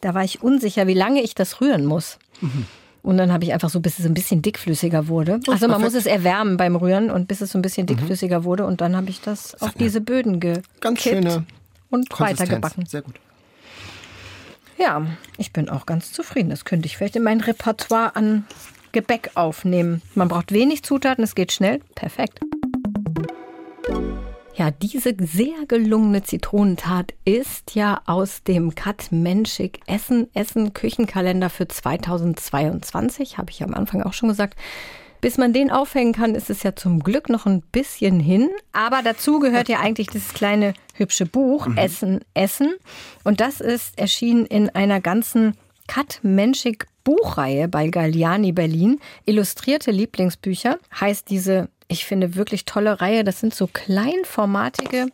da 0.00 0.14
war 0.14 0.24
ich 0.24 0.42
unsicher, 0.42 0.86
wie 0.86 0.94
lange 0.94 1.22
ich 1.22 1.34
das 1.34 1.60
rühren 1.60 1.84
muss. 1.84 2.18
Mhm. 2.40 2.66
Und 3.02 3.16
dann 3.16 3.32
habe 3.32 3.44
ich 3.44 3.52
einfach 3.52 3.70
so, 3.70 3.80
bis 3.80 3.98
es 3.98 4.06
ein 4.06 4.14
bisschen 4.14 4.42
dickflüssiger 4.42 5.08
wurde. 5.08 5.40
Also 5.48 5.66
man 5.66 5.78
perfekt. 5.78 5.82
muss 5.82 5.94
es 5.94 6.06
erwärmen 6.06 6.56
beim 6.56 6.76
Rühren 6.76 7.10
und 7.10 7.28
bis 7.28 7.40
es 7.40 7.50
so 7.50 7.58
ein 7.58 7.62
bisschen 7.62 7.84
mhm. 7.84 7.88
dickflüssiger 7.88 8.40
mhm. 8.40 8.44
wurde. 8.44 8.66
Und 8.66 8.80
dann 8.80 8.96
habe 8.96 9.08
ich 9.10 9.20
das 9.20 9.60
auf 9.62 9.72
diese 9.74 10.00
Böden 10.00 10.40
gekippt 10.40 10.80
Ganz 10.80 11.00
schöne 11.00 11.46
und 11.90 12.08
weitergebacken. 12.18 12.86
Sehr 12.86 13.02
gut. 13.02 13.14
Ja, 14.78 15.06
ich 15.36 15.52
bin 15.52 15.68
auch 15.68 15.86
ganz 15.86 16.12
zufrieden. 16.12 16.50
Das 16.50 16.64
könnte 16.64 16.86
ich 16.86 16.96
vielleicht 16.96 17.16
in 17.16 17.22
mein 17.22 17.40
Repertoire 17.40 18.16
an 18.16 18.46
Gebäck 18.92 19.30
aufnehmen. 19.34 20.02
Man 20.14 20.28
braucht 20.28 20.52
wenig 20.52 20.82
Zutaten, 20.82 21.22
es 21.22 21.34
geht 21.34 21.52
schnell. 21.52 21.80
Perfekt. 21.94 22.40
Ja, 24.60 24.70
diese 24.70 25.14
sehr 25.18 25.64
gelungene 25.68 26.22
Zitronentat 26.22 27.14
ist 27.24 27.74
ja 27.74 28.02
aus 28.04 28.42
dem 28.42 28.74
Kat 28.74 29.10
Menschik 29.10 29.80
Essen 29.86 30.28
Essen 30.34 30.74
Küchenkalender 30.74 31.48
für 31.48 31.66
2022, 31.66 33.38
habe 33.38 33.50
ich 33.50 33.62
am 33.62 33.72
Anfang 33.72 34.02
auch 34.02 34.12
schon 34.12 34.28
gesagt. 34.28 34.58
Bis 35.22 35.38
man 35.38 35.54
den 35.54 35.70
aufhängen 35.70 36.12
kann, 36.12 36.34
ist 36.34 36.50
es 36.50 36.62
ja 36.62 36.76
zum 36.76 37.00
Glück 37.00 37.30
noch 37.30 37.46
ein 37.46 37.62
bisschen 37.72 38.20
hin. 38.20 38.50
Aber 38.72 39.00
dazu 39.02 39.38
gehört 39.38 39.70
ja 39.70 39.80
eigentlich 39.80 40.08
dieses 40.08 40.34
kleine 40.34 40.74
hübsche 40.92 41.24
Buch 41.24 41.66
mhm. 41.66 41.78
Essen 41.78 42.20
Essen. 42.34 42.74
Und 43.24 43.40
das 43.40 43.62
ist 43.62 43.98
erschienen 43.98 44.44
in 44.44 44.68
einer 44.68 45.00
ganzen 45.00 45.56
Kat 45.86 46.20
Menschik 46.22 46.86
Buchreihe 47.02 47.66
bei 47.66 47.88
Galliani 47.88 48.52
Berlin. 48.52 49.00
Illustrierte 49.24 49.90
Lieblingsbücher 49.90 50.78
heißt 51.00 51.30
diese 51.30 51.70
ich 51.90 52.04
finde, 52.04 52.36
wirklich 52.36 52.64
tolle 52.64 53.00
Reihe. 53.00 53.24
Das 53.24 53.40
sind 53.40 53.54
so 53.54 53.66
kleinformatige, 53.66 55.06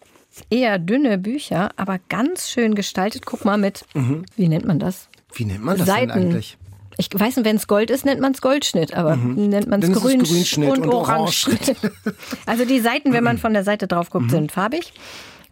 eher 0.51 0.79
dünne 0.79 1.19
Bücher, 1.19 1.71
aber 1.77 1.99
ganz 2.09 2.51
schön 2.51 2.75
gestaltet. 2.75 3.25
Guck 3.25 3.45
mal 3.45 3.57
mit, 3.57 3.85
mhm. 3.95 4.25
wie 4.37 4.49
nennt 4.49 4.67
man 4.67 4.79
das? 4.79 5.09
Wie 5.33 5.45
nennt 5.45 5.65
man 5.65 5.79
das 5.79 5.87
Seiten. 5.87 6.09
denn 6.09 6.23
eigentlich? 6.23 6.59
Ich 6.99 7.09
weiß 7.13 7.37
nicht, 7.37 7.45
wenn 7.45 7.57
es 7.57 7.67
Gold 7.67 7.91
ist, 7.91 8.05
nennt 8.05 8.21
man 8.21 8.33
es 8.33 8.41
Goldschnitt, 8.41 8.95
aber 8.95 9.17
mhm. 9.17 9.49
nennt 9.49 9.69
man 9.69 9.83
es 9.83 9.93
Grün 9.93 10.23
Grünschnitt 10.23 10.71
und, 10.71 10.85
und 10.85 10.95
Orangeschnitt. 10.95 11.77
also 12.47 12.65
die 12.65 12.81
Seiten, 12.81 13.13
wenn 13.13 13.25
man 13.25 13.39
von 13.39 13.53
der 13.53 13.65
Seite 13.65 13.87
drauf 13.87 14.11
guckt, 14.11 14.27
mhm. 14.27 14.31
sind 14.31 14.53
farbig. 14.53 14.93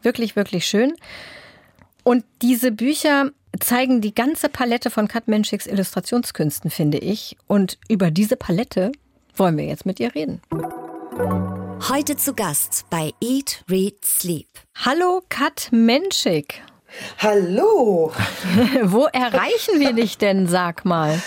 Wirklich, 0.02 0.36
wirklich 0.36 0.66
schön. 0.66 0.94
Und 2.02 2.24
diese 2.42 2.70
Bücher 2.70 3.30
zeigen 3.60 4.00
die 4.00 4.14
ganze 4.14 4.48
Palette 4.48 4.90
von 4.90 5.08
Kat 5.08 5.28
Menschiks 5.28 5.66
Illustrationskünsten, 5.66 6.70
finde 6.70 6.98
ich. 6.98 7.36
Und 7.46 7.78
über 7.88 8.10
diese 8.10 8.36
Palette 8.36 8.92
wollen 9.36 9.56
wir 9.56 9.64
jetzt 9.64 9.86
mit 9.86 10.00
ihr 10.00 10.14
reden. 10.14 10.40
Heute 11.16 12.16
zu 12.16 12.34
Gast 12.34 12.86
bei 12.90 13.12
Eat, 13.20 13.62
Read, 13.70 14.04
Sleep. 14.04 14.48
Hallo 14.74 15.22
Kat 15.28 15.68
Menschik. 15.70 16.62
Hallo. 17.18 18.12
Wo 18.82 19.04
erreichen 19.12 19.78
wir 19.78 19.92
dich 19.92 20.18
denn, 20.18 20.48
sag 20.48 20.84
mal? 20.84 21.22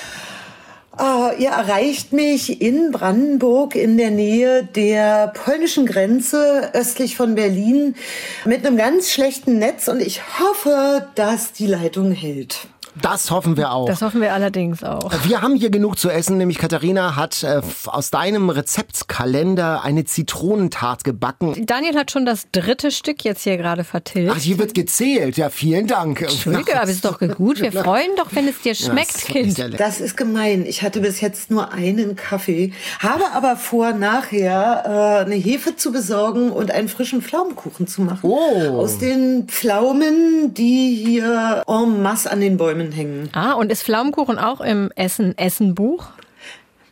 Uh, 1.00 1.30
ihr 1.38 1.52
erreicht 1.52 2.12
mich 2.12 2.62
in 2.62 2.91
Brandenburg 2.91 3.76
in 3.76 3.97
der 3.97 4.12
Nähe 4.12 4.65
der 4.65 5.28
polnischen 5.28 5.86
Grenze 5.86 6.71
östlich 6.73 7.15
von 7.15 7.36
Berlin 7.36 7.95
mit 8.43 8.65
einem 8.65 8.76
ganz 8.76 9.12
schlechten 9.12 9.58
Netz 9.58 9.88
und 9.88 10.02
ich 10.02 10.21
hoffe, 10.39 11.08
dass 11.15 11.54
die 11.54 11.67
Leitung 11.67 12.12
hält. 12.12 12.67
Das 13.02 13.32
hoffen 13.32 13.58
wir 13.58 13.72
auch. 13.72 13.88
Das 13.88 14.02
hoffen 14.02 14.22
wir 14.22 14.34
allerdings 14.34 14.84
auch. 14.84 15.12
Wir 15.26 15.42
haben 15.42 15.56
hier 15.56 15.70
genug 15.70 15.98
zu 15.98 16.10
essen, 16.10 16.38
nämlich 16.38 16.58
Katharina 16.58 17.16
hat 17.16 17.44
äh, 17.44 17.62
aus 17.86 18.12
deinem 18.12 18.50
Rezeptkalender 18.50 19.84
eine 19.84 20.06
Zitronentart 20.06 21.04
gebacken. 21.04 21.66
Daniel 21.66 21.96
hat 21.96 22.12
schon 22.12 22.26
das 22.26 22.48
dritte 22.52 22.92
Stück 22.92 23.24
jetzt 23.24 23.44
hier 23.44 23.58
gerade 23.58 23.84
vertilgt. 23.84 24.32
Ach, 24.36 24.40
hier 24.40 24.58
wird 24.58 24.74
gezählt. 24.74 25.38
Ja, 25.38 25.50
vielen 25.50 25.88
Dank. 25.88 26.22
Entschuldige, 26.22 26.76
aber 26.76 26.84
es 26.84 26.96
ist 26.96 27.06
doch 27.06 27.20
gut. 27.20 27.62
Wir 27.62 27.72
freuen 27.84 28.12
doch, 28.18 28.28
wenn 28.32 28.48
es 28.48 28.62
dir 28.62 28.76
schmeckt, 28.76 29.16
das 29.16 29.26
Kind. 29.26 29.80
Das 29.80 30.00
ist 30.00 30.18
gemein. 30.18 30.66
Ich 30.66 30.82
hatte 30.82 31.02
bis 31.02 31.22
jetzt 31.22 31.52
nur 31.52 31.72
einen 31.72 32.16
Kaffee, 32.16 32.74
habe 33.00 33.32
aber 33.34 33.56
vor, 33.58 33.94
nachher 33.94 34.84
äh, 34.86 35.26
eine 35.26 35.36
Hefe 35.36 35.76
zu 35.76 35.92
besorgen 35.92 36.52
und 36.52 36.72
einen 36.72 36.90
frischen 36.90 37.22
Pflaumenkuchen 37.22 37.88
zu 37.88 38.02
machen. 38.02 38.20
Oh. 38.24 38.78
Aus 38.78 38.98
den 38.98 39.48
Pflaumen, 39.48 40.54
die 40.54 40.96
hier 40.96 41.64
en 41.68 42.02
masse 42.02 42.32
an 42.32 42.42
den 42.42 42.58
Bäumen 42.58 42.87
hängen. 42.91 43.30
Ah, 43.34 43.54
und 43.54 43.71
ist 43.71 43.84
Pflaumenkuchen 43.84 44.39
auch 44.39 44.62
im 44.62 44.91
Essen-Essen-Buch? 44.95 46.08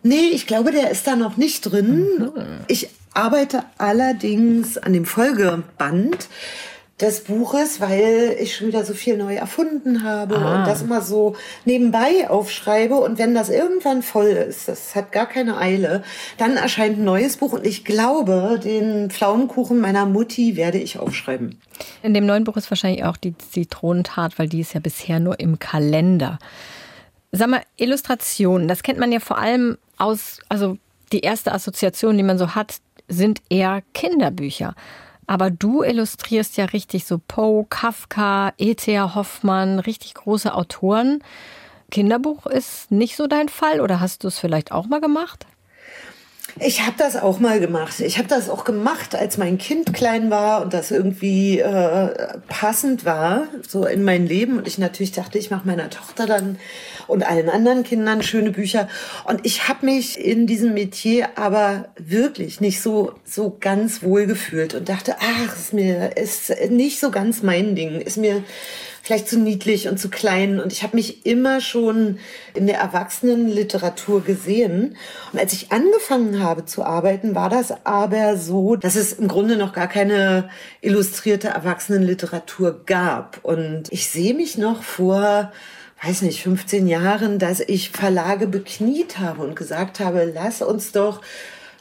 Nee, 0.03 0.29
ich 0.33 0.45
glaube, 0.47 0.71
der 0.71 0.91
ist 0.91 1.07
da 1.07 1.15
noch 1.15 1.37
nicht 1.37 1.61
drin. 1.61 2.05
Mhm. 2.19 2.31
Ich 2.67 2.89
arbeite 3.13 3.63
allerdings 3.77 4.77
an 4.77 4.93
dem 4.93 5.05
Folgeband 5.05 6.27
des 7.01 7.25
Buches, 7.25 7.81
weil 7.81 8.37
ich 8.39 8.55
schon 8.55 8.67
wieder 8.67 8.85
so 8.85 8.93
viel 8.93 9.17
neu 9.17 9.35
erfunden 9.35 10.03
habe 10.03 10.37
ah. 10.37 10.59
und 10.59 10.67
das 10.67 10.81
immer 10.81 11.01
so 11.01 11.35
nebenbei 11.65 12.29
aufschreibe. 12.29 12.95
Und 12.95 13.17
wenn 13.17 13.35
das 13.35 13.49
irgendwann 13.49 14.01
voll 14.01 14.27
ist, 14.27 14.69
das 14.69 14.95
hat 14.95 15.11
gar 15.11 15.25
keine 15.25 15.57
Eile, 15.57 16.03
dann 16.37 16.55
erscheint 16.55 16.97
ein 16.97 17.03
neues 17.03 17.35
Buch 17.35 17.51
und 17.51 17.65
ich 17.65 17.83
glaube, 17.83 18.61
den 18.63 19.09
Pflaumenkuchen 19.09 19.81
meiner 19.81 20.05
Mutti 20.05 20.55
werde 20.55 20.77
ich 20.77 20.97
aufschreiben. 20.97 21.59
In 22.01 22.13
dem 22.13 22.25
neuen 22.25 22.45
Buch 22.45 22.55
ist 22.55 22.71
wahrscheinlich 22.71 23.03
auch 23.03 23.17
die 23.17 23.37
Zitronentat, 23.37 24.39
weil 24.39 24.47
die 24.47 24.61
ist 24.61 24.73
ja 24.73 24.79
bisher 24.79 25.19
nur 25.19 25.39
im 25.41 25.59
Kalender. 25.59 26.39
Sag 27.33 27.49
mal, 27.49 27.63
Illustrationen, 27.75 28.69
das 28.69 28.83
kennt 28.83 28.99
man 28.99 29.11
ja 29.11 29.19
vor 29.19 29.37
allem 29.37 29.77
aus, 29.97 30.39
also 30.47 30.77
die 31.11 31.19
erste 31.19 31.51
Assoziation, 31.51 32.15
die 32.15 32.23
man 32.23 32.37
so 32.37 32.55
hat, 32.55 32.77
sind 33.09 33.41
eher 33.49 33.83
Kinderbücher. 33.93 34.75
Aber 35.27 35.49
du 35.49 35.83
illustrierst 35.83 36.57
ja 36.57 36.65
richtig 36.65 37.05
so 37.05 37.19
Poe, 37.19 37.65
Kafka, 37.69 38.53
E.T.A. 38.57 39.15
Hoffmann, 39.15 39.79
richtig 39.79 40.13
große 40.13 40.53
Autoren. 40.53 41.23
Kinderbuch 41.91 42.45
ist 42.45 42.91
nicht 42.91 43.15
so 43.15 43.27
dein 43.27 43.49
Fall 43.49 43.81
oder 43.81 43.99
hast 43.99 44.23
du 44.23 44.27
es 44.27 44.39
vielleicht 44.39 44.71
auch 44.71 44.87
mal 44.87 45.01
gemacht? 45.01 45.45
Ich 46.59 46.81
habe 46.81 46.95
das 46.97 47.17
auch 47.17 47.39
mal 47.39 47.59
gemacht. 47.59 47.99
Ich 47.99 48.17
habe 48.17 48.29
das 48.29 48.49
auch 48.49 48.63
gemacht, 48.63 49.13
als 49.13 49.37
mein 49.37 49.57
Kind 49.57 49.93
klein 49.93 50.29
war 50.29 50.61
und 50.61 50.73
das 50.73 50.89
irgendwie 50.89 51.59
äh, 51.59 52.37
passend 52.47 53.03
war, 53.03 53.47
so 53.67 53.85
in 53.85 54.03
mein 54.03 54.25
Leben. 54.25 54.57
Und 54.57 54.65
ich 54.65 54.77
natürlich 54.77 55.11
dachte, 55.11 55.37
ich 55.37 55.51
mache 55.51 55.67
meiner 55.67 55.89
Tochter 55.89 56.25
dann 56.25 56.57
und 57.07 57.27
allen 57.27 57.49
anderen 57.49 57.83
Kindern 57.83 58.23
schöne 58.23 58.51
Bücher. 58.51 58.87
Und 59.25 59.45
ich 59.45 59.67
habe 59.67 59.85
mich 59.85 60.17
in 60.17 60.47
diesem 60.47 60.73
Metier 60.73 61.37
aber 61.37 61.89
wirklich 61.97 62.61
nicht 62.61 62.81
so 62.81 63.11
so 63.25 63.57
ganz 63.59 64.01
wohl 64.01 64.25
gefühlt 64.25 64.75
und 64.75 64.87
dachte, 64.87 65.17
ach, 65.19 65.57
ist 65.57 65.73
mir 65.73 66.15
ist 66.15 66.53
nicht 66.69 67.01
so 67.01 67.11
ganz 67.11 67.43
mein 67.43 67.75
Ding, 67.75 67.99
ist 67.99 68.17
mir 68.17 68.43
vielleicht 69.05 69.29
zu 69.29 69.37
niedlich 69.37 69.87
und 69.87 69.99
zu 69.99 70.09
klein. 70.09 70.59
Und 70.59 70.73
ich 70.73 70.81
habe 70.81 70.95
mich 70.95 71.27
immer 71.27 71.61
schon 71.61 72.17
in 72.55 72.65
der 72.65 72.79
Erwachsenenliteratur 72.79 74.23
gesehen. 74.23 74.97
Und 75.31 75.39
als 75.39 75.53
ich 75.53 75.71
angefangen 75.71 76.41
habe 76.41 76.65
zu 76.65 76.83
arbeiten, 76.83 77.35
war 77.35 77.49
das 77.49 77.85
aber 77.85 78.35
so, 78.35 78.75
dass 78.75 78.95
es 78.95 79.13
im 79.13 79.27
Grunde 79.27 79.57
noch 79.57 79.73
gar 79.73 79.87
keine 79.87 80.49
illustrierte 80.81 81.49
Erwachsenenliteratur 81.49 82.81
gab. 82.87 83.41
Und 83.43 83.83
ich 83.91 84.09
sehe 84.09 84.33
mich 84.33 84.57
noch 84.57 84.81
vor 84.81 85.51
weiß 86.03 86.23
nicht, 86.23 86.43
15 86.43 86.87
Jahren, 86.87 87.39
dass 87.39 87.61
ich 87.61 87.89
Verlage 87.89 88.47
bekniet 88.47 89.17
habe 89.17 89.41
und 89.41 89.55
gesagt 89.55 89.99
habe, 89.99 90.29
lass 90.31 90.61
uns 90.61 90.91
doch 90.91 91.21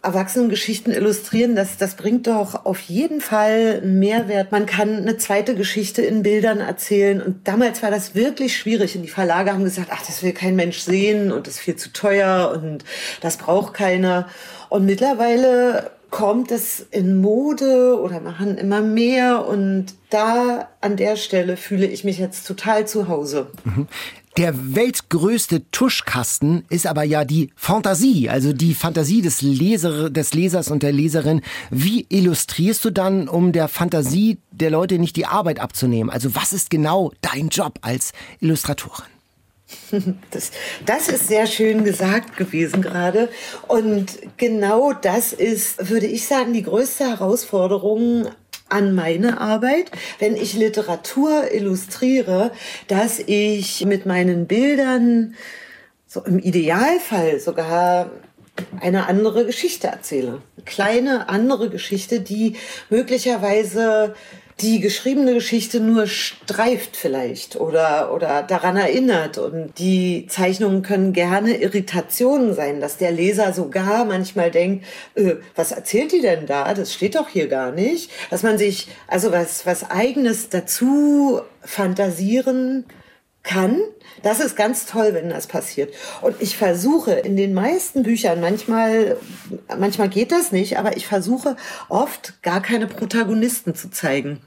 Erwachsenengeschichten 0.05 0.93
illustrieren, 0.93 1.57
das, 1.57 1.77
das 1.77 1.95
bringt 1.95 2.27
doch 2.27 2.65
auf 2.67 2.81
jeden 2.81 3.21
Fall 3.21 3.81
einen 3.83 3.99
Mehrwert. 3.99 4.53
Man 4.53 4.67
kann 4.67 4.97
eine 4.97 5.17
zweite 5.17 5.55
Geschichte 5.55 6.03
in 6.03 6.23
Bildern 6.23 6.61
erzählen. 6.61 7.23
Und 7.23 7.49
damals 7.49 7.83
war 7.83 7.91
das 7.91 8.15
wirklich 8.15 8.57
schwierig. 8.57 8.97
Und 8.97 9.03
die 9.03 9.09
Verlage 9.09 9.53
haben 9.53 9.65
gesagt, 9.65 9.89
ach, 9.91 10.05
das 10.07 10.23
will 10.23 10.33
kein 10.33 10.57
Mensch 10.57 10.79
sehen 10.79 11.33
und 11.33 11.47
das 11.47 11.55
ist 11.55 11.61
viel 11.61 11.77
zu 11.77 11.93
teuer 11.93 12.53
und 12.55 12.85
das 13.21 13.39
braucht 13.39 13.75
keiner. 13.75 14.29
Und 14.69 14.85
mittlerweile 14.87 15.91
kommt 16.11 16.53
es 16.53 16.87
in 16.93 17.21
Mode 17.21 18.01
oder 18.01 18.21
machen 18.21 18.57
immer 18.57 18.83
mehr 18.83 19.49
und 19.49 19.87
da 20.11 20.69
an 20.81 20.97
der 20.97 21.17
Stelle 21.17 21.57
fühle 21.57 21.87
ich 21.87 22.05
mich 22.05 22.19
jetzt 22.19 22.47
total 22.47 22.87
zu 22.87 23.09
Hause. 23.09 23.49
Der 24.37 24.75
weltgrößte 24.75 25.71
Tuschkasten 25.71 26.65
ist 26.69 26.89
aber 26.89 27.05
ja 27.05 27.25
die 27.25 27.51
Fantasie, 27.55 28.29
also 28.29 28.53
die 28.53 28.75
Fantasie 28.75 29.23
des, 29.23 29.43
Leser, 29.43 30.11
des 30.11 30.35
Lesers 30.35 30.73
und 30.73 30.83
der 30.83 30.91
Leserin. 30.91 31.41
Wie 31.71 32.05
illustrierst 32.09 32.85
du 32.85 32.91
dann, 32.91 33.29
um 33.29 33.53
der 33.53 33.69
Fantasie 33.69 34.39
der 34.51 34.71
Leute 34.71 34.99
nicht 34.99 35.15
die 35.15 35.27
Arbeit 35.27 35.61
abzunehmen? 35.61 36.11
Also 36.11 36.35
was 36.35 36.53
ist 36.53 36.69
genau 36.69 37.13
dein 37.21 37.49
Job 37.49 37.79
als 37.83 38.13
Illustratorin? 38.41 39.07
Das, 40.31 40.51
das 40.85 41.09
ist 41.09 41.29
sehr 41.29 41.47
schön 41.47 41.85
gesagt 41.85 42.37
gewesen 42.37 42.83
gerade. 42.83 43.29
Und 43.69 44.19
genau 44.37 44.93
das 44.93 45.33
ist, 45.33 45.89
würde 45.89 46.07
ich 46.07 46.27
sagen, 46.27 46.53
die 46.53 46.63
größte 46.63 47.09
Herausforderung 47.09 48.29
an 48.69 48.95
meine 48.95 49.41
Arbeit, 49.41 49.91
wenn 50.19 50.37
ich 50.37 50.55
Literatur 50.55 51.53
illustriere, 51.53 52.51
dass 52.89 53.21
ich 53.21 53.85
mit 53.85 54.07
meinen 54.07 54.47
Bildern 54.47 55.35
so 56.07 56.23
im 56.25 56.39
Idealfall 56.39 57.41
sogar 57.41 58.11
eine 58.81 59.09
andere 59.09 59.45
Geschichte 59.45 59.89
erzähle. 59.89 60.43
Eine 60.57 60.65
kleine 60.65 61.29
andere 61.29 61.71
Geschichte, 61.71 62.21
die 62.21 62.57
möglicherweise 62.89 64.15
die 64.61 64.81
geschriebene 64.81 65.35
Geschichte 65.35 65.81
nur 65.81 66.07
streift 66.07 66.97
vielleicht 66.97 67.57
oder, 67.57 68.13
oder 68.15 68.43
daran 68.43 68.77
erinnert. 68.77 69.37
Und 69.39 69.73
die 69.79 70.27
Zeichnungen 70.29 70.83
können 70.83 71.13
gerne 71.13 71.57
Irritationen 71.57 72.55
sein, 72.55 72.81
dass 72.81 72.97
der 72.97 73.11
Leser 73.11 73.53
sogar 73.53 74.05
manchmal 74.05 74.51
denkt, 74.51 74.85
äh, 75.17 75.35
was 75.57 75.73
erzählt 75.73 76.13
die 76.13 76.21
denn 76.21 76.47
da? 76.47 76.73
Das 76.73 76.95
steht 76.95 77.17
doch 77.17 77.29
hier 77.29 77.49
gar 77.49 77.73
nicht. 77.73 78.11
Dass 78.31 78.43
man 78.43 78.57
sich 78.57 78.89
also 79.09 79.33
was, 79.33 79.67
was 79.67 79.91
eigenes 79.91 80.49
dazu 80.51 81.41
fantasieren 81.63 82.85
kann. 83.45 83.81
Das 84.23 84.41
ist 84.41 84.57
ganz 84.57 84.87
toll, 84.87 85.11
wenn 85.13 85.29
das 85.29 85.47
passiert. 85.47 85.95
Und 86.23 86.41
ich 86.41 86.57
versuche 86.57 87.13
in 87.13 87.37
den 87.37 87.55
meisten 87.55 88.03
Büchern, 88.03 88.41
manchmal, 88.41 89.17
manchmal 89.79 90.09
geht 90.09 90.33
das 90.33 90.51
nicht, 90.51 90.79
aber 90.79 90.97
ich 90.97 91.07
versuche 91.07 91.57
oft 91.89 92.43
gar 92.43 92.61
keine 92.61 92.87
Protagonisten 92.87 93.75
zu 93.75 93.91
zeigen. 93.91 94.41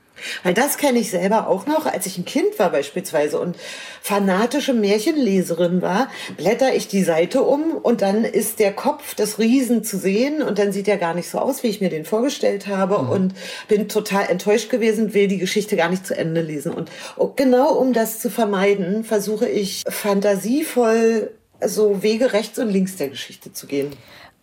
Weil 0.44 0.54
das 0.54 0.78
kenne 0.78 1.00
ich 1.00 1.12
selber 1.12 1.48
auch 1.48 1.66
noch, 1.66 1.86
als 1.86 2.06
ich 2.06 2.18
ein 2.18 2.26
Kind 2.26 2.58
war 2.60 2.72
beispielsweise 2.72 3.40
und 3.40 3.56
fanatische 4.02 4.74
Märchenleserin 4.74 5.82
war, 5.82 6.10
blätter 6.38 6.74
ich 6.76 6.88
die 6.88 7.04
Seite 7.04 7.44
um 7.44 7.72
und 7.72 8.02
dann 8.02 8.24
ist 8.24 8.60
der 8.60 8.74
Kopf 8.74 9.16
des 9.16 9.40
Riesen 9.40 9.84
zu 9.84 9.98
sehen 9.98 10.42
und 10.42 10.60
dann 10.60 10.72
sieht 10.72 10.88
er 10.88 10.98
gar 10.98 11.14
nicht 11.14 11.30
so 11.30 11.40
aus, 11.40 11.64
wie 11.64 11.68
ich 11.68 11.82
mir 11.82 11.90
den 11.90 12.06
vorgestellt 12.06 12.68
habe 12.68 13.02
mhm. 13.02 13.10
und 13.10 13.34
bin 13.68 13.90
total 13.90 14.30
enttäuscht 14.30 14.70
gewesen, 14.70 15.14
will 15.14 15.28
die 15.28 15.38
Geschichte 15.38 15.76
gar 15.76 15.90
nicht 15.90 16.06
zu 16.06 16.18
Ende 16.18 16.42
lesen. 16.42 16.72
Und 16.72 16.90
genau 17.36 17.74
um 17.74 17.94
das 17.94 18.20
zu 18.20 18.30
vermeiden, 18.30 19.04
versuche 19.04 19.48
ich 19.48 19.84
fantasievoll 19.88 21.32
so 21.66 22.04
Wege 22.04 22.34
rechts 22.34 22.60
und 22.60 22.70
links 22.70 22.98
der 22.98 23.10
Geschichte 23.10 23.52
zu 23.52 23.68
gehen. 23.68 23.92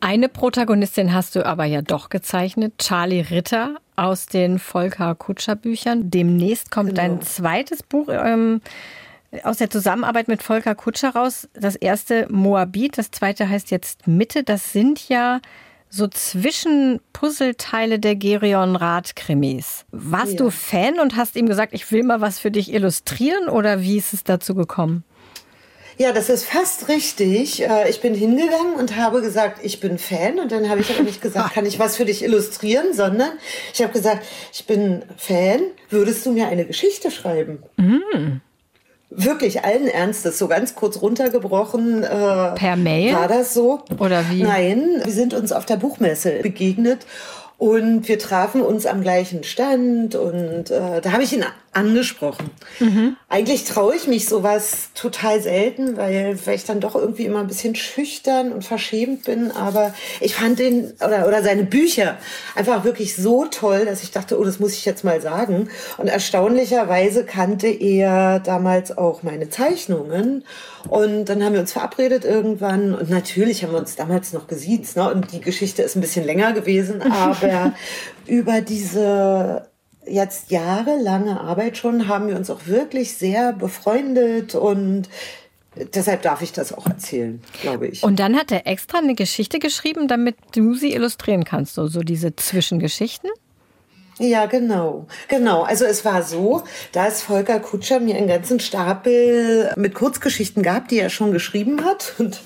Eine 0.01 0.29
Protagonistin 0.29 1.15
hast 1.15 1.35
du 1.35 1.47
aber 1.47 1.65
ja 1.65 1.81
doch 1.81 2.11
gezeichnet, 2.11 2.75
Charlie 2.79 3.23
Ritter 3.23 3.77
aus 3.97 4.27
den 4.27 4.59
Volker 4.59 5.15
Kutscher 5.15 5.57
Büchern. 5.57 6.11
Demnächst 6.11 6.71
kommt 6.71 6.91
genau. 6.91 7.03
dein 7.03 7.23
zweites 7.23 7.83
Buch 7.83 8.09
ähm, 8.11 8.61
aus 9.43 9.59
der 9.59 9.71
Zusammenarbeit 9.71 10.29
mit 10.29 10.43
Volker 10.43 10.75
Kutscher 10.75 11.11
raus. 11.11 11.49
Das 11.55 11.77
erste 11.77 12.27
Moabit, 12.31 12.99
das 12.99 13.11
zweite 13.11 13.49
heißt 13.49 13.71
jetzt 13.71 14.07
Mitte. 14.07 14.45
Das 14.45 14.73
sind 14.73 15.09
ja 15.09 15.41
so 15.89 16.09
Zwischenpuzzleteile 16.09 18.01
der 18.01 18.17
Gerion 18.17 18.75
Rath-Krimis. 18.75 19.85
Warst 19.93 20.33
ja. 20.33 20.39
du 20.39 20.51
Fan 20.51 20.99
und 20.99 21.17
hast 21.17 21.37
ihm 21.37 21.47
gesagt, 21.47 21.73
ich 21.73 21.91
will 21.93 22.03
mal 22.03 22.21
was 22.21 22.41
für 22.41 22.51
dich 22.51 22.73
illustrieren 22.73 23.49
oder 23.49 23.81
wie 23.81 23.97
ist 23.97 24.13
es 24.13 24.25
dazu 24.25 24.55
gekommen? 24.55 25.05
Ja, 25.97 26.13
das 26.13 26.29
ist 26.29 26.45
fast 26.45 26.89
richtig. 26.89 27.63
Äh, 27.63 27.89
ich 27.89 28.01
bin 28.01 28.15
hingegangen 28.15 28.75
und 28.77 28.97
habe 28.97 29.21
gesagt, 29.21 29.61
ich 29.63 29.81
bin 29.81 29.99
Fan. 29.99 30.39
Und 30.39 30.51
dann 30.51 30.69
habe 30.69 30.81
ich 30.81 30.91
aber 30.91 31.03
nicht 31.03 31.23
gesagt, 31.23 31.55
kann 31.55 31.67
ich 31.67 31.79
was 31.79 31.97
für 31.97 32.05
dich 32.05 32.25
illustrieren, 32.25 32.93
sondern 32.93 33.33
ich 33.73 33.83
habe 33.83 33.93
gesagt, 33.93 34.25
ich 34.53 34.67
bin 34.67 35.03
Fan. 35.17 35.61
Würdest 35.91 36.27
du 36.27 36.33
mir 36.33 36.49
eine 36.49 36.65
Geschichte 36.65 37.11
schreiben? 37.11 37.63
Mm. 37.77 38.41
Wirklich 39.11 39.65
allen 39.65 39.87
Ernstes, 39.87 40.39
so 40.39 40.49
ganz 40.49 40.75
kurz 40.75 41.01
runtergebrochen. 41.01 42.03
Äh, 42.03 42.55
per 42.55 42.77
Mail? 42.77 43.15
War 43.15 43.29
das 43.29 43.55
so? 43.55 43.83
Oder 44.01 44.29
wie? 44.31 44.43
Nein, 44.43 45.01
wir 45.05 45.13
sind 45.13 45.35
uns 45.35 45.53
auf 45.53 45.67
der 45.67 45.77
Buchmesse 45.77 46.41
begegnet 46.43 47.07
und 47.59 48.09
wir 48.09 48.19
trafen 48.19 48.61
uns 48.61 48.87
am 48.87 49.03
gleichen 49.03 49.45
Stand 49.45 50.17
und 50.17 50.71
äh, 50.71 51.01
da 51.01 51.13
habe 51.13 51.23
ich 51.23 51.33
ihn 51.33 51.45
angesprochen. 51.75 52.51
Mhm. 52.81 53.17
Eigentlich 53.29 53.65
traue 53.65 53.95
ich 53.95 54.07
mich 54.07 54.29
sowas 54.29 54.91
total 54.95 55.41
selten, 55.41 55.97
weil, 55.97 56.39
weil 56.45 56.55
ich 56.55 56.65
dann 56.65 56.81
doch 56.81 56.95
irgendwie 56.95 57.25
immer 57.25 57.41
ein 57.41 57.47
bisschen 57.47 57.75
schüchtern 57.75 58.53
und 58.53 58.65
verschämt 58.65 59.25
bin. 59.25 59.51
Aber 59.51 59.95
ich 60.21 60.35
fand 60.35 60.59
den 60.59 60.93
oder, 61.05 61.27
oder 61.27 61.43
seine 61.43 61.65
Bücher 61.65 62.17
einfach 62.55 62.85
wirklich 62.85 63.17
so 63.17 63.45
toll, 63.47 63.85
dass 63.85 64.03
ich 64.03 64.11
dachte, 64.11 64.39
oh, 64.39 64.45
das 64.45 64.61
muss 64.61 64.75
ich 64.75 64.85
jetzt 64.85 65.05
mal 65.05 65.21
sagen. 65.21 65.69
Und 65.99 66.09
erstaunlicherweise 66.09 67.25
kannte 67.25 67.69
er 67.69 68.41
damals 68.41 68.97
auch 68.97 69.23
meine 69.23 69.51
Zeichnungen. 69.51 70.45
Und 70.89 71.27
dann 71.27 71.43
haben 71.43 71.55
wir 71.55 71.61
uns 71.61 71.73
verabredet 71.73 72.25
irgendwann. 72.25 72.95
Und 72.95 73.11
natürlich 73.11 73.65
haben 73.65 73.73
wir 73.73 73.79
uns 73.79 73.97
damals 73.97 74.33
noch 74.33 74.47
gesiezt. 74.47 74.97
Ne? 74.97 75.11
Und 75.11 75.33
die 75.33 75.41
Geschichte 75.41 75.83
ist 75.83 75.97
ein 75.97 76.01
bisschen 76.01 76.25
länger 76.25 76.53
gewesen. 76.53 77.03
Aber 77.11 77.73
über 78.27 78.61
diese 78.61 79.67
jetzt 80.07 80.51
jahrelange 80.51 81.41
Arbeit 81.41 81.77
schon 81.77 82.09
haben 82.09 82.29
wir 82.29 82.37
uns 82.37 82.51
auch 82.51 82.67
wirklich 82.67 83.17
sehr 83.17 83.53
befreundet 83.53 84.55
und 84.55 85.09
deshalb 85.95 86.23
darf 86.23 86.43
ich 86.43 86.53
das 86.53 86.73
auch 86.73 86.87
erzählen, 86.87 87.43
glaube 87.63 87.89
ich. 87.89 88.03
Und 88.03 88.19
dann 88.19 88.37
hat 88.37 88.53
er 88.53 88.67
extra 88.67 88.99
eine 88.99 89.15
Geschichte 89.15 89.59
geschrieben, 89.59 90.09
damit 90.09 90.37
du 90.55 90.75
sie 90.75 90.93
illustrieren 90.93 91.45
kannst, 91.45 91.75
so, 91.75 91.87
so 91.87 92.01
diese 92.01 92.37
Zwischengeschichten? 92.37 93.31
Ja, 94.19 94.47
genau. 94.47 95.07
Genau. 95.29 95.63
Also 95.63 95.85
es 95.85 96.05
war 96.05 96.23
so, 96.23 96.63
dass 96.93 97.23
Volker 97.23 97.59
Kutscher 97.59 97.99
mir 97.99 98.17
einen 98.17 98.29
ganzen 98.29 98.61
Stapel 98.61 99.73
mit 99.77 99.95
Kurzgeschichten 99.95 100.63
gab, 100.63 100.89
die 100.89 101.01
er 101.01 101.11
schon 101.11 101.33
geschrieben 101.33 101.85
hat. 101.85 102.15
Und 102.19 102.41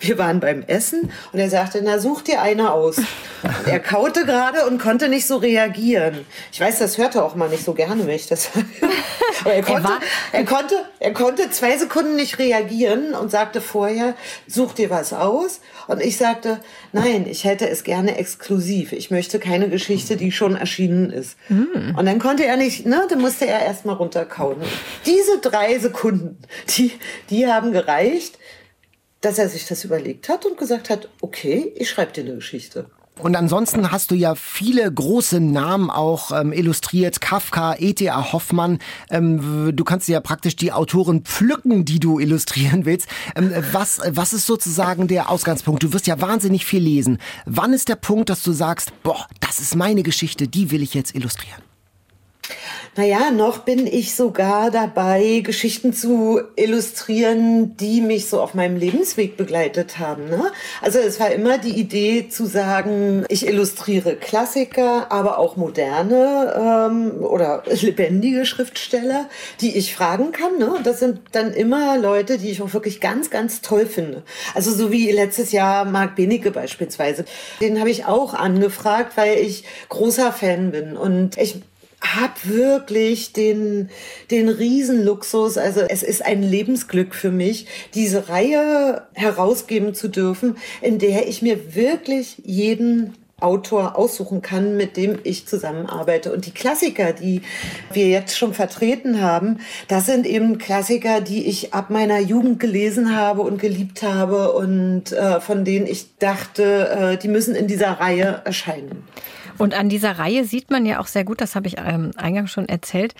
wir 0.00 0.18
waren 0.18 0.40
beim 0.40 0.62
Essen 0.66 1.10
und 1.32 1.38
er 1.38 1.50
sagte, 1.50 1.80
na 1.82 1.98
such 1.98 2.22
dir 2.22 2.42
eine 2.42 2.72
aus. 2.72 2.98
Und 2.98 3.66
er 3.66 3.80
kaute 3.80 4.24
gerade 4.24 4.66
und 4.66 4.80
konnte 4.80 5.08
nicht 5.08 5.26
so 5.26 5.36
reagieren. 5.36 6.24
Ich 6.52 6.60
weiß, 6.60 6.78
das 6.78 6.98
hörte 6.98 7.24
auch 7.24 7.34
mal 7.34 7.48
nicht 7.48 7.64
so 7.64 7.74
gerne, 7.74 8.06
wenn 8.06 8.14
ich 8.14 8.26
das 8.26 8.52
sage. 8.52 8.66
Aber 9.40 9.54
er 9.54 9.62
konnte, 9.62 9.88
er, 10.32 10.38
er, 10.40 10.44
konnte, 10.44 10.74
er 11.00 11.12
konnte 11.12 11.50
zwei 11.50 11.76
Sekunden 11.76 12.16
nicht 12.16 12.38
reagieren 12.38 13.14
und 13.14 13.30
sagte 13.30 13.60
vorher, 13.60 14.14
such 14.46 14.74
dir 14.74 14.90
was 14.90 15.12
aus. 15.12 15.60
Und 15.88 16.00
ich 16.00 16.16
sagte, 16.16 16.60
nein, 16.92 17.26
ich 17.28 17.44
hätte 17.44 17.68
es 17.68 17.82
gerne 17.82 18.16
exklusiv. 18.16 18.92
Ich 18.92 19.10
möchte 19.10 19.38
keine 19.38 19.68
Geschichte, 19.68 20.16
die 20.16 20.30
schon 20.30 20.56
erschienen 20.56 21.10
ist. 21.10 21.36
Mm. 21.48 21.96
Und 21.96 22.06
dann 22.06 22.18
konnte 22.18 22.44
er 22.44 22.56
nicht, 22.56 22.86
ne, 22.86 23.06
dann 23.08 23.20
musste 23.20 23.46
er 23.46 23.62
erstmal 23.62 23.96
runterkauen. 23.96 24.58
Diese 25.06 25.38
drei 25.40 25.78
Sekunden, 25.78 26.38
die, 26.76 26.92
die 27.30 27.46
haben 27.46 27.72
gereicht, 27.72 28.38
dass 29.22 29.38
er 29.38 29.48
sich 29.48 29.66
das 29.66 29.84
überlegt 29.84 30.28
hat 30.28 30.44
und 30.44 30.58
gesagt 30.58 30.90
hat, 30.90 31.08
okay, 31.22 31.72
ich 31.76 31.88
schreibe 31.88 32.12
dir 32.12 32.24
eine 32.24 32.34
Geschichte. 32.34 32.86
Und 33.20 33.36
ansonsten 33.36 33.92
hast 33.92 34.10
du 34.10 34.14
ja 34.14 34.34
viele 34.34 34.90
große 34.90 35.38
Namen 35.38 35.90
auch 35.90 36.32
ähm, 36.32 36.52
illustriert. 36.52 37.20
Kafka, 37.20 37.76
E.T.A. 37.78 38.32
Hoffmann. 38.32 38.78
Ähm, 39.10 39.72
du 39.76 39.84
kannst 39.84 40.08
ja 40.08 40.20
praktisch 40.20 40.56
die 40.56 40.72
Autoren 40.72 41.22
pflücken, 41.22 41.84
die 41.84 42.00
du 42.00 42.18
illustrieren 42.18 42.86
willst. 42.86 43.06
Ähm, 43.36 43.52
was, 43.72 44.00
was 44.08 44.32
ist 44.32 44.46
sozusagen 44.46 45.08
der 45.08 45.28
Ausgangspunkt? 45.30 45.82
Du 45.82 45.92
wirst 45.92 46.06
ja 46.06 46.20
wahnsinnig 46.20 46.64
viel 46.64 46.82
lesen. 46.82 47.18
Wann 47.44 47.74
ist 47.74 47.88
der 47.88 47.96
Punkt, 47.96 48.30
dass 48.30 48.42
du 48.42 48.52
sagst, 48.52 48.92
boah, 49.02 49.26
das 49.40 49.60
ist 49.60 49.76
meine 49.76 50.02
Geschichte, 50.02 50.48
die 50.48 50.70
will 50.70 50.82
ich 50.82 50.94
jetzt 50.94 51.14
illustrieren? 51.14 51.62
Naja, 52.94 53.30
noch 53.30 53.60
bin 53.60 53.86
ich 53.86 54.14
sogar 54.14 54.70
dabei, 54.70 55.40
Geschichten 55.42 55.94
zu 55.94 56.42
illustrieren, 56.56 57.74
die 57.78 58.02
mich 58.02 58.28
so 58.28 58.38
auf 58.38 58.52
meinem 58.52 58.76
Lebensweg 58.76 59.38
begleitet 59.38 59.98
haben. 59.98 60.28
Ne? 60.28 60.52
Also 60.82 60.98
es 60.98 61.18
war 61.18 61.30
immer 61.30 61.56
die 61.56 61.80
Idee 61.80 62.28
zu 62.28 62.44
sagen, 62.44 63.24
ich 63.28 63.46
illustriere 63.46 64.16
Klassiker, 64.16 65.10
aber 65.10 65.38
auch 65.38 65.56
moderne 65.56 66.90
ähm, 66.90 67.24
oder 67.24 67.62
lebendige 67.80 68.44
Schriftsteller, 68.44 69.26
die 69.62 69.74
ich 69.78 69.94
fragen 69.94 70.32
kann. 70.32 70.58
Ne? 70.58 70.74
Das 70.84 70.98
sind 70.98 71.20
dann 71.32 71.54
immer 71.54 71.96
Leute, 71.96 72.36
die 72.36 72.50
ich 72.50 72.60
auch 72.60 72.74
wirklich 72.74 73.00
ganz, 73.00 73.30
ganz 73.30 73.62
toll 73.62 73.86
finde. 73.86 74.22
Also 74.54 74.70
so 74.70 74.92
wie 74.92 75.10
letztes 75.10 75.52
Jahr 75.52 75.86
Marc 75.86 76.16
Benecke 76.16 76.50
beispielsweise. 76.50 77.24
Den 77.62 77.80
habe 77.80 77.88
ich 77.88 78.04
auch 78.04 78.34
angefragt, 78.34 79.12
weil 79.16 79.38
ich 79.38 79.64
großer 79.88 80.30
Fan 80.30 80.72
bin. 80.72 80.94
Und 80.98 81.38
ich 81.38 81.62
habe 82.02 82.34
wirklich 82.44 83.32
den, 83.32 83.88
den 84.30 84.48
Riesenluxus, 84.48 85.56
also 85.56 85.80
es 85.80 86.02
ist 86.02 86.24
ein 86.24 86.42
Lebensglück 86.42 87.14
für 87.14 87.30
mich, 87.30 87.66
diese 87.94 88.28
Reihe 88.28 89.06
herausgeben 89.14 89.94
zu 89.94 90.08
dürfen, 90.08 90.56
in 90.80 90.98
der 90.98 91.28
ich 91.28 91.42
mir 91.42 91.74
wirklich 91.74 92.42
jeden 92.44 93.14
Autor 93.42 93.98
aussuchen 93.98 94.40
kann, 94.40 94.76
mit 94.76 94.96
dem 94.96 95.18
ich 95.24 95.46
zusammenarbeite. 95.46 96.32
Und 96.32 96.46
die 96.46 96.52
Klassiker, 96.52 97.12
die 97.12 97.42
wir 97.92 98.08
jetzt 98.08 98.36
schon 98.36 98.54
vertreten 98.54 99.20
haben, 99.20 99.58
das 99.88 100.06
sind 100.06 100.26
eben 100.26 100.58
Klassiker, 100.58 101.20
die 101.20 101.46
ich 101.46 101.74
ab 101.74 101.90
meiner 101.90 102.20
Jugend 102.20 102.60
gelesen 102.60 103.16
habe 103.16 103.42
und 103.42 103.60
geliebt 103.60 104.02
habe 104.02 104.52
und 104.52 105.12
äh, 105.12 105.40
von 105.40 105.64
denen 105.64 105.86
ich 105.86 106.16
dachte, 106.18 106.88
äh, 106.88 107.16
die 107.16 107.28
müssen 107.28 107.54
in 107.54 107.66
dieser 107.66 107.92
Reihe 107.92 108.42
erscheinen. 108.44 109.04
Und 109.62 109.74
an 109.74 109.88
dieser 109.88 110.18
Reihe 110.18 110.44
sieht 110.44 110.72
man 110.72 110.84
ja 110.84 110.98
auch 110.98 111.06
sehr 111.06 111.22
gut, 111.22 111.40
das 111.40 111.54
habe 111.54 111.68
ich 111.68 111.76
ähm, 111.78 112.10
eingangs 112.16 112.50
schon 112.50 112.68
erzählt, 112.68 113.14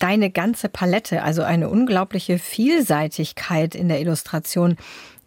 deine 0.00 0.28
ganze 0.28 0.68
Palette, 0.68 1.22
also 1.22 1.42
eine 1.42 1.68
unglaubliche 1.68 2.40
Vielseitigkeit 2.40 3.76
in 3.76 3.88
der 3.88 4.00
Illustration. 4.00 4.76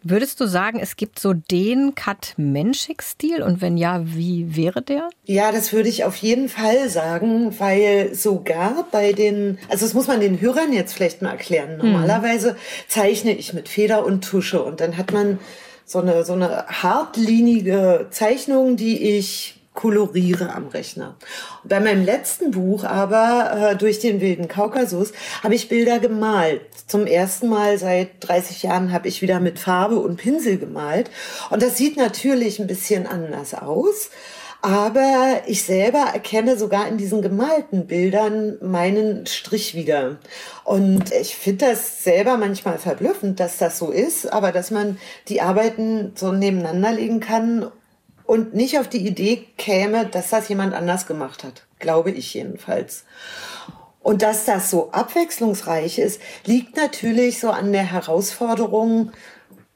Würdest 0.02 0.40
du 0.40 0.46
sagen, 0.46 0.78
es 0.78 0.96
gibt 0.96 1.20
so 1.20 1.32
den 1.32 1.94
Kat-Menschik-Stil? 1.94 3.42
Und 3.42 3.62
wenn 3.62 3.78
ja, 3.78 4.02
wie 4.04 4.56
wäre 4.56 4.82
der? 4.82 5.08
Ja, 5.24 5.52
das 5.52 5.72
würde 5.72 5.88
ich 5.88 6.04
auf 6.04 6.16
jeden 6.16 6.50
Fall 6.50 6.90
sagen, 6.90 7.58
weil 7.58 8.14
sogar 8.14 8.86
bei 8.92 9.14
den, 9.14 9.58
also 9.70 9.86
das 9.86 9.94
muss 9.94 10.06
man 10.06 10.20
den 10.20 10.38
Hörern 10.38 10.74
jetzt 10.74 10.92
vielleicht 10.92 11.22
mal 11.22 11.30
erklären. 11.30 11.80
Hm. 11.80 11.92
Normalerweise 11.92 12.56
zeichne 12.88 13.32
ich 13.32 13.54
mit 13.54 13.70
Feder 13.70 14.04
und 14.04 14.22
Tusche 14.22 14.62
und 14.62 14.82
dann 14.82 14.98
hat 14.98 15.14
man 15.14 15.38
so 15.86 15.98
eine, 15.98 16.26
so 16.26 16.34
eine 16.34 16.66
hartlinige 16.66 18.08
Zeichnung, 18.10 18.76
die 18.76 19.16
ich 19.16 19.57
koloriere 19.78 20.52
am 20.52 20.66
Rechner. 20.66 21.14
Bei 21.62 21.78
meinem 21.78 22.04
letzten 22.04 22.50
Buch 22.50 22.82
aber, 22.82 23.70
äh, 23.70 23.76
durch 23.76 24.00
den 24.00 24.20
wilden 24.20 24.48
Kaukasus, 24.48 25.12
habe 25.44 25.54
ich 25.54 25.68
Bilder 25.68 26.00
gemalt. 26.00 26.62
Zum 26.88 27.06
ersten 27.06 27.48
Mal 27.48 27.78
seit 27.78 28.08
30 28.18 28.64
Jahren 28.64 28.90
habe 28.90 29.06
ich 29.06 29.22
wieder 29.22 29.38
mit 29.38 29.60
Farbe 29.60 30.00
und 30.00 30.16
Pinsel 30.16 30.58
gemalt. 30.58 31.12
Und 31.50 31.62
das 31.62 31.76
sieht 31.76 31.96
natürlich 31.96 32.58
ein 32.58 32.66
bisschen 32.66 33.06
anders 33.06 33.54
aus. 33.54 34.10
Aber 34.62 35.42
ich 35.46 35.62
selber 35.62 36.06
erkenne 36.12 36.56
sogar 36.56 36.88
in 36.88 36.98
diesen 36.98 37.22
gemalten 37.22 37.86
Bildern 37.86 38.58
meinen 38.60 39.26
Strich 39.26 39.76
wieder. 39.76 40.18
Und 40.64 41.12
ich 41.12 41.36
finde 41.36 41.66
das 41.66 42.02
selber 42.02 42.36
manchmal 42.36 42.78
verblüffend, 42.78 43.38
dass 43.38 43.58
das 43.58 43.78
so 43.78 43.92
ist, 43.92 44.32
aber 44.32 44.50
dass 44.50 44.72
man 44.72 44.98
die 45.28 45.40
Arbeiten 45.40 46.10
so 46.16 46.32
nebeneinander 46.32 46.90
legen 46.90 47.20
kann 47.20 47.70
und 48.28 48.52
nicht 48.52 48.78
auf 48.78 48.88
die 48.88 49.06
Idee 49.06 49.46
käme, 49.56 50.04
dass 50.04 50.28
das 50.28 50.50
jemand 50.50 50.74
anders 50.74 51.06
gemacht 51.06 51.44
hat. 51.44 51.64
Glaube 51.78 52.10
ich 52.10 52.34
jedenfalls. 52.34 53.04
Und 54.00 54.20
dass 54.20 54.44
das 54.44 54.70
so 54.70 54.90
abwechslungsreich 54.92 55.98
ist, 55.98 56.20
liegt 56.44 56.76
natürlich 56.76 57.40
so 57.40 57.48
an 57.48 57.72
der 57.72 57.90
Herausforderung 57.90 59.12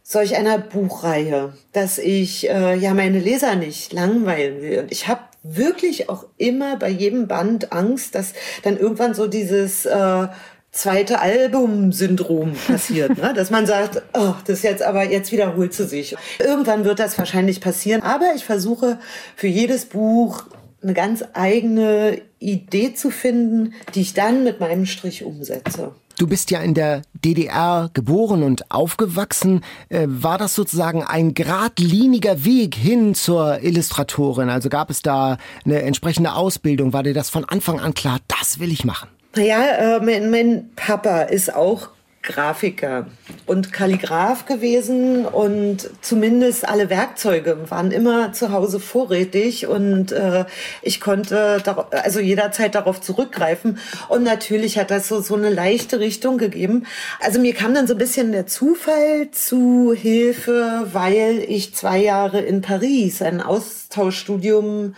solch 0.03 0.37
einer 0.37 0.59
Buchreihe, 0.59 1.55
dass 1.73 1.97
ich 1.97 2.47
äh, 2.51 2.77
ja 2.77 2.93
meine 2.93 3.21
Leser 3.21 3.57
nicht 3.57 3.95
langweilen 3.95 4.61
will. 4.61 4.81
Und 4.81 4.93
ich 4.93 5.09
habe 5.09 5.23
wirklich 5.43 6.11
auch 6.11 6.27
immer 6.37 6.77
bei 6.77 6.91
jedem 6.91 7.29
Band 7.29 7.73
Angst, 7.73 8.15
dass 8.15 8.35
dann 8.65 8.77
irgendwann 8.77 9.15
so 9.15 9.29
dieses 9.29 9.87
äh, 9.87 10.29
zweite 10.73 11.21
Album-Syndrom 11.21 12.55
passiert, 12.67 13.19
ne? 13.19 13.33
dass 13.35 13.51
man 13.51 13.67
sagt, 13.67 14.03
oh, 14.15 14.35
das 14.47 14.63
jetzt 14.63 14.83
aber, 14.83 15.05
jetzt 15.05 15.31
wiederholt 15.31 15.75
sie 15.75 15.85
sich. 15.85 16.17
Irgendwann 16.39 16.85
wird 16.85 16.99
das 16.99 17.19
wahrscheinlich 17.19 17.61
passieren, 17.61 18.03
aber 18.03 18.33
ich 18.35 18.45
versuche 18.45 18.99
für 19.37 19.49
jedes 19.49 19.85
Buch 19.85 20.45
eine 20.83 20.95
ganz 20.95 21.23
eigene 21.35 22.21
Idee 22.41 22.95
zu 22.95 23.11
finden, 23.11 23.75
die 23.95 24.01
ich 24.01 24.15
dann 24.15 24.43
mit 24.43 24.59
meinem 24.59 24.87
Strich 24.87 25.25
umsetze. 25.25 25.93
Du 26.19 26.27
bist 26.27 26.51
ja 26.51 26.61
in 26.61 26.75
der 26.75 27.03
DDR 27.25 27.91
geboren 27.95 28.43
und 28.43 28.71
aufgewachsen. 28.71 29.63
Äh, 29.89 30.07
war 30.09 30.39
das 30.39 30.55
sozusagen 30.55 31.03
ein 31.03 31.35
geradliniger 31.35 32.45
Weg 32.45 32.75
hin 32.75 33.15
zur 33.15 33.63
Illustratorin? 33.63 34.51
Also 34.51 34.69
gab 34.69 34.91
es 34.91 35.03
da 35.03 35.39
eine 35.65 35.83
entsprechende 35.83 36.35
Ausbildung? 36.35 36.93
War 36.93 37.03
dir 37.03 37.15
das 37.15 37.31
von 37.31 37.45
Anfang 37.45 37.81
an 37.81 37.95
klar, 37.95 38.19
das 38.29 38.59
will 38.59 38.73
ich 38.73 38.85
machen? 38.85 39.09
Naja, 39.35 39.97
äh, 39.97 40.01
mein, 40.01 40.31
mein 40.31 40.71
Papa 40.77 41.23
ist 41.23 41.55
auch 41.55 41.89
Grafiker 42.23 43.07
und 43.47 43.73
Kalligraph 43.73 44.47
gewesen 44.47 45.27
und 45.27 45.91
zumindest 46.03 46.69
alle 46.69 46.89
Werkzeuge 46.89 47.69
waren 47.69 47.91
immer 47.91 48.33
zu 48.33 48.53
Hause 48.53 48.79
vorrätig 48.79 49.67
und 49.67 50.13
äh, 50.13 50.45
ich 50.83 51.01
konnte 51.01 51.61
also 51.91 52.21
jederzeit 52.21 52.77
darauf 52.77 53.01
zurückgreifen 53.01 53.79
und 54.09 54.23
natürlich 54.23 54.79
hat 54.79 54.93
das 54.93 55.09
so 55.09 55.21
so 55.21 55.35
eine 55.35 55.51
leichte 55.51 55.99
Richtung 55.99 56.39
gegeben. 56.39 56.87
Also 57.21 57.41
mir 57.41 57.55
kam 57.55 57.75
dann 57.75 57.89
so 57.89 57.95
ein 57.95 57.99
bisschen 57.99 58.31
der 58.31 58.47
Zufall 58.47 59.31
zu 59.33 59.93
Hilfe, 59.93 60.87
weil 60.93 61.45
ich 61.49 61.75
zwei 61.75 61.99
Jahre 61.99 62.41
in 62.41 62.61
Paris 62.61 63.21
ein 63.21 63.41
Austauschstudium 63.41 64.95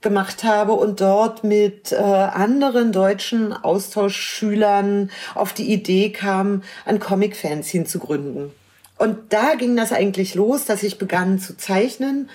gemacht 0.00 0.44
habe 0.44 0.72
und 0.72 1.00
dort 1.00 1.44
mit 1.44 1.92
äh, 1.92 1.96
anderen 1.96 2.92
deutschen 2.92 3.52
Austauschschülern 3.52 5.10
auf 5.34 5.52
die 5.52 5.72
Idee 5.72 6.10
kam, 6.10 6.62
ein 6.84 7.00
Comic-Fanzine 7.00 7.84
zu 7.84 7.98
gründen. 7.98 8.52
Und 8.96 9.32
da 9.32 9.54
ging 9.54 9.76
das 9.76 9.92
eigentlich 9.92 10.34
los, 10.34 10.64
dass 10.64 10.82
ich 10.82 10.98
begann 10.98 11.38
zu 11.38 11.56
zeichnen 11.56 12.28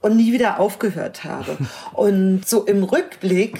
und 0.00 0.16
nie 0.16 0.32
wieder 0.32 0.58
aufgehört 0.58 1.24
habe. 1.24 1.56
Und 1.92 2.46
so 2.46 2.64
im 2.64 2.82
Rückblick 2.82 3.58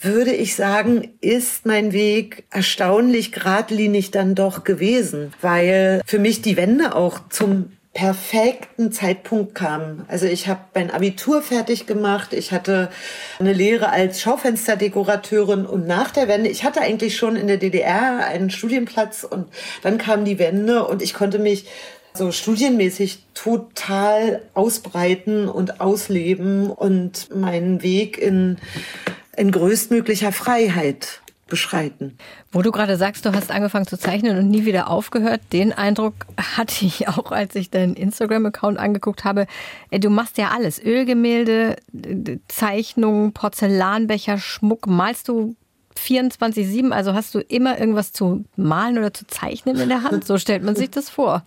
würde 0.00 0.32
ich 0.32 0.56
sagen, 0.56 1.14
ist 1.20 1.64
mein 1.64 1.92
Weg 1.92 2.44
erstaunlich 2.50 3.32
geradlinig 3.32 4.10
dann 4.10 4.34
doch 4.34 4.64
gewesen, 4.64 5.32
weil 5.40 6.02
für 6.04 6.18
mich 6.18 6.42
die 6.42 6.56
Wende 6.56 6.94
auch 6.94 7.20
zum 7.30 7.75
perfekten 7.96 8.92
Zeitpunkt 8.92 9.54
kam. 9.54 10.04
Also 10.06 10.26
ich 10.26 10.48
habe 10.48 10.60
mein 10.74 10.90
Abitur 10.90 11.40
fertig 11.40 11.86
gemacht, 11.86 12.34
ich 12.34 12.52
hatte 12.52 12.90
eine 13.38 13.54
Lehre 13.54 13.88
als 13.88 14.20
Schaufensterdekorateurin 14.20 15.64
und 15.64 15.86
nach 15.86 16.10
der 16.10 16.28
Wende, 16.28 16.50
ich 16.50 16.62
hatte 16.62 16.82
eigentlich 16.82 17.16
schon 17.16 17.36
in 17.36 17.46
der 17.46 17.56
DDR 17.56 18.26
einen 18.26 18.50
Studienplatz 18.50 19.24
und 19.24 19.48
dann 19.82 19.96
kam 19.96 20.26
die 20.26 20.38
Wende 20.38 20.86
und 20.86 21.00
ich 21.00 21.14
konnte 21.14 21.38
mich 21.38 21.64
so 22.12 22.32
studienmäßig 22.32 23.24
total 23.32 24.42
ausbreiten 24.52 25.48
und 25.48 25.80
ausleben 25.80 26.70
und 26.70 27.34
meinen 27.34 27.82
Weg 27.82 28.18
in, 28.18 28.58
in 29.38 29.50
größtmöglicher 29.50 30.32
Freiheit 30.32 31.22
beschreiten. 31.48 32.18
Wo 32.50 32.62
du 32.62 32.72
gerade 32.72 32.96
sagst, 32.96 33.24
du 33.24 33.32
hast 33.32 33.50
angefangen 33.50 33.86
zu 33.86 33.98
zeichnen 33.98 34.38
und 34.38 34.48
nie 34.48 34.64
wieder 34.64 34.88
aufgehört, 34.88 35.40
den 35.52 35.72
Eindruck 35.72 36.14
hatte 36.56 36.84
ich 36.84 37.08
auch, 37.08 37.30
als 37.30 37.54
ich 37.54 37.70
deinen 37.70 37.94
Instagram-Account 37.94 38.78
angeguckt 38.78 39.24
habe. 39.24 39.46
Du 39.90 40.10
machst 40.10 40.38
ja 40.38 40.50
alles. 40.50 40.82
Ölgemälde, 40.82 41.76
Zeichnungen, 42.48 43.32
Porzellanbecher, 43.32 44.38
Schmuck. 44.38 44.86
Malst 44.86 45.28
du 45.28 45.54
24-7? 45.96 46.90
Also 46.90 47.14
hast 47.14 47.34
du 47.34 47.40
immer 47.40 47.78
irgendwas 47.78 48.12
zu 48.12 48.44
malen 48.56 48.98
oder 48.98 49.14
zu 49.14 49.26
zeichnen 49.26 49.76
in 49.78 49.88
der 49.88 50.02
Hand? 50.02 50.26
So 50.26 50.38
stellt 50.38 50.62
man 50.62 50.76
sich 50.76 50.90
das 50.90 51.10
vor. 51.10 51.44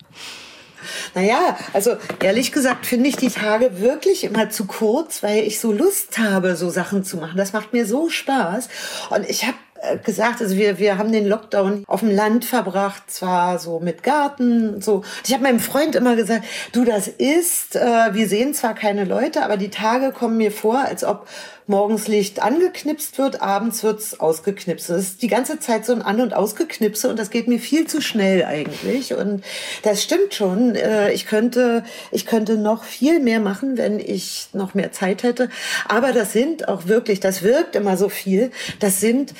Naja, 1.13 1.57
also 1.73 1.97
ehrlich 2.21 2.53
gesagt 2.53 2.85
finde 2.85 3.09
ich 3.09 3.17
die 3.17 3.29
Tage 3.29 3.81
wirklich 3.81 4.23
immer 4.23 4.49
zu 4.49 4.65
kurz, 4.65 5.23
weil 5.23 5.43
ich 5.43 5.59
so 5.59 5.73
Lust 5.73 6.17
habe, 6.17 6.55
so 6.55 6.69
Sachen 6.69 7.03
zu 7.03 7.17
machen. 7.17 7.37
Das 7.37 7.51
macht 7.51 7.73
mir 7.73 7.85
so 7.85 8.09
Spaß. 8.09 8.69
Und 9.09 9.29
ich 9.29 9.45
habe 9.45 9.57
gesagt, 10.03 10.41
also 10.41 10.55
wir, 10.55 10.79
wir 10.79 10.97
haben 10.97 11.11
den 11.11 11.27
Lockdown 11.27 11.83
auf 11.87 12.01
dem 12.01 12.11
Land 12.11 12.45
verbracht, 12.45 13.09
zwar 13.09 13.59
so 13.59 13.79
mit 13.79 14.03
Garten, 14.03 14.81
so. 14.81 15.03
Ich 15.25 15.33
habe 15.33 15.43
meinem 15.43 15.59
Freund 15.59 15.95
immer 15.95 16.15
gesagt, 16.15 16.45
du, 16.71 16.85
das 16.85 17.07
ist, 17.07 17.75
äh, 17.75 18.13
wir 18.13 18.27
sehen 18.27 18.53
zwar 18.53 18.75
keine 18.75 19.05
Leute, 19.05 19.43
aber 19.43 19.57
die 19.57 19.69
Tage 19.69 20.11
kommen 20.11 20.37
mir 20.37 20.51
vor, 20.51 20.79
als 20.79 21.03
ob 21.03 21.27
morgens 21.69 22.07
Licht 22.07 22.41
angeknipst 22.41 23.19
wird, 23.19 23.41
abends 23.41 23.83
wird's 23.83 24.19
ausgeknipst. 24.19 24.89
Das 24.89 25.01
ist 25.01 25.21
die 25.21 25.27
ganze 25.27 25.59
Zeit 25.59 25.85
so 25.85 25.93
ein 25.93 26.01
An- 26.01 26.19
und 26.19 26.33
Ausgeknipse 26.33 27.09
und 27.09 27.19
das 27.19 27.29
geht 27.29 27.47
mir 27.47 27.59
viel 27.59 27.87
zu 27.87 28.01
schnell 28.01 28.43
eigentlich. 28.43 29.13
Und 29.13 29.43
das 29.83 30.03
stimmt 30.03 30.33
schon. 30.33 30.75
Äh, 30.75 31.13
ich 31.13 31.27
könnte, 31.27 31.83
ich 32.11 32.25
könnte 32.25 32.57
noch 32.57 32.83
viel 32.83 33.19
mehr 33.19 33.39
machen, 33.39 33.77
wenn 33.77 33.99
ich 33.99 34.49
noch 34.51 34.73
mehr 34.73 34.91
Zeit 34.91 35.21
hätte. 35.21 35.49
Aber 35.87 36.11
das 36.11 36.33
sind 36.33 36.67
auch 36.67 36.87
wirklich, 36.87 37.19
das 37.19 37.43
wirkt 37.43 37.75
immer 37.75 37.97
so 37.97 38.09
viel. 38.09 38.51
Das 38.79 38.99
sind 38.99 39.35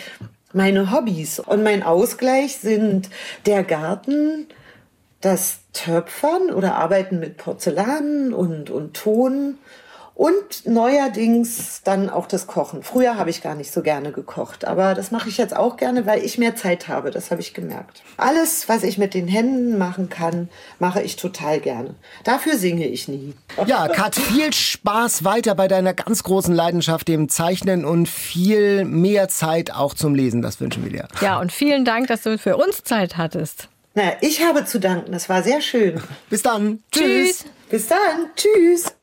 meine 0.54 0.92
Hobbys. 0.92 1.40
Und 1.40 1.64
mein 1.64 1.82
Ausgleich 1.82 2.58
sind 2.58 3.10
der 3.48 3.64
Garten, 3.64 4.48
das 5.22 5.60
Töpfern 5.74 6.52
oder 6.52 6.76
Arbeiten 6.76 7.20
mit 7.20 7.38
Porzellan 7.38 8.34
und, 8.34 8.70
und 8.70 8.94
Ton 8.94 9.58
und 10.20 10.68
neuerdings 10.68 11.80
dann 11.86 12.10
auch 12.10 12.28
das 12.28 12.46
Kochen. 12.46 12.84
Früher 12.84 13.16
habe 13.16 13.30
ich 13.30 13.42
gar 13.42 13.56
nicht 13.56 13.72
so 13.72 13.82
gerne 13.82 14.12
gekocht, 14.12 14.66
aber 14.66 14.94
das 14.94 15.12
mache 15.12 15.30
ich 15.30 15.38
jetzt 15.38 15.56
auch 15.56 15.78
gerne, 15.78 16.06
weil 16.06 16.22
ich 16.26 16.38
mehr 16.38 16.58
Zeit 16.58 16.90
habe. 16.90 17.10
Das 17.10 17.32
habe 17.32 17.40
ich 17.40 17.54
gemerkt. 17.54 18.04
Alles, 18.18 18.68
was 18.68 18.84
ich 18.84 18.98
mit 18.98 19.14
den 19.14 19.30
Händen 19.30 19.78
machen 19.78 20.10
kann, 20.10 20.50
mache 20.78 21.02
ich 21.02 21.16
total 21.16 21.62
gerne. 21.62 21.96
Dafür 22.26 22.58
singe 22.58 22.86
ich 22.86 23.08
nie. 23.08 23.34
Ja, 23.66 23.88
Kat, 23.88 24.18
viel 24.18 24.52
Spaß 24.52 25.24
weiter 25.24 25.56
bei 25.56 25.70
deiner 25.70 25.94
ganz 25.94 26.22
großen 26.24 26.54
Leidenschaft, 26.54 27.08
dem 27.08 27.30
Zeichnen 27.30 27.86
und 27.86 28.10
viel 28.10 28.84
mehr 28.84 29.30
Zeit 29.30 29.74
auch 29.74 29.94
zum 29.94 30.16
Lesen. 30.16 30.42
Das 30.42 30.60
wünschen 30.60 30.84
wir 30.84 30.92
dir. 30.92 31.08
Ja, 31.22 31.40
und 31.40 31.54
vielen 31.54 31.86
Dank, 31.86 32.08
dass 32.08 32.24
du 32.24 32.38
für 32.38 32.58
uns 32.58 32.84
Zeit 32.84 33.16
hattest. 33.16 33.70
Na, 33.96 34.12
ich 34.20 34.44
habe 34.44 34.66
zu 34.66 34.82
danken. 34.82 35.14
Das 35.14 35.30
war 35.30 35.44
sehr 35.44 35.62
schön. 35.62 36.02
Bis 36.30 36.42
dann. 36.42 36.84
Tschüss. 36.92 37.46
Bis 37.70 37.88
dann. 37.88 38.28
Tschüss. 38.36 38.99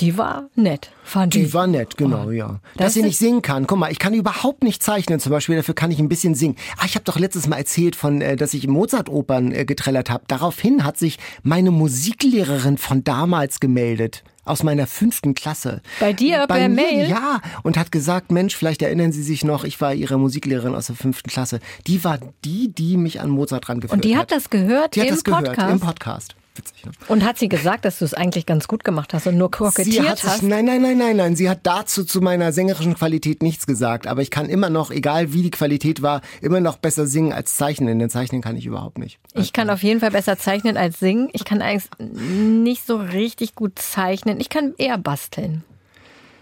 Die 0.00 0.18
war 0.18 0.48
nett, 0.56 0.90
fand 1.04 1.34
Die 1.34 1.42
ich. 1.42 1.54
war 1.54 1.66
nett, 1.66 1.96
genau, 1.96 2.26
Oh. 2.26 2.30
ja. 2.30 2.60
Das 2.74 2.86
Dass 2.86 2.94
sie 2.94 3.00
ist- 3.00 3.06
nicht 3.06 3.18
singen 3.18 3.42
kann. 3.42 3.66
Guck 3.66 3.78
mal, 3.78 3.92
ich 3.92 3.98
kann 3.98 4.12
überhaupt 4.14 4.62
nicht 4.64 4.82
zeichnen 4.82 5.20
zum 5.20 5.30
Beispiel, 5.30 5.56
dafür 5.56 5.74
kann 5.74 5.90
ich 5.90 5.98
ein 5.98 6.08
bisschen 6.08 6.34
singen. 6.34 6.56
Ah, 6.78 6.84
ich 6.86 6.94
habe 6.94 7.04
doch 7.04 7.18
letztes 7.18 7.46
Mal 7.46 7.56
erzählt, 7.58 7.94
von, 7.96 8.20
äh, 8.20 8.36
dass 8.36 8.54
ich 8.54 8.66
Mozart-Opern 8.66 9.52
äh, 9.52 9.64
getrellert 9.64 10.10
habe. 10.10 10.24
Daraufhin 10.26 10.84
hat 10.84 10.96
sich 10.98 11.18
meine 11.42 11.70
Musiklehrerin 11.70 12.78
von 12.78 13.04
damals 13.04 13.60
gemeldet. 13.60 14.24
Aus 14.46 14.62
meiner 14.62 14.86
fünften 14.86 15.32
Klasse. 15.34 15.80
Bei 16.00 16.12
dir, 16.12 16.44
Bei 16.48 16.58
per 16.58 16.68
mir, 16.68 16.74
Mail? 16.74 17.08
Ja, 17.08 17.40
und 17.62 17.78
hat 17.78 17.90
gesagt, 17.90 18.30
Mensch, 18.30 18.54
vielleicht 18.54 18.82
erinnern 18.82 19.10
Sie 19.10 19.22
sich 19.22 19.42
noch, 19.42 19.64
ich 19.64 19.80
war 19.80 19.94
Ihre 19.94 20.18
Musiklehrerin 20.18 20.74
aus 20.74 20.88
der 20.88 20.96
fünften 20.96 21.30
Klasse. 21.30 21.60
Die 21.86 22.04
war 22.04 22.18
die, 22.44 22.68
die 22.70 22.98
mich 22.98 23.22
an 23.22 23.30
Mozart 23.30 23.70
rangeführt 23.70 23.92
Und 23.94 24.04
die 24.04 24.16
hat. 24.16 24.24
hat 24.24 24.32
das 24.32 24.50
gehört 24.50 24.96
Die 24.96 25.00
hat 25.00 25.08
im 25.08 25.14
das 25.14 25.24
gehört 25.24 25.44
Podcast? 25.46 25.72
im 25.72 25.80
Podcast. 25.80 26.34
Witzig. 26.56 26.86
Ne? 26.86 26.92
Und 27.08 27.24
hat 27.24 27.38
sie 27.38 27.48
gesagt, 27.48 27.84
dass 27.84 27.98
du 27.98 28.04
es 28.04 28.14
eigentlich 28.14 28.46
ganz 28.46 28.68
gut 28.68 28.84
gemacht 28.84 29.14
hast 29.14 29.26
und 29.26 29.36
nur 29.36 29.50
kokettiert 29.50 30.24
hast? 30.24 30.42
nein, 30.42 30.64
nein, 30.64 30.82
nein, 30.82 30.98
nein, 30.98 31.16
nein. 31.16 31.36
Sie 31.36 31.48
hat 31.48 31.60
dazu 31.64 32.04
zu 32.04 32.20
meiner 32.20 32.52
sängerischen 32.52 32.94
Qualität 32.94 33.42
nichts 33.42 33.66
gesagt. 33.66 34.06
Aber 34.06 34.22
ich 34.22 34.30
kann 34.30 34.48
immer 34.48 34.70
noch, 34.70 34.90
egal 34.90 35.32
wie 35.32 35.42
die 35.42 35.50
Qualität 35.50 36.02
war, 36.02 36.20
immer 36.40 36.60
noch 36.60 36.76
besser 36.76 37.06
singen 37.06 37.32
als 37.32 37.56
zeichnen. 37.56 37.98
Denn 37.98 38.10
zeichnen 38.10 38.42
kann 38.42 38.56
ich 38.56 38.66
überhaupt 38.66 38.98
nicht. 38.98 39.18
Ich 39.34 39.52
kann 39.52 39.70
auf 39.70 39.82
jeden 39.82 40.00
Fall 40.00 40.10
besser 40.10 40.38
zeichnen 40.38 40.76
als 40.76 40.98
singen. 40.98 41.28
Ich 41.32 41.44
kann 41.44 41.62
eigentlich 41.62 41.90
nicht 41.98 42.86
so 42.86 42.96
richtig 42.96 43.54
gut 43.54 43.78
zeichnen. 43.78 44.40
Ich 44.40 44.48
kann 44.48 44.74
eher 44.78 44.98
basteln. 44.98 45.64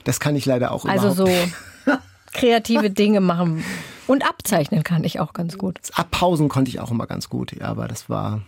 Das 0.04 0.20
kann 0.20 0.36
ich 0.36 0.46
leider 0.46 0.72
auch 0.72 0.84
also 0.84 1.12
überhaupt. 1.12 1.20
Also 1.20 1.26
so 1.86 1.92
kreative 2.32 2.90
Dinge 2.90 3.20
machen. 3.20 3.64
Und 4.06 4.28
abzeichnen 4.28 4.82
kann 4.82 5.04
ich 5.04 5.20
auch 5.20 5.32
ganz 5.32 5.56
gut. 5.58 5.78
Abpausen 5.94 6.48
konnte 6.48 6.70
ich 6.70 6.80
auch 6.80 6.90
immer 6.90 7.06
ganz 7.06 7.28
gut, 7.28 7.52
ja, 7.52 7.66
aber 7.66 7.86
das 7.86 8.10
war 8.10 8.42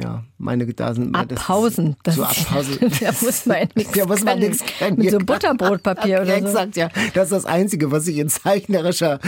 ja, 0.00 0.24
meine 0.38 0.66
da 0.66 0.94
sind 0.94 1.14
Abpausen. 1.14 1.96
Das 2.02 2.16
so 2.16 2.24
Abpausen. 2.24 2.78
da 3.00 3.12
muss 3.20 3.46
man 3.46 3.68
nichts 3.74 3.94
ja, 3.96 4.06
muss 4.06 4.24
man 4.24 4.38
nichts 4.38 4.64
kennen. 4.64 4.98
Mit 4.98 5.10
so 5.10 5.18
Butterbrotpapier 5.18 6.20
oder 6.22 6.38
so. 6.40 6.46
Exakt, 6.46 6.76
ja. 6.76 6.88
Das 7.14 7.24
ist 7.24 7.32
das 7.32 7.46
Einzige, 7.46 7.90
was 7.90 8.06
ich 8.06 8.18
in 8.18 8.28
zeichnerischer 8.28 9.18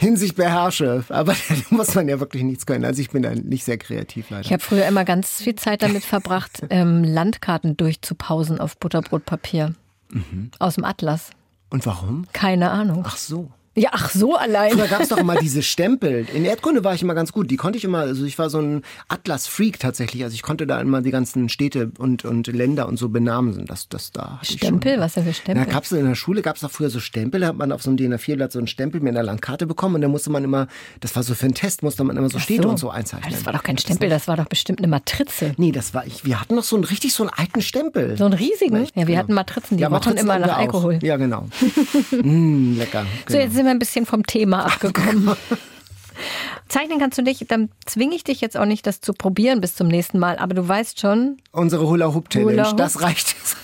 Hinsicht 0.00 0.36
beherrsche. 0.36 1.04
Aber 1.08 1.32
da 1.32 1.54
muss 1.70 1.94
man 1.94 2.08
ja 2.08 2.20
wirklich 2.20 2.42
nichts 2.42 2.66
können. 2.66 2.84
Also 2.84 3.00
ich 3.00 3.10
bin 3.10 3.22
da 3.22 3.34
nicht 3.34 3.64
sehr 3.64 3.78
kreativ 3.78 4.30
leider. 4.30 4.44
Ich 4.44 4.52
habe 4.52 4.62
früher 4.62 4.86
immer 4.86 5.04
ganz 5.04 5.42
viel 5.42 5.56
Zeit 5.56 5.82
damit 5.82 6.04
verbracht, 6.04 6.62
ähm, 6.70 7.04
Landkarten 7.04 7.76
durchzupausen 7.76 8.60
auf 8.60 8.78
Butterbrotpapier. 8.78 9.74
Mhm. 10.10 10.50
Aus 10.58 10.76
dem 10.76 10.84
Atlas. 10.84 11.30
Und 11.70 11.84
warum? 11.84 12.26
Keine 12.32 12.70
Ahnung. 12.70 13.04
Ach 13.06 13.16
so. 13.16 13.50
Ja, 13.78 13.90
ach 13.92 14.10
so 14.10 14.34
allein. 14.34 14.72
Früher 14.72 14.88
gab 14.88 15.00
es 15.00 15.08
doch 15.08 15.18
immer 15.18 15.36
diese 15.36 15.62
Stempel. 15.62 16.26
In 16.34 16.44
Erdkunde 16.44 16.84
war 16.84 16.94
ich 16.94 17.02
immer 17.02 17.14
ganz 17.14 17.32
gut. 17.32 17.50
Die 17.50 17.56
konnte 17.56 17.78
ich 17.78 17.84
immer, 17.84 18.00
also 18.00 18.24
ich 18.24 18.38
war 18.38 18.50
so 18.50 18.58
ein 18.58 18.82
Atlas-Freak 19.08 19.78
tatsächlich. 19.78 20.24
Also 20.24 20.34
ich 20.34 20.42
konnte 20.42 20.66
da 20.66 20.80
immer 20.80 21.00
die 21.02 21.10
ganzen 21.10 21.48
Städte 21.48 21.92
und, 21.98 22.24
und 22.24 22.46
Länder 22.48 22.88
und 22.88 22.96
so 22.96 23.08
benamen. 23.08 23.66
Das, 23.66 23.88
das 23.88 24.10
da 24.10 24.40
Stempel? 24.42 24.98
Was 25.00 25.14
denn 25.14 25.24
für 25.24 25.34
Stempel? 25.34 25.64
Da 25.64 25.70
gab's 25.70 25.92
in 25.92 26.04
der 26.04 26.14
Schule 26.14 26.42
gab 26.42 26.56
es 26.56 26.62
doch 26.62 26.70
früher 26.70 26.90
so 26.90 27.00
Stempel. 27.00 27.40
Da 27.40 27.48
hat 27.48 27.56
man 27.56 27.72
auf 27.72 27.82
so 27.82 27.90
einem 27.90 27.96
DIN 27.96 28.14
A4-Blatt 28.14 28.52
so 28.52 28.58
einen 28.58 28.66
Stempel 28.66 29.00
mit 29.00 29.14
einer 29.14 29.22
Landkarte 29.22 29.66
bekommen 29.66 29.96
und 29.96 30.02
da 30.02 30.08
musste 30.08 30.30
man 30.30 30.44
immer, 30.44 30.66
das 31.00 31.14
war 31.14 31.22
so 31.22 31.34
für 31.34 31.46
einen 31.46 31.54
Test, 31.54 31.82
musste 31.82 32.04
man 32.04 32.16
immer 32.16 32.30
so 32.30 32.38
Städte 32.38 32.64
so. 32.64 32.68
und 32.68 32.78
so 32.78 32.90
einzeichnen. 32.90 33.32
das 33.32 33.46
war 33.46 33.52
doch 33.52 33.62
kein 33.62 33.78
Stempel, 33.78 34.08
das 34.08 34.28
war 34.28 34.36
doch 34.36 34.46
bestimmt 34.46 34.80
eine 34.80 34.88
Matrize. 34.88 35.52
Nee, 35.56 35.72
das 35.72 35.94
war 35.94 36.06
ich. 36.06 36.24
Wir 36.24 36.40
hatten 36.40 36.54
noch 36.54 36.64
so 36.64 36.76
einen 36.76 36.84
richtig 36.84 37.12
so 37.12 37.22
einen 37.22 37.30
alten 37.34 37.62
Stempel. 37.62 38.16
So 38.16 38.24
einen 38.24 38.34
riesigen? 38.34 38.76
Ja, 38.76 38.90
wir 38.94 39.04
genau. 39.04 39.18
hatten 39.18 39.34
Matrizen, 39.34 39.76
die 39.76 39.82
ja, 39.82 39.88
rochen 39.88 40.16
immer 40.16 40.38
nach 40.38 40.58
Alkohol. 40.58 40.96
Auch. 40.96 41.02
Ja, 41.02 41.16
genau. 41.16 41.46
mm, 42.10 42.78
lecker. 42.78 43.06
Genau. 43.26 43.28
So, 43.28 43.36
jetzt 43.38 43.54
sind 43.54 43.66
wir 43.68 43.74
ein 43.74 43.78
bisschen 43.78 44.06
vom 44.06 44.24
Thema 44.26 44.66
abgekommen. 44.66 45.36
Zeichnen 46.68 46.98
kannst 46.98 47.16
du 47.16 47.22
nicht, 47.22 47.50
dann 47.50 47.70
zwinge 47.86 48.14
ich 48.14 48.24
dich 48.24 48.40
jetzt 48.40 48.56
auch 48.56 48.64
nicht, 48.64 48.86
das 48.86 49.00
zu 49.00 49.12
probieren 49.12 49.60
bis 49.60 49.74
zum 49.76 49.88
nächsten 49.88 50.18
Mal. 50.18 50.36
Aber 50.38 50.54
du 50.54 50.66
weißt 50.66 50.98
schon. 51.00 51.38
Unsere 51.52 51.86
Hula-Hoop-Challenge, 51.88 52.62
Hula 52.62 52.72
das 52.72 53.00
reicht 53.00 53.28
jetzt. 53.38 53.56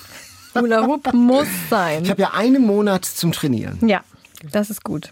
Hula-Hoop 0.54 1.12
muss 1.12 1.48
sein. 1.68 2.04
Ich 2.04 2.10
habe 2.10 2.22
ja 2.22 2.30
einen 2.32 2.64
Monat 2.64 3.04
zum 3.04 3.32
Trainieren. 3.32 3.78
Ja, 3.86 4.02
das 4.52 4.70
ist 4.70 4.84
gut. 4.84 5.10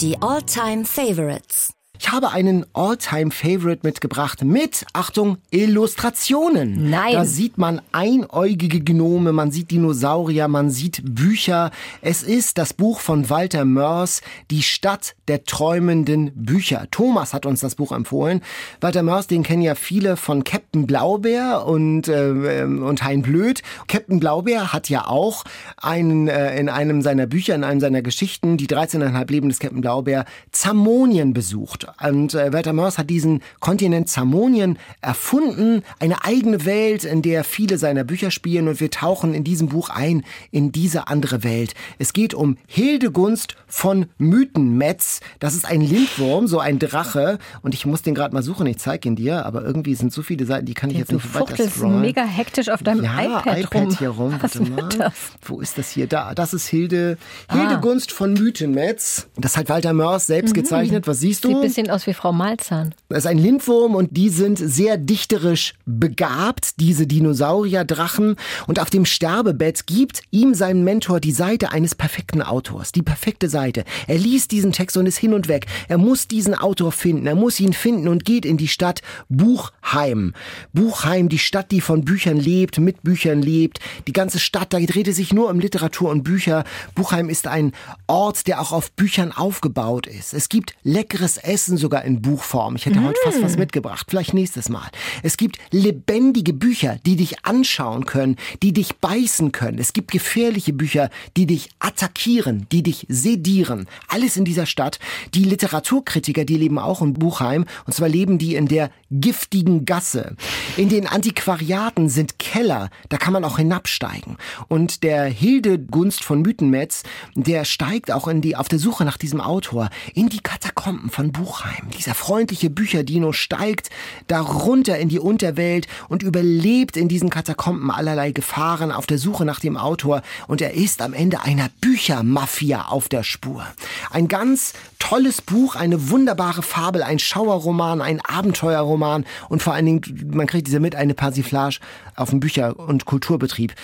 Die 0.00 0.16
All-Time 0.22 0.84
Favorites. 0.84 1.70
Ich 2.00 2.12
habe 2.12 2.30
einen 2.30 2.64
All-Time-Favorite 2.74 3.80
mitgebracht 3.82 4.44
mit, 4.44 4.86
Achtung, 4.92 5.38
Illustrationen. 5.50 6.90
Nein. 6.90 7.12
Da 7.12 7.24
sieht 7.24 7.58
man 7.58 7.80
einäugige 7.90 8.80
Gnome, 8.80 9.32
man 9.32 9.50
sieht 9.50 9.72
Dinosaurier, 9.72 10.46
man 10.46 10.70
sieht 10.70 11.02
Bücher. 11.04 11.72
Es 12.00 12.22
ist 12.22 12.56
das 12.56 12.72
Buch 12.72 13.00
von 13.00 13.28
Walter 13.30 13.64
Mörs, 13.64 14.22
Die 14.52 14.62
Stadt 14.62 15.16
der 15.26 15.44
träumenden 15.44 16.30
Bücher. 16.36 16.86
Thomas 16.92 17.34
hat 17.34 17.46
uns 17.46 17.60
das 17.60 17.74
Buch 17.74 17.90
empfohlen. 17.90 18.42
Walter 18.80 19.02
Mörs, 19.02 19.26
den 19.26 19.42
kennen 19.42 19.62
ja 19.62 19.74
viele 19.74 20.16
von 20.16 20.44
Captain 20.44 20.86
Blaubeer 20.86 21.66
und, 21.66 22.06
äh, 22.06 22.62
und 22.62 23.02
Hein 23.02 23.22
Blöd. 23.22 23.62
Captain 23.88 24.20
Blaubeer 24.20 24.72
hat 24.72 24.88
ja 24.88 25.06
auch 25.08 25.42
einen, 25.76 26.28
äh, 26.28 26.58
in 26.58 26.68
einem 26.68 27.02
seiner 27.02 27.26
Bücher, 27.26 27.56
in 27.56 27.64
einem 27.64 27.80
seiner 27.80 28.02
Geschichten, 28.02 28.56
die 28.56 28.68
13,5 28.68 29.30
Leben 29.32 29.48
des 29.48 29.58
Captain 29.58 29.80
Blaubeer, 29.80 30.24
Zamonien 30.52 31.32
besucht. 31.32 31.87
Und 32.02 32.34
äh, 32.34 32.52
Walter 32.52 32.72
Mörs 32.72 32.98
hat 32.98 33.10
diesen 33.10 33.42
Kontinent 33.60 34.08
Zamonien 34.08 34.78
erfunden, 35.00 35.82
eine 35.98 36.24
eigene 36.24 36.64
Welt, 36.64 37.04
in 37.04 37.22
der 37.22 37.44
viele 37.44 37.78
seiner 37.78 38.04
Bücher 38.04 38.30
spielen 38.30 38.68
und 38.68 38.80
wir 38.80 38.90
tauchen 38.90 39.34
in 39.34 39.44
diesem 39.44 39.68
Buch 39.68 39.90
ein 39.90 40.24
in 40.50 40.72
diese 40.72 41.08
andere 41.08 41.44
Welt. 41.44 41.74
Es 41.98 42.12
geht 42.12 42.34
um 42.34 42.56
Hildegunst 42.66 43.56
von 43.66 44.06
Mythenmetz. 44.18 45.20
Das 45.38 45.54
ist 45.54 45.64
ein 45.64 45.80
Lindwurm, 45.80 46.46
so 46.46 46.58
ein 46.58 46.78
Drache 46.78 47.38
und 47.62 47.74
ich 47.74 47.86
muss 47.86 48.02
den 48.02 48.14
gerade 48.14 48.34
mal 48.34 48.42
suchen, 48.42 48.66
ich 48.66 48.78
zeige 48.78 49.08
ihn 49.08 49.16
dir, 49.16 49.46
aber 49.46 49.62
irgendwie 49.64 49.94
sind 49.94 50.12
so 50.12 50.22
viele 50.22 50.46
Seiten, 50.46 50.66
die 50.66 50.74
kann 50.74 50.90
ich 50.90 50.98
jetzt 50.98 51.12
nicht 51.12 51.34
weiter 51.34 51.68
scrollen. 51.68 52.00
mega 52.00 52.24
hektisch 52.24 52.68
auf 52.68 52.82
deinem 52.82 53.04
ja, 53.04 53.20
iPad, 53.20 53.58
iPad 53.60 53.82
rum. 53.82 53.96
hier 53.98 54.08
rum. 54.10 54.34
Was 54.40 54.58
Warte 54.58 54.70
mal. 54.70 54.88
Das? 54.88 55.14
Wo 55.42 55.60
ist 55.60 55.78
das 55.78 55.90
hier? 55.90 56.06
Da, 56.06 56.34
das 56.34 56.54
ist 56.54 56.66
Hilde 56.68 57.18
Hildegunst 57.50 58.10
ah. 58.12 58.16
von 58.16 58.32
Mythenmetz. 58.34 59.26
Das 59.36 59.56
hat 59.56 59.68
Walter 59.68 59.92
Mörs 59.92 60.26
selbst 60.26 60.50
mhm. 60.50 60.60
gezeichnet. 60.60 61.06
Was 61.06 61.20
siehst 61.20 61.44
du? 61.44 61.50
Sieht 61.50 61.62
bisschen 61.78 61.94
aus 61.94 62.08
wie 62.08 62.14
Frau 62.14 62.32
Malzahn. 62.32 62.92
Das 63.08 63.18
ist 63.18 63.26
ein 63.26 63.38
Lindwurm 63.38 63.94
und 63.94 64.16
die 64.16 64.30
sind 64.30 64.58
sehr 64.58 64.96
dichterisch 64.96 65.74
begabt, 65.86 66.80
diese 66.80 67.06
Dinosaurierdrachen. 67.06 68.34
Und 68.66 68.80
auf 68.80 68.90
dem 68.90 69.04
Sterbebett 69.04 69.86
gibt 69.86 70.22
ihm 70.32 70.54
sein 70.54 70.82
Mentor 70.82 71.20
die 71.20 71.30
Seite 71.30 71.70
eines 71.70 71.94
perfekten 71.94 72.42
Autors, 72.42 72.90
die 72.90 73.02
perfekte 73.02 73.48
Seite. 73.48 73.84
Er 74.08 74.18
liest 74.18 74.50
diesen 74.50 74.72
Text 74.72 74.96
und 74.96 75.06
ist 75.06 75.18
hin 75.18 75.34
und 75.34 75.46
weg. 75.46 75.66
Er 75.86 75.98
muss 75.98 76.26
diesen 76.26 76.54
Autor 76.56 76.90
finden, 76.90 77.26
er 77.26 77.36
muss 77.36 77.60
ihn 77.60 77.72
finden 77.72 78.08
und 78.08 78.24
geht 78.24 78.44
in 78.44 78.56
die 78.56 78.68
Stadt 78.68 79.00
Buchheim. 79.28 80.34
Buchheim, 80.72 81.28
die 81.28 81.38
Stadt, 81.38 81.70
die 81.70 81.80
von 81.80 82.04
Büchern 82.04 82.38
lebt, 82.38 82.78
mit 82.78 83.04
Büchern 83.04 83.40
lebt. 83.40 83.78
Die 84.08 84.12
ganze 84.12 84.40
Stadt, 84.40 84.72
da 84.72 84.80
dreht 84.80 85.06
es 85.06 85.16
sich 85.16 85.32
nur 85.32 85.48
um 85.48 85.60
Literatur 85.60 86.10
und 86.10 86.24
Bücher. 86.24 86.64
Buchheim 86.96 87.28
ist 87.28 87.46
ein 87.46 87.72
Ort, 88.08 88.48
der 88.48 88.60
auch 88.60 88.72
auf 88.72 88.90
Büchern 88.92 89.30
aufgebaut 89.30 90.08
ist. 90.08 90.34
Es 90.34 90.48
gibt 90.48 90.74
leckeres 90.82 91.36
Essen 91.36 91.67
Essen 91.68 91.76
sogar 91.76 92.02
in 92.04 92.22
Buchform. 92.22 92.76
Ich 92.76 92.86
hätte 92.86 92.98
mm. 92.98 93.04
heute 93.04 93.20
fast 93.22 93.42
was 93.42 93.56
mm. 93.56 93.60
mitgebracht, 93.60 94.06
vielleicht 94.08 94.32
nächstes 94.32 94.70
Mal. 94.70 94.88
Es 95.22 95.36
gibt 95.36 95.58
lebendige 95.70 96.54
Bücher, 96.54 96.98
die 97.04 97.16
dich 97.16 97.44
anschauen 97.44 98.06
können, 98.06 98.36
die 98.62 98.72
dich 98.72 98.96
beißen 98.96 99.52
können. 99.52 99.78
Es 99.78 99.92
gibt 99.92 100.10
gefährliche 100.10 100.72
Bücher, 100.72 101.10
die 101.36 101.46
dich 101.46 101.68
attackieren, 101.78 102.66
die 102.72 102.82
dich 102.82 103.04
sedieren. 103.10 103.86
Alles 104.08 104.38
in 104.38 104.46
dieser 104.46 104.64
Stadt. 104.64 104.98
Die 105.34 105.44
Literaturkritiker, 105.44 106.46
die 106.46 106.56
leben 106.56 106.78
auch 106.78 107.02
in 107.02 107.12
Buchheim. 107.12 107.66
Und 107.84 107.92
zwar 107.92 108.08
leben 108.08 108.38
die 108.38 108.54
in 108.54 108.66
der 108.66 108.90
giftigen 109.10 109.84
Gasse. 109.84 110.36
In 110.78 110.88
den 110.88 111.06
Antiquariaten 111.06 112.08
sind 112.08 112.38
Keller, 112.38 112.88
da 113.10 113.18
kann 113.18 113.34
man 113.34 113.44
auch 113.44 113.58
hinabsteigen. 113.58 114.38
Und 114.68 115.02
der 115.02 115.24
Hildegunst 115.24 116.24
von 116.24 116.40
Mythenmetz, 116.40 117.02
der 117.34 117.66
steigt 117.66 118.10
auch 118.10 118.26
in 118.26 118.40
die, 118.40 118.56
auf 118.56 118.68
der 118.68 118.78
Suche 118.78 119.04
nach 119.04 119.18
diesem 119.18 119.42
Autor 119.42 119.90
in 120.14 120.30
die 120.30 120.40
Katakomben 120.40 121.10
von 121.10 121.30
Buchheim. 121.32 121.57
Buchheim. 121.58 121.90
Dieser 121.96 122.14
freundliche 122.14 122.70
Bücherdino 122.70 123.32
steigt 123.32 123.90
darunter 124.26 124.98
in 124.98 125.08
die 125.08 125.18
Unterwelt 125.18 125.86
und 126.08 126.22
überlebt 126.22 126.96
in 126.96 127.08
diesen 127.08 127.30
Katakomben 127.30 127.90
allerlei 127.90 128.32
Gefahren 128.32 128.92
auf 128.92 129.06
der 129.06 129.18
Suche 129.18 129.44
nach 129.44 129.60
dem 129.60 129.76
Autor 129.76 130.22
und 130.46 130.60
er 130.60 130.74
ist 130.74 131.02
am 131.02 131.14
Ende 131.14 131.40
einer 131.40 131.68
Büchermafia 131.80 132.86
auf 132.86 133.08
der 133.08 133.22
Spur. 133.22 133.66
Ein 134.10 134.28
ganz 134.28 134.74
tolles 134.98 135.42
Buch, 135.42 135.74
eine 135.76 136.10
wunderbare 136.10 136.62
Fabel, 136.62 137.02
ein 137.02 137.18
Schauerroman, 137.18 138.00
ein 138.02 138.20
Abenteuerroman 138.20 139.24
und 139.48 139.62
vor 139.62 139.74
allen 139.74 139.86
Dingen, 139.86 140.30
man 140.32 140.46
kriegt 140.46 140.66
diese 140.66 140.80
mit, 140.80 140.94
eine 140.94 141.14
Persiflage 141.14 141.78
auf 142.18 142.30
dem 142.30 142.40
Bücher- 142.40 142.78
und 142.78 143.04
Kulturbetrieb. 143.04 143.74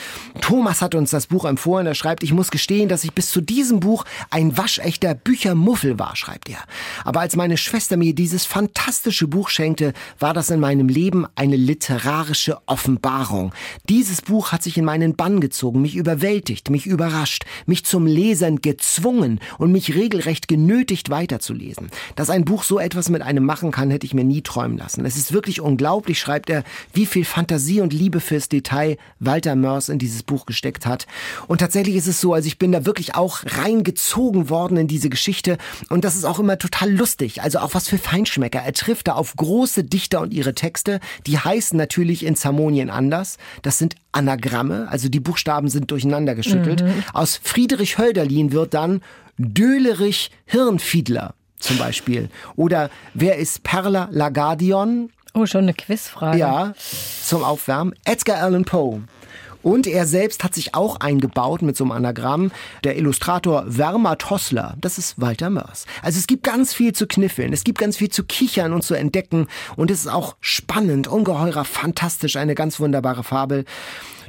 Thomas 0.40 0.82
hat 0.82 0.94
uns 0.94 1.10
das 1.10 1.26
Buch 1.26 1.44
empfohlen. 1.44 1.86
Er 1.86 1.94
schreibt, 1.94 2.22
ich 2.22 2.32
muss 2.32 2.50
gestehen, 2.50 2.88
dass 2.88 3.04
ich 3.04 3.12
bis 3.12 3.30
zu 3.30 3.40
diesem 3.40 3.80
Buch 3.80 4.04
ein 4.30 4.56
waschechter 4.56 5.14
Büchermuffel 5.14 5.98
war, 5.98 6.16
schreibt 6.16 6.48
er. 6.48 6.58
Aber 7.04 7.20
als 7.20 7.36
meine 7.36 7.56
Schwester 7.56 7.96
mir 7.96 8.14
dieses 8.14 8.44
fantastische 8.44 9.28
Buch 9.28 9.48
schenkte, 9.48 9.92
war 10.18 10.34
das 10.34 10.50
in 10.50 10.60
meinem 10.60 10.88
Leben 10.88 11.26
eine 11.34 11.56
literarische 11.56 12.58
Offenbarung. 12.66 13.52
Dieses 13.88 14.22
Buch 14.22 14.52
hat 14.52 14.62
sich 14.62 14.76
in 14.76 14.84
meinen 14.84 15.16
Bann 15.16 15.40
gezogen, 15.40 15.82
mich 15.82 15.96
überwältigt, 15.96 16.70
mich 16.70 16.86
überrascht, 16.86 17.44
mich 17.66 17.84
zum 17.84 18.06
Lesern 18.06 18.60
gezwungen 18.60 19.40
und 19.58 19.72
mich 19.72 19.94
regelrecht 19.94 20.48
genötigt 20.48 21.10
weiterzulesen. 21.10 21.90
Dass 22.16 22.30
ein 22.30 22.44
Buch 22.44 22.64
so 22.64 22.78
etwas 22.78 23.08
mit 23.08 23.22
einem 23.22 23.44
machen 23.44 23.70
kann, 23.70 23.90
hätte 23.90 24.06
ich 24.06 24.14
mir 24.14 24.24
nie 24.24 24.42
träumen 24.42 24.78
lassen. 24.78 25.04
Es 25.04 25.16
ist 25.16 25.32
wirklich 25.32 25.60
unglaublich, 25.60 26.18
schreibt 26.18 26.50
er, 26.50 26.64
wie 26.92 27.06
viel 27.06 27.24
Fantasie 27.24 27.80
und 27.80 27.92
Liebe 27.92 28.20
fürs 28.24 28.48
Detail 28.48 28.96
Walter 29.20 29.54
Mörs 29.54 29.88
in 29.88 29.98
dieses 29.98 30.22
Buch 30.22 30.46
gesteckt 30.46 30.86
hat. 30.86 31.06
Und 31.46 31.58
tatsächlich 31.58 31.94
ist 31.94 32.06
es 32.06 32.20
so, 32.20 32.34
also 32.34 32.46
ich 32.46 32.58
bin 32.58 32.72
da 32.72 32.86
wirklich 32.86 33.14
auch 33.14 33.40
reingezogen 33.44 34.50
worden 34.50 34.76
in 34.76 34.88
diese 34.88 35.08
Geschichte 35.08 35.58
und 35.90 36.04
das 36.04 36.16
ist 36.16 36.24
auch 36.24 36.38
immer 36.38 36.58
total 36.58 36.90
lustig. 36.90 37.42
Also 37.42 37.58
auch 37.58 37.74
was 37.74 37.88
für 37.88 37.98
Feinschmecker. 37.98 38.60
Er 38.60 38.72
trifft 38.72 39.08
da 39.08 39.12
auf 39.14 39.36
große 39.36 39.84
Dichter 39.84 40.20
und 40.20 40.32
ihre 40.32 40.54
Texte. 40.54 41.00
Die 41.26 41.38
heißen 41.38 41.76
natürlich 41.76 42.24
in 42.24 42.36
Zamonien 42.36 42.90
anders. 42.90 43.38
Das 43.62 43.78
sind 43.78 43.96
Anagramme, 44.12 44.88
also 44.88 45.08
die 45.08 45.20
Buchstaben 45.20 45.68
sind 45.68 45.90
durcheinander 45.90 46.34
geschüttelt. 46.34 46.82
Mhm. 46.82 47.04
Aus 47.12 47.40
Friedrich 47.42 47.98
Hölderlin 47.98 48.52
wird 48.52 48.74
dann 48.74 49.00
Dölerich 49.38 50.30
Hirnfiedler 50.46 51.34
zum 51.58 51.78
Beispiel. 51.78 52.28
Oder 52.56 52.90
wer 53.14 53.38
ist 53.38 53.62
Perla 53.62 54.08
Lagadion? 54.12 55.10
Oh, 55.34 55.46
schon 55.46 55.62
eine 55.62 55.74
Quizfrage. 55.74 56.38
Ja, 56.38 56.74
zum 57.24 57.42
Aufwärmen. 57.42 57.94
Edgar 58.04 58.38
Allan 58.38 58.64
Poe. 58.64 59.02
Und 59.64 59.86
er 59.86 60.06
selbst 60.06 60.44
hat 60.44 60.54
sich 60.54 60.74
auch 60.74 61.00
eingebaut 61.00 61.62
mit 61.62 61.76
so 61.76 61.84
einem 61.84 61.92
Anagramm. 61.92 62.52
Der 62.84 62.96
Illustrator 62.96 63.64
Wermer 63.66 64.18
Tossler, 64.18 64.74
das 64.80 64.98
ist 64.98 65.20
Walter 65.20 65.50
Mörs. 65.50 65.86
Also 66.02 66.18
es 66.18 66.26
gibt 66.26 66.44
ganz 66.44 66.72
viel 66.74 66.92
zu 66.92 67.06
kniffeln, 67.06 67.52
es 67.52 67.64
gibt 67.64 67.78
ganz 67.78 67.96
viel 67.96 68.10
zu 68.10 68.24
kichern 68.24 68.74
und 68.74 68.82
zu 68.82 68.94
entdecken. 68.94 69.48
Und 69.74 69.90
es 69.90 70.00
ist 70.00 70.08
auch 70.08 70.36
spannend, 70.40 71.08
ungeheurer, 71.08 71.64
fantastisch, 71.64 72.36
eine 72.36 72.54
ganz 72.54 72.78
wunderbare 72.78 73.24
Fabel. 73.24 73.64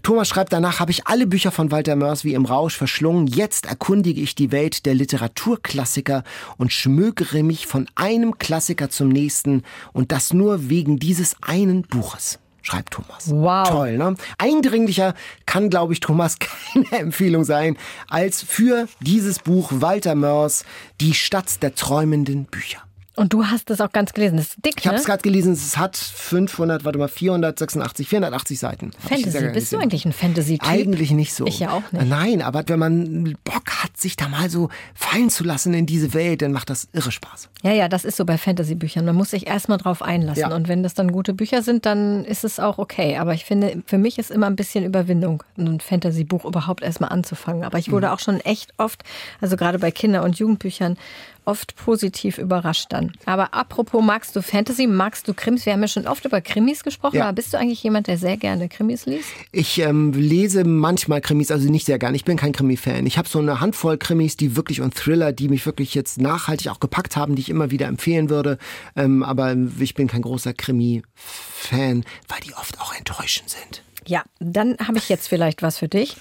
Thomas 0.06 0.28
schreibt 0.28 0.54
danach, 0.54 0.80
habe 0.80 0.92
ich 0.92 1.08
alle 1.08 1.26
Bücher 1.26 1.50
von 1.50 1.72
Walter 1.72 1.96
Mörs 1.96 2.24
wie 2.24 2.36
im 2.36 2.46
Rausch 2.46 2.78
verschlungen. 2.78 3.26
Jetzt 3.26 3.66
erkundige 3.66 4.22
ich 4.22 4.36
die 4.36 4.52
Welt 4.52 4.86
der 4.86 4.94
Literaturklassiker 4.94 6.24
und 6.58 6.72
schmökere 6.72 7.42
mich 7.42 7.66
von 7.66 7.88
einem 7.96 8.38
Klassiker 8.38 8.92
zum 8.92 9.10
nächsten 9.10 9.64
und 9.94 10.12
das 10.12 10.32
nur 10.32 10.70
wegen 10.70 11.00
dieses 11.00 11.36
einen 11.42 11.82
Buches 11.82 12.38
schreibt 12.62 12.94
Thomas. 12.94 13.32
Wow. 13.32 13.68
Toll, 13.68 13.98
ne? 13.98 14.16
Eindringlicher 14.38 15.16
kann, 15.48 15.72
glaube 15.72 15.94
ich, 15.94 16.02
Thomas 16.02 16.38
keine 16.84 16.92
Empfehlung 16.92 17.44
sein, 17.44 17.76
als 18.08 18.44
für 18.44 18.88
dieses 19.00 19.40
Buch 19.40 19.72
Walter 19.72 20.14
Mörs 20.14 20.66
Die 21.02 21.16
Stadt 21.16 21.64
der 21.64 21.74
träumenden 21.74 22.46
Bücher. 22.46 22.84
Und 23.16 23.32
du 23.34 23.46
hast 23.46 23.70
das 23.70 23.80
auch 23.82 23.92
ganz 23.92 24.14
gelesen. 24.14 24.38
Das 24.38 24.48
ist 24.48 24.66
dick, 24.66 24.76
Ich 24.80 24.88
habe 24.88 24.96
ne? 24.96 25.00
es 25.00 25.06
gerade 25.06 25.22
gelesen, 25.22 25.54
es 25.54 25.78
hat 25.78 25.96
500, 25.96 26.84
warte 26.84 27.00
mal, 27.00 27.08
486, 27.08 28.08
480 28.10 28.60
Seiten. 28.60 28.92
Fantasy. 29.08 29.50
Bist 29.54 29.72
du 29.72 29.78
eigentlich 29.78 30.06
ein 30.06 30.12
Fantasy-Typ? 30.14 30.68
Eigentlich 30.70 31.12
nicht 31.12 31.34
so. 31.34 31.46
Ich 31.46 31.60
ja 31.60 31.72
auch 31.72 31.90
nicht. 31.92 32.08
Nein, 32.08 32.42
aber 32.42 32.64
wenn 32.68 32.80
man 32.80 33.38
Bock 33.44 33.72
hat, 33.84 33.96
sich 33.98 34.18
da 34.18 34.28
mal 34.28 34.50
so 34.50 34.70
fallen 34.94 35.30
zu 35.30 35.44
lassen 35.46 35.74
in 35.74 35.86
diese 35.86 36.14
Welt, 36.14 36.42
dann 36.42 36.52
macht 36.52 36.70
das 36.70 36.88
irre 36.92 37.12
Spaß. 37.12 37.50
Ja, 37.64 37.72
ja, 37.72 37.88
das 37.88 38.04
ist 38.04 38.18
so 38.18 38.26
bei 38.26 38.38
Fantasy-Büchern. 38.38 39.06
Man 39.06 39.16
muss 39.16 39.30
sich 39.32 39.48
erstmal 39.48 39.78
drauf 39.78 40.02
einlassen. 40.02 40.42
Ja. 40.50 40.56
Und 40.56 40.68
wenn 40.68 40.84
das 40.84 40.94
dann 40.94 41.12
gute 41.12 41.34
Bücher 41.34 41.62
sind, 41.62 41.86
dann 41.86 42.26
ist 42.26 42.44
es 42.44 42.60
auch 42.60 42.78
okay. 42.80 43.18
Aber 43.18 43.34
ich 43.34 43.46
finde, 43.46 43.82
für 43.86 43.98
mich 43.98 44.20
ist 44.20 44.30
immer 44.32 44.48
ein 44.48 44.56
bisschen 44.58 44.84
Überwindung, 44.84 45.44
ein 45.58 45.80
Fantasy-Buch 45.80 46.44
überhaupt 46.44 46.84
erstmal 46.84 47.12
anzufangen. 47.12 47.64
Aber 47.64 47.78
ich 47.78 47.88
Mhm. 47.88 47.92
wurde 47.94 48.12
auch 48.12 48.20
schon 48.20 48.42
echt 48.42 48.74
oft, 48.78 49.04
also 49.40 49.56
gerade 49.56 49.80
bei 49.80 49.92
Kinder- 49.92 50.24
und 50.24 50.38
Jugendbüchern, 50.38 50.98
oft 51.46 51.76
positiv 51.76 52.38
überrascht 52.38 52.88
dann. 52.90 53.12
Aber 53.26 53.54
apropos, 53.54 54.04
magst 54.04 54.36
du 54.36 54.42
Fantasy, 54.42 54.88
magst 54.88 55.28
du 55.28 55.34
Krimis? 55.34 55.66
Wir 55.66 55.74
haben 55.74 55.82
ja 55.82 55.88
schon 55.88 56.08
oft 56.08 56.26
über 56.26 56.42
Krimis 56.42 56.84
gesprochen, 56.84 57.18
Ja. 57.18 57.24
aber 57.26 57.34
bist 57.34 57.54
du 57.54 57.58
eigentlich 57.58 57.82
jemand, 57.84 58.08
der 58.08 58.18
sehr 58.18 58.38
gerne 58.38 58.68
Krimis 58.70 59.06
liest? 59.06 59.30
Ich 59.52 59.80
ähm, 59.80 60.12
lese 60.14 60.64
manchmal 60.64 61.22
Krimis, 61.22 61.52
also 61.52 61.70
nicht 61.70 61.86
sehr 61.86 62.00
gern. 62.00 62.16
Ich 62.16 62.26
bin 62.26 62.38
kein 62.38 62.52
Krimi-Fan. 62.52 63.06
Ich 63.06 63.18
habe 63.18 63.30
so 63.30 63.40
eine 63.40 63.60
Handvoll 63.62 63.98
Krimis, 63.98 64.38
die 64.38 64.56
wirklich 64.56 64.82
und 64.82 64.96
Thriller, 64.96 65.32
die 65.32 65.50
mich 65.50 65.66
wirklich 65.66 65.94
jetzt 65.96 66.20
nachhaltig 66.20 66.70
auch 66.70 66.80
gepackt 66.80 67.16
haben, 67.16 67.36
die 67.36 67.42
ich 67.42 67.50
immer 67.50 67.72
wieder 67.72 67.88
empfehlen 67.88 68.30
würde. 68.30 68.58
Ähm, 68.96 69.24
aber 69.24 69.56
ich 69.80 69.94
bin 69.96 70.08
kein 70.08 70.22
großer 70.22 70.54
Krimi-Fan, 70.54 72.04
weil 72.28 72.40
die 72.46 72.54
oft 72.54 72.80
auch 72.82 72.94
enttäuschend 72.96 73.50
sind. 73.50 73.84
Ja, 74.08 74.24
dann 74.40 74.78
habe 74.78 75.00
ich 75.00 75.10
jetzt 75.10 75.28
vielleicht 75.28 75.64
was 75.64 75.80
für 75.80 75.88
dich. 75.88 76.16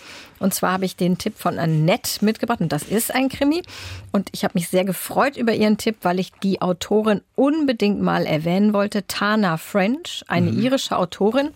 Und 0.44 0.52
zwar 0.52 0.72
habe 0.72 0.84
ich 0.84 0.94
den 0.94 1.16
Tipp 1.16 1.38
von 1.38 1.58
Annette 1.58 2.22
mitgebracht. 2.22 2.60
Und 2.60 2.70
das 2.70 2.82
ist 2.82 3.14
ein 3.14 3.30
Krimi. 3.30 3.62
Und 4.12 4.28
ich 4.32 4.44
habe 4.44 4.52
mich 4.54 4.68
sehr 4.68 4.84
gefreut 4.84 5.38
über 5.38 5.54
ihren 5.54 5.78
Tipp, 5.78 5.96
weil 6.02 6.20
ich 6.20 6.32
die 6.42 6.60
Autorin 6.60 7.22
unbedingt 7.34 8.02
mal 8.02 8.26
erwähnen 8.26 8.74
wollte. 8.74 9.06
Tana 9.06 9.56
French, 9.56 10.22
eine 10.28 10.50
irische 10.50 10.98
Autorin. 10.98 11.48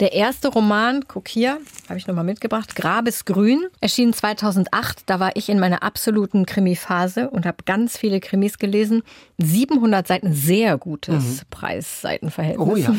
Der 0.00 0.14
erste 0.14 0.48
Roman, 0.48 1.04
guck 1.06 1.28
hier, 1.28 1.58
habe 1.88 1.98
ich 1.98 2.06
nochmal 2.06 2.24
mitgebracht, 2.24 2.74
Grabesgrün, 2.74 3.66
erschien 3.80 4.12
2008. 4.12 5.02
Da 5.06 5.20
war 5.20 5.36
ich 5.36 5.48
in 5.48 5.60
meiner 5.60 5.82
absoluten 5.82 6.46
Krimi-Phase 6.46 7.30
und 7.30 7.46
habe 7.46 7.58
ganz 7.66 7.98
viele 7.98 8.18
Krimis 8.18 8.58
gelesen. 8.58 9.02
700 9.38 10.06
Seiten, 10.06 10.32
sehr 10.32 10.78
gutes 10.78 11.42
Preis-Seitenverhältnis. 11.50 12.68
Oh 12.68 12.76
ja. 12.76 12.94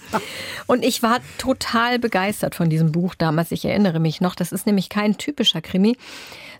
Und 0.66 0.84
ich 0.84 1.02
war 1.02 1.20
total 1.38 1.98
begeistert 1.98 2.54
von 2.54 2.68
diesem 2.68 2.92
Buch 2.92 3.14
damals. 3.14 3.50
Ich 3.50 3.64
erinnere 3.64 4.00
mich 4.00 4.20
noch, 4.20 4.34
das 4.40 4.52
ist 4.52 4.66
nämlich 4.66 4.88
kein 4.88 5.18
typischer 5.18 5.60
Krimi, 5.60 5.96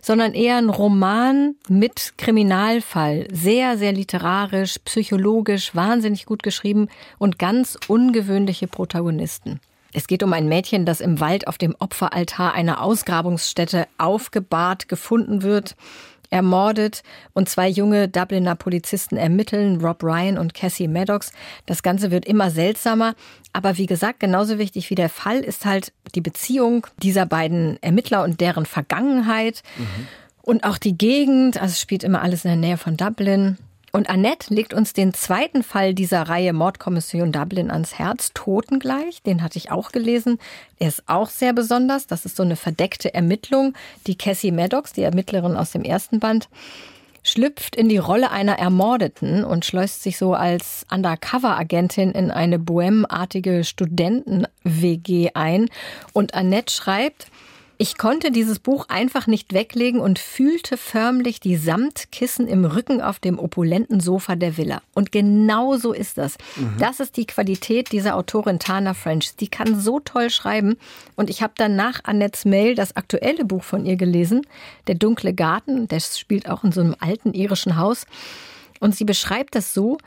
sondern 0.01 0.33
eher 0.33 0.57
ein 0.57 0.69
Roman 0.69 1.55
mit 1.67 2.13
Kriminalfall. 2.17 3.27
Sehr, 3.31 3.77
sehr 3.77 3.91
literarisch, 3.91 4.77
psychologisch, 4.85 5.75
wahnsinnig 5.75 6.25
gut 6.25 6.43
geschrieben 6.43 6.87
und 7.17 7.39
ganz 7.39 7.77
ungewöhnliche 7.87 8.67
Protagonisten. 8.67 9.59
Es 9.91 10.07
geht 10.07 10.21
um 10.21 10.33
ein 10.33 10.47
Mädchen, 10.47 10.85
das 10.85 11.01
im 11.01 11.19
Wald 11.19 11.47
auf 11.47 11.57
dem 11.57 11.75
Opferaltar 11.79 12.53
einer 12.53 12.81
Ausgrabungsstätte 12.81 13.87
aufgebahrt 13.97 14.87
gefunden 14.87 15.41
wird 15.41 15.75
ermordet 16.29 17.03
und 17.33 17.49
zwei 17.49 17.67
junge 17.67 18.07
Dubliner 18.07 18.55
Polizisten 18.55 19.17
ermitteln, 19.17 19.81
Rob 19.81 20.03
Ryan 20.03 20.37
und 20.37 20.53
Cassie 20.53 20.87
Maddox. 20.87 21.31
Das 21.65 21.83
Ganze 21.83 22.11
wird 22.11 22.25
immer 22.25 22.51
seltsamer, 22.51 23.15
aber 23.53 23.77
wie 23.77 23.85
gesagt, 23.85 24.19
genauso 24.19 24.57
wichtig 24.57 24.89
wie 24.89 24.95
der 24.95 25.09
Fall 25.09 25.39
ist 25.39 25.65
halt 25.65 25.91
die 26.15 26.21
Beziehung 26.21 26.87
dieser 27.01 27.25
beiden 27.25 27.81
Ermittler 27.81 28.23
und 28.23 28.41
deren 28.41 28.65
Vergangenheit 28.65 29.63
und 30.41 30.63
auch 30.63 30.77
die 30.77 30.97
Gegend, 30.97 31.61
also 31.61 31.71
es 31.71 31.79
spielt 31.79 32.03
immer 32.03 32.21
alles 32.21 32.45
in 32.45 32.49
der 32.49 32.57
Nähe 32.57 32.77
von 32.77 32.97
Dublin. 32.97 33.57
Und 33.91 34.09
Annette 34.09 34.53
legt 34.53 34.73
uns 34.73 34.93
den 34.93 35.13
zweiten 35.13 35.63
Fall 35.63 35.93
dieser 35.93 36.23
Reihe 36.23 36.53
Mordkommission 36.53 37.31
Dublin 37.31 37.71
ans 37.71 37.97
Herz, 37.97 38.31
Totengleich. 38.33 39.23
Den 39.23 39.43
hatte 39.43 39.57
ich 39.57 39.71
auch 39.71 39.91
gelesen. 39.91 40.39
Er 40.77 40.89
ist 40.89 41.03
auch 41.07 41.29
sehr 41.29 41.53
besonders. 41.53 42.07
Das 42.07 42.25
ist 42.25 42.35
so 42.35 42.43
eine 42.43 42.55
verdeckte 42.55 43.13
Ermittlung. 43.13 43.73
Die 44.07 44.17
Cassie 44.17 44.51
Maddox, 44.51 44.93
die 44.93 45.03
Ermittlerin 45.03 45.55
aus 45.55 45.71
dem 45.71 45.83
ersten 45.83 46.19
Band, 46.19 46.49
schlüpft 47.23 47.75
in 47.75 47.89
die 47.89 47.97
Rolle 47.97 48.31
einer 48.31 48.57
Ermordeten 48.59 49.43
und 49.43 49.65
schleust 49.65 50.03
sich 50.03 50.17
so 50.17 50.33
als 50.33 50.85
Undercover-Agentin 50.91 52.11
in 52.11 52.31
eine 52.31 52.59
bohemartige 52.59 53.63
Studenten-WG 53.63 55.31
ein. 55.33 55.69
Und 56.13 56.33
Annette 56.33 56.73
schreibt, 56.73 57.27
ich 57.81 57.97
konnte 57.97 58.29
dieses 58.29 58.59
Buch 58.59 58.87
einfach 58.89 59.25
nicht 59.25 59.53
weglegen 59.53 60.01
und 60.01 60.19
fühlte 60.19 60.75
förmlich 60.75 61.39
die 61.39 61.55
Samtkissen 61.55 62.45
im 62.45 62.65
Rücken 62.65 62.99
auf 62.99 63.19
dem 63.19 63.39
opulenten 63.39 64.01
Sofa 64.01 64.35
der 64.35 64.57
Villa. 64.57 64.81
Und 64.93 65.13
genau 65.13 65.77
so 65.77 65.93
ist 65.93 66.17
das. 66.17 66.35
Das 66.77 66.99
ist 66.99 67.15
die 67.15 67.25
Qualität 67.25 67.93
dieser 67.93 68.17
Autorin 68.17 68.59
Tana 68.59 68.93
French. 68.93 69.37
Die 69.37 69.47
kann 69.47 69.79
so 69.79 70.01
toll 70.01 70.29
schreiben. 70.29 70.75
Und 71.15 71.29
ich 71.29 71.41
habe 71.41 71.53
dann 71.55 71.77
nach 71.77 72.03
Annettes 72.03 72.43
Mail 72.43 72.75
das 72.75 72.97
aktuelle 72.97 73.45
Buch 73.45 73.63
von 73.63 73.85
ihr 73.85 73.95
gelesen, 73.95 74.45
Der 74.87 74.95
dunkle 74.95 75.33
Garten. 75.33 75.87
Das 75.87 76.19
spielt 76.19 76.49
auch 76.49 76.65
in 76.65 76.73
so 76.73 76.81
einem 76.81 76.97
alten 76.99 77.33
irischen 77.33 77.77
Haus. 77.77 78.05
Und 78.81 78.93
sie 78.93 79.05
beschreibt 79.05 79.55
das 79.55 79.73
so, 79.73 79.97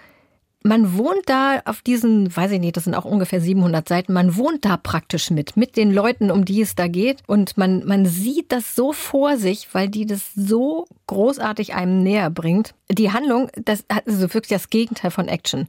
man 0.65 0.97
wohnt 0.97 1.23
da 1.27 1.63
auf 1.65 1.83
diesen, 1.83 2.35
weiß 2.35 2.53
ich 2.53 2.61
nicht, 2.61 2.77
das 2.77 2.85
sind 2.85 2.95
auch 2.95 3.05
ungefähr 3.05 3.41
700 3.41 3.89
Seiten, 3.89 4.13
man 4.13 4.37
wohnt 4.37 4.65
da 4.65 4.77
praktisch 4.77 5.31
mit, 5.31 5.57
mit 5.57 5.77
den 5.77 5.93
Leuten, 5.93 6.31
um 6.31 6.45
die 6.45 6.61
es 6.61 6.75
da 6.75 6.89
geht. 6.89 7.23
Und 7.27 7.57
man, 7.59 7.85
man 7.85 8.07
sieht 8.07 8.53
das 8.53 8.75
so 8.75 8.93
vor 8.93 9.37
sich, 9.37 9.69
weil 9.73 9.89
die 9.89 10.07
das 10.07 10.33
so 10.35 10.87
großartig 11.07 11.75
einem 11.75 12.03
näher 12.03 12.31
bringt. 12.31 12.75
Die 12.91 13.13
Handlung, 13.13 13.51
das 13.57 13.81
ist 13.81 13.91
also 13.91 14.35
wirklich 14.35 14.49
das 14.49 14.71
Gegenteil 14.71 15.11
von 15.11 15.29
Action. 15.29 15.69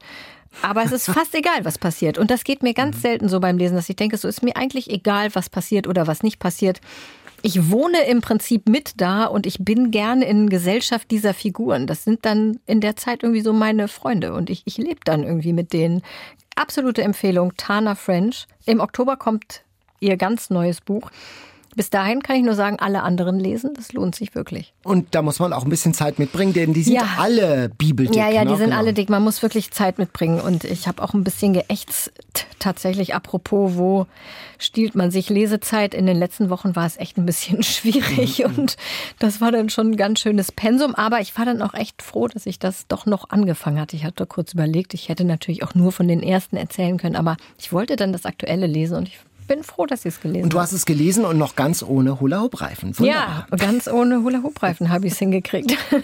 Aber 0.61 0.83
es 0.83 0.91
ist 0.91 1.05
fast 1.11 1.33
egal, 1.35 1.65
was 1.65 1.77
passiert. 1.77 2.17
Und 2.17 2.31
das 2.31 2.43
geht 2.43 2.63
mir 2.63 2.73
ganz 2.73 3.01
selten 3.01 3.29
so 3.29 3.39
beim 3.39 3.57
Lesen, 3.57 3.75
dass 3.75 3.89
ich 3.89 3.95
denke, 3.95 4.17
so 4.17 4.27
ist 4.27 4.43
mir 4.43 4.55
eigentlich 4.55 4.89
egal, 4.89 5.33
was 5.33 5.49
passiert 5.49 5.87
oder 5.87 6.07
was 6.07 6.23
nicht 6.23 6.39
passiert. 6.39 6.79
Ich 7.45 7.69
wohne 7.69 8.05
im 8.05 8.21
Prinzip 8.21 8.69
mit 8.69 9.01
da 9.01 9.25
und 9.25 9.45
ich 9.45 9.57
bin 9.59 9.91
gerne 9.91 10.23
in 10.23 10.49
Gesellschaft 10.49 11.11
dieser 11.11 11.33
Figuren. 11.33 11.87
Das 11.87 12.05
sind 12.05 12.23
dann 12.23 12.61
in 12.65 12.79
der 12.79 12.95
Zeit 12.95 13.21
irgendwie 13.21 13.41
so 13.41 13.51
meine 13.51 13.89
Freunde 13.89 14.33
und 14.33 14.49
ich, 14.49 14.61
ich 14.63 14.77
lebe 14.77 15.01
dann 15.03 15.23
irgendwie 15.23 15.51
mit 15.51 15.73
denen. 15.73 16.03
Absolute 16.55 17.01
Empfehlung, 17.01 17.51
Tana 17.57 17.95
French. 17.95 18.47
Im 18.65 18.79
Oktober 18.79 19.17
kommt 19.17 19.63
ihr 19.99 20.15
ganz 20.15 20.51
neues 20.51 20.79
Buch. 20.79 21.11
Bis 21.75 21.89
dahin 21.89 22.21
kann 22.21 22.35
ich 22.35 22.43
nur 22.43 22.55
sagen, 22.55 22.77
alle 22.79 23.01
anderen 23.03 23.39
lesen. 23.39 23.71
Das 23.75 23.93
lohnt 23.93 24.15
sich 24.15 24.35
wirklich. 24.35 24.73
Und 24.83 25.15
da 25.15 25.21
muss 25.21 25.39
man 25.39 25.53
auch 25.53 25.63
ein 25.63 25.69
bisschen 25.69 25.93
Zeit 25.93 26.19
mitbringen, 26.19 26.53
denn 26.53 26.73
die 26.73 26.83
sind 26.83 26.93
Ja. 26.95 27.07
alle 27.17 27.69
bibeldick. 27.77 28.15
Ja, 28.15 28.29
ja, 28.29 28.43
die 28.45 28.51
ne? 28.51 28.57
sind 28.57 28.65
Genau. 28.67 28.77
alle 28.79 28.93
dick. 28.93 29.09
Man 29.09 29.23
muss 29.23 29.41
wirklich 29.41 29.71
Zeit 29.71 29.97
mitbringen. 29.97 30.39
Und 30.39 30.63
ich 30.63 30.87
habe 30.87 31.01
auch 31.01 31.13
ein 31.13 31.23
bisschen 31.23 31.53
geächtzt. 31.53 32.11
Tatsächlich, 32.59 33.13
apropos, 33.15 33.75
wo 33.75 34.05
stiehlt 34.57 34.95
man 34.95 35.11
sich 35.11 35.29
Lesezeit? 35.29 35.93
In 35.93 36.05
den 36.05 36.17
letzten 36.17 36.49
Wochen 36.49 36.75
war 36.75 36.85
es 36.85 36.97
echt 36.97 37.17
ein 37.17 37.25
bisschen 37.25 37.63
schwierig. 37.63 38.45
Und 38.45 38.77
das 39.19 39.41
war 39.41 39.51
dann 39.51 39.69
schon 39.69 39.91
ein 39.91 39.97
ganz 39.97 40.19
schönes 40.19 40.51
Pensum. 40.51 40.95
Aber 40.95 41.19
ich 41.21 41.37
war 41.37 41.45
dann 41.45 41.61
auch 41.61 41.73
echt 41.73 42.01
froh, 42.01 42.27
dass 42.27 42.45
ich 42.45 42.59
das 42.59 42.87
doch 42.87 43.05
noch 43.05 43.29
angefangen 43.31 43.79
hatte. 43.79 43.95
Ich 43.95 44.05
hatte 44.05 44.25
kurz 44.25 44.53
überlegt, 44.53 44.93
ich 44.93 45.09
hätte 45.09 45.25
natürlich 45.25 45.63
auch 45.63 45.75
nur 45.75 45.91
von 45.91 46.07
den 46.07 46.21
ersten 46.23 46.55
erzählen 46.55 46.97
können. 46.97 47.15
Aber 47.15 47.35
ich 47.59 47.73
wollte 47.73 47.95
dann 47.95 48.13
das 48.13 48.25
Aktuelle 48.25 48.67
lesen. 48.67 48.97
Und 48.97 49.07
ich 49.07 49.17
bin 49.47 49.63
froh, 49.63 49.85
dass 49.85 50.05
ich 50.05 50.15
es 50.15 50.21
gelesen 50.21 50.43
Und 50.43 50.53
du 50.53 50.57
habe. 50.57 50.63
hast 50.63 50.73
es 50.73 50.85
gelesen 50.85 51.25
und 51.25 51.37
noch 51.37 51.55
ganz 51.55 51.83
ohne 51.83 52.19
Hula-Hoop-Reifen. 52.19 52.93
Ja, 52.99 53.47
ganz 53.57 53.87
ohne 53.87 54.23
Hula-Hoop-Reifen 54.23 54.89
habe 54.89 55.07
ich 55.07 55.13
es 55.13 55.19
hingekriegt. 55.19 55.75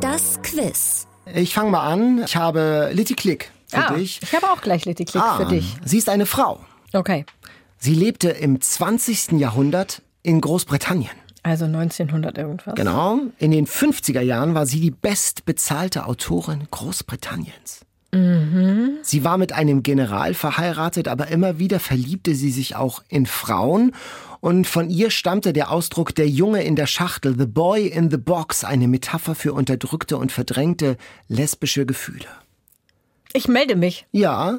Das 0.00 0.40
Quiz. 0.42 1.06
Ich 1.34 1.54
fange 1.54 1.70
mal 1.70 1.86
an. 1.86 2.22
Ich 2.24 2.36
habe 2.36 2.90
Litty 2.92 3.14
Click 3.14 3.50
für 3.66 3.76
ah, 3.88 3.92
dich. 3.94 4.20
ich 4.22 4.34
habe 4.34 4.48
auch 4.50 4.62
gleich 4.62 4.84
Litty 4.84 5.04
Klick 5.04 5.22
Ah, 5.22 5.36
für 5.36 5.44
dich. 5.46 5.76
Sie 5.84 5.98
ist 5.98 6.08
eine 6.08 6.26
Frau. 6.26 6.60
Okay. 6.92 7.26
Sie 7.78 7.94
lebte 7.94 8.30
im 8.30 8.60
20. 8.60 9.32
Jahrhundert 9.32 10.02
in 10.22 10.40
Großbritannien. 10.40 11.10
Also 11.42 11.64
1900 11.66 12.36
irgendwas. 12.38 12.74
Genau. 12.74 13.18
In 13.38 13.50
den 13.50 13.66
50er 13.66 14.20
Jahren 14.20 14.54
war 14.54 14.66
sie 14.66 14.80
die 14.80 14.90
bestbezahlte 14.90 16.06
Autorin 16.06 16.66
Großbritanniens. 16.70 17.80
Mhm. 18.12 18.98
Sie 19.02 19.24
war 19.24 19.38
mit 19.38 19.52
einem 19.52 19.82
General 19.82 20.34
verheiratet, 20.34 21.08
aber 21.08 21.28
immer 21.28 21.58
wieder 21.58 21.80
verliebte 21.80 22.34
sie 22.34 22.50
sich 22.50 22.76
auch 22.76 23.02
in 23.08 23.26
Frauen. 23.26 23.92
Und 24.40 24.66
von 24.66 24.88
ihr 24.88 25.10
stammte 25.10 25.52
der 25.52 25.70
Ausdruck 25.70 26.14
der 26.14 26.28
Junge 26.28 26.64
in 26.64 26.74
der 26.74 26.86
Schachtel, 26.86 27.36
The 27.38 27.46
Boy 27.46 27.86
in 27.86 28.10
the 28.10 28.16
Box, 28.16 28.64
eine 28.64 28.88
Metapher 28.88 29.34
für 29.34 29.52
unterdrückte 29.52 30.16
und 30.16 30.32
verdrängte 30.32 30.96
lesbische 31.28 31.86
Gefühle. 31.86 32.26
Ich 33.32 33.48
melde 33.48 33.76
mich. 33.76 34.06
Ja. 34.12 34.56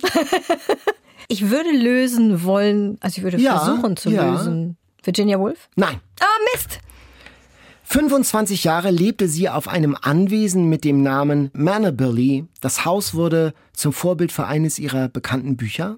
ich 1.27 1.49
würde 1.49 1.71
lösen 1.71 2.43
wollen, 2.43 2.97
also 3.01 3.17
ich 3.17 3.23
würde 3.23 3.37
ja, 3.37 3.59
versuchen 3.59 3.97
zu 3.97 4.11
ja. 4.11 4.31
lösen. 4.31 4.77
Virginia 5.03 5.39
Woolf? 5.39 5.67
Nein. 5.75 5.99
Ah, 6.19 6.25
Mist! 6.53 6.79
25 7.91 8.63
Jahre 8.63 8.89
lebte 8.89 9.27
sie 9.27 9.49
auf 9.49 9.67
einem 9.67 9.97
Anwesen 9.99 10.69
mit 10.69 10.85
dem 10.85 11.03
Namen 11.03 11.51
Manabilly. 11.51 12.45
Das 12.61 12.85
Haus 12.85 13.15
wurde 13.15 13.53
zum 13.73 13.91
Vorbild 13.91 14.31
für 14.31 14.47
eines 14.47 14.79
ihrer 14.79 15.09
bekannten 15.09 15.57
Bücher. 15.57 15.97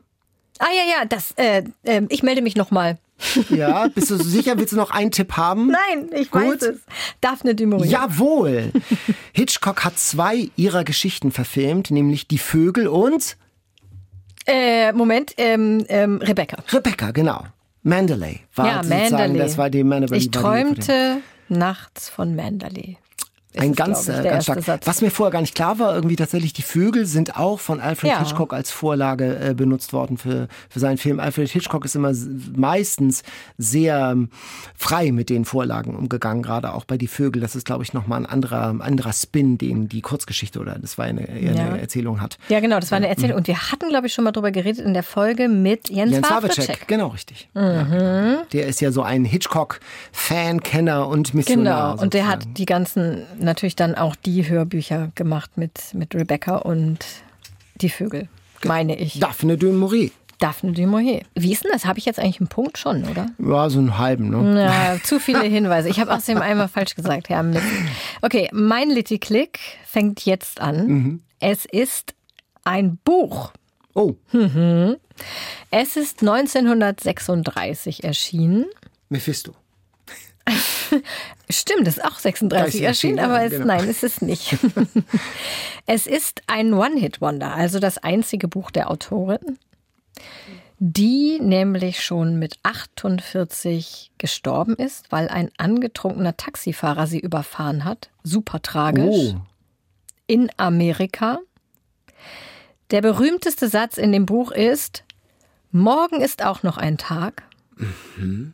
Ah 0.58 0.70
ja, 0.76 1.00
ja, 1.02 1.06
das, 1.06 1.34
äh, 1.34 1.62
äh, 1.84 2.02
ich 2.10 2.24
melde 2.24 2.42
mich 2.42 2.56
nochmal. 2.56 2.98
Ja, 3.50 3.88
bist 3.94 4.10
du 4.10 4.18
sicher? 4.18 4.58
Willst 4.58 4.74
du 4.74 4.76
noch 4.76 4.90
einen 4.90 5.12
Tipp 5.12 5.34
haben? 5.34 5.68
Nein, 5.68 6.10
ich 6.20 6.32
Gut. 6.32 6.42
weiß 6.42 6.62
es. 6.64 6.80
Daphne 7.22 7.54
du 7.54 7.68
Maurier. 7.68 7.92
Jawohl. 7.92 8.72
Hitchcock 9.32 9.86
hat 9.86 10.00
zwei 10.00 10.50
ihrer 10.56 10.84
Geschichten 10.84 11.32
verfilmt, 11.32 11.92
nämlich 11.92 12.28
Die 12.28 12.40
Vögel 12.40 12.88
und... 12.88 13.38
Äh, 14.48 14.92
Moment, 14.94 15.36
ähm, 15.38 15.86
ähm, 15.90 16.18
Rebecca. 16.24 16.58
Rebecca, 16.72 17.12
genau. 17.12 17.46
Mandalay 17.84 18.40
war 18.56 18.66
ja, 18.68 18.76
Mandalay. 18.84 19.38
das 19.38 19.58
war 19.60 19.70
die 19.70 19.84
Mandalay. 19.84 20.18
Ich 20.18 20.32
träumte 20.32 21.22
nachts 21.54 22.10
von 22.10 22.36
Mandalay 22.36 22.98
ein 23.58 23.74
ganz, 23.74 24.08
ich, 24.08 24.24
ganz 24.24 24.44
stark. 24.46 24.64
Satz. 24.64 24.88
Was 24.88 25.02
mir 25.02 25.12
vorher 25.12 25.32
gar 25.32 25.42
nicht 25.42 25.56
klar 25.56 25.80
war, 25.80 25.94
irgendwie 25.94 26.16
tatsächlich 26.16 26.54
die 26.54 26.62
Vögel 26.62 27.06
sind 27.06 27.38
auch 27.38 27.60
von 27.60 27.80
Alfred 27.80 28.12
ja. 28.12 28.20
Hitchcock 28.20 28.54
als 28.54 28.72
Vorlage 28.72 29.38
äh, 29.40 29.54
benutzt 29.54 29.94
worden 29.94 30.18
für, 30.18 30.48
für 30.70 30.80
seinen 30.80 30.98
Film. 30.98 31.20
Alfred 31.20 31.50
Hitchcock 31.50 31.86
ist 31.86 31.96
immer 31.96 32.14
meistens 32.56 33.24
sehr 33.58 34.12
ähm, 34.12 34.30
frei 34.76 35.12
mit 35.12 35.30
den 35.30 35.46
Vorlagen 35.46 35.96
umgegangen, 35.96 36.44
gerade 36.44 36.74
auch 36.74 36.86
bei 36.86 36.98
die 36.98 37.08
Vögel. 37.08 37.42
Das 37.42 37.56
ist, 37.56 37.66
glaube 37.66 37.84
ich, 37.84 37.94
nochmal 37.94 38.22
ein 38.22 38.26
anderer, 38.26 38.76
anderer 38.80 39.14
Spin, 39.14 39.58
den 39.58 39.88
die 39.88 40.02
Kurzgeschichte 40.02 40.60
oder 40.60 40.78
das 40.80 40.98
war 40.98 41.06
eine, 41.06 41.22
ja. 41.40 41.52
eine 41.52 41.80
Erzählung 41.80 42.22
hat. 42.22 42.38
Ja, 42.50 42.60
genau, 42.60 42.80
das 42.80 42.92
war 42.92 42.98
eine 42.98 43.08
Erzählung. 43.08 43.38
Und 43.38 43.48
wir 43.48 43.72
hatten, 43.72 43.90
glaube 43.90 44.08
ich, 44.08 44.14
schon 44.14 44.24
mal 44.24 44.32
drüber 44.32 44.52
geredet 44.52 44.86
in 44.86 44.94
der 44.94 45.04
Folge 45.04 45.48
mit 45.48 45.90
Jens, 45.90 46.14
Jens 46.14 46.30
Wawrczyk. 46.30 46.88
Genau, 46.88 47.08
richtig. 47.08 47.50
Mhm. 47.54 47.62
Ja, 47.62 47.84
genau. 47.84 48.44
Der 48.52 48.68
ist 48.68 48.82
ja 48.82 48.92
so 48.92 49.04
ein 49.04 49.26
Hitchcock-Fan, 49.26 50.62
Kenner 50.62 51.08
und 51.08 51.34
Missionar. 51.34 51.92
Genau, 51.92 52.02
und 52.02 52.14
der 52.14 52.28
hat 52.28 52.46
die 52.58 52.66
ganzen 52.66 53.24
natürlich 53.44 53.76
dann 53.76 53.96
auch 53.96 54.16
die 54.16 54.48
Hörbücher 54.48 55.12
gemacht 55.16 55.58
mit, 55.58 55.94
mit 55.94 56.16
Rebecca 56.16 56.58
und 56.58 57.00
die 57.76 57.90
Vögel, 57.90 58.28
meine 58.64 58.98
ich. 58.98 59.20
Daphne 59.20 59.58
de 59.58 59.72
Maurier. 59.72 60.12
Daphne 60.40 60.74
de 60.74 60.86
Maurier. 60.86 61.22
Wie 61.36 61.54
ist 61.54 61.64
denn 61.64 61.72
das? 61.72 61.86
Habe 61.86 62.00
ich 62.00 62.06
jetzt 62.06 62.20
eigentlich 62.20 62.40
einen 62.40 62.50
Punkt 62.50 62.78
schon, 62.78 63.06
oder? 63.06 63.28
Ja, 63.40 63.70
so 63.70 63.80
einen 63.80 63.98
halben, 63.98 64.30
ne? 64.30 64.64
Ja, 64.64 64.98
zu 65.02 65.20
viele 65.20 65.44
Hinweise. 65.44 65.90
Ich 65.90 66.00
habe 66.00 66.14
außerdem 66.14 66.42
einmal 66.42 66.68
falsch 66.68 66.96
gesagt, 66.96 67.30
Herr 67.30 67.44
Mist. 67.44 67.64
Okay, 68.22 68.50
mein 68.52 68.90
Little 68.90 69.20
Click 69.20 69.60
fängt 69.86 70.26
jetzt 70.26 70.60
an. 70.60 70.88
Mhm. 70.88 71.22
Es 71.40 71.66
ist 71.66 72.14
ein 72.64 72.98
Buch. 73.04 73.54
Oh. 73.94 74.16
Mhm. 74.32 74.98
Es 75.72 75.96
ist 75.98 76.22
1936 76.22 78.04
erschienen. 78.04 78.66
Mephisto. 79.10 79.54
Stimmt, 81.50 81.88
ist 81.88 82.04
auch 82.04 82.20
36 82.20 82.82
erschienen, 82.82 83.20
aber 83.20 83.44
es, 83.44 83.52
genau. 83.52 83.66
nein, 83.66 83.88
es 83.88 84.04
ist 84.04 84.22
nicht. 84.22 84.58
es 85.86 86.08
ist 86.08 86.42
ein 86.48 86.74
One-Hit-Wonder, 86.74 87.54
also 87.54 87.80
das 87.80 87.98
einzige 87.98 88.48
Buch 88.48 88.72
der 88.72 88.90
Autorin, 88.90 89.58
die 90.80 91.40
nämlich 91.42 92.04
schon 92.04 92.40
mit 92.40 92.58
48 92.64 94.12
gestorben 94.18 94.76
ist, 94.76 95.12
weil 95.12 95.30
ein 95.30 95.50
angetrunkener 95.58 96.36
Taxifahrer 96.36 97.08
sie 97.08 97.20
überfahren 97.20 97.86
hat. 97.86 98.10
Super 98.24 98.62
tragisch. 98.62 99.34
Oh. 99.34 99.36
In 100.28 100.50
Amerika. 100.58 101.40
Der 102.92 103.02
berühmteste 103.02 103.70
Satz 103.70 103.98
in 103.98 104.12
dem 104.12 104.26
Buch 104.26 104.52
ist, 104.52 105.04
morgen 105.72 106.22
ist 106.22 106.44
auch 106.44 106.64
noch 106.64 106.78
ein 106.78 106.98
Tag. 106.98 107.44
Mhm. 108.18 108.54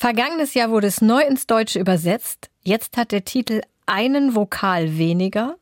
Vergangenes 0.00 0.54
Jahr 0.54 0.70
wurde 0.70 0.86
es 0.86 1.02
neu 1.02 1.20
ins 1.20 1.46
Deutsche 1.46 1.78
übersetzt. 1.78 2.48
Jetzt 2.62 2.96
hat 2.96 3.12
der 3.12 3.26
Titel 3.26 3.60
einen 3.84 4.34
Vokal 4.34 4.96
weniger. 4.96 5.56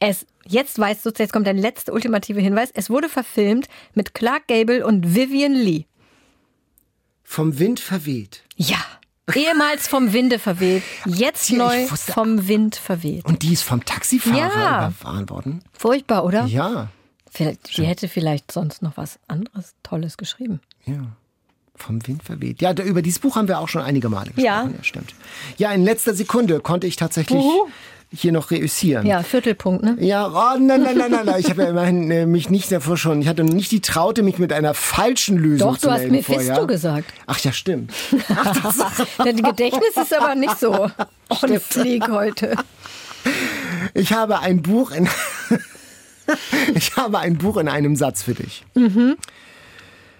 Es, 0.00 0.24
jetzt 0.46 0.78
weißt 0.78 1.04
du, 1.04 1.10
jetzt 1.14 1.30
kommt 1.30 1.46
der 1.46 1.52
letzte 1.52 1.92
ultimative 1.92 2.40
Hinweis. 2.40 2.70
Es 2.72 2.88
wurde 2.88 3.10
verfilmt 3.10 3.68
mit 3.92 4.14
Clark 4.14 4.48
Gable 4.48 4.86
und 4.86 5.14
Vivian 5.14 5.52
Lee. 5.52 5.84
Vom 7.22 7.58
Wind 7.58 7.80
verweht. 7.80 8.44
Ja. 8.56 8.78
Ehemals 9.34 9.88
vom 9.88 10.14
Winde 10.14 10.38
verweht, 10.38 10.82
jetzt 11.04 11.50
ja, 11.50 11.58
neu 11.58 11.90
wusste, 11.90 12.12
vom 12.12 12.48
Wind 12.48 12.76
verweht. 12.76 13.26
Und 13.26 13.42
die 13.42 13.52
ist 13.52 13.62
vom 13.62 13.84
Taxifahrer 13.84 14.38
ja. 14.38 14.88
überfahren 14.88 15.28
worden? 15.28 15.64
Furchtbar, 15.74 16.24
oder? 16.24 16.46
Ja. 16.46 16.88
Vielleicht, 17.30 17.76
die 17.76 17.84
hätte 17.84 18.08
vielleicht 18.08 18.52
sonst 18.52 18.80
noch 18.80 18.96
was 18.96 19.20
anderes 19.28 19.74
Tolles 19.82 20.16
geschrieben. 20.16 20.62
Ja. 20.86 21.14
Vom 21.82 22.06
Wind 22.06 22.22
verweht. 22.22 22.62
Ja, 22.62 22.72
über 22.72 23.02
dieses 23.02 23.18
Buch 23.18 23.36
haben 23.36 23.48
wir 23.48 23.58
auch 23.58 23.68
schon 23.68 23.82
einige 23.82 24.08
Male 24.08 24.30
gesprochen. 24.30 24.44
Ja, 24.44 24.62
ja 24.64 24.82
stimmt. 24.82 25.14
Ja, 25.58 25.72
in 25.72 25.82
letzter 25.82 26.14
Sekunde 26.14 26.60
konnte 26.60 26.86
ich 26.86 26.96
tatsächlich 26.96 27.42
Uhu. 27.42 27.68
hier 28.10 28.30
noch 28.30 28.52
reüssieren. 28.52 29.04
Ja, 29.04 29.22
Viertelpunkt, 29.22 29.82
ne? 29.82 29.96
Ja, 29.98 30.28
oh, 30.28 30.58
nein, 30.58 30.82
nein, 30.82 30.96
nein, 30.96 31.10
nein, 31.10 31.26
nein. 31.26 31.40
Ich 31.40 31.50
habe 31.50 31.64
ja 31.64 31.70
immerhin 31.70 32.10
äh, 32.10 32.24
mich 32.24 32.50
nicht 32.50 32.70
davor 32.70 32.96
schon, 32.96 33.20
ich 33.20 33.28
hatte 33.28 33.42
nicht 33.42 33.72
die 33.72 33.80
Traute, 33.80 34.22
mich 34.22 34.38
mit 34.38 34.52
einer 34.52 34.74
falschen 34.74 35.36
Lösung 35.36 35.72
Doch, 35.72 35.78
zu. 35.78 35.88
Doch, 35.88 35.96
du 35.96 36.02
hast 36.02 36.10
Mephisto 36.10 36.42
vorher. 36.42 36.66
gesagt. 36.66 37.12
Ach 37.26 37.38
ja, 37.40 37.52
stimmt. 37.52 37.92
Ach, 38.28 39.06
Dein 39.18 39.36
Gedächtnis 39.42 39.96
ist 40.00 40.16
aber 40.16 40.36
nicht 40.36 40.58
so 40.60 40.72
on 41.28 41.60
fleek 41.60 42.08
heute. 42.08 42.54
Ich 43.94 44.12
habe 44.12 44.38
ein 44.38 44.62
Buch 44.62 44.92
in... 44.92 45.08
ich 46.74 46.96
habe 46.96 47.18
ein 47.18 47.38
Buch 47.38 47.56
in 47.56 47.68
einem 47.68 47.96
Satz 47.96 48.22
für 48.22 48.34
dich. 48.34 48.64
Mhm. 48.74 49.16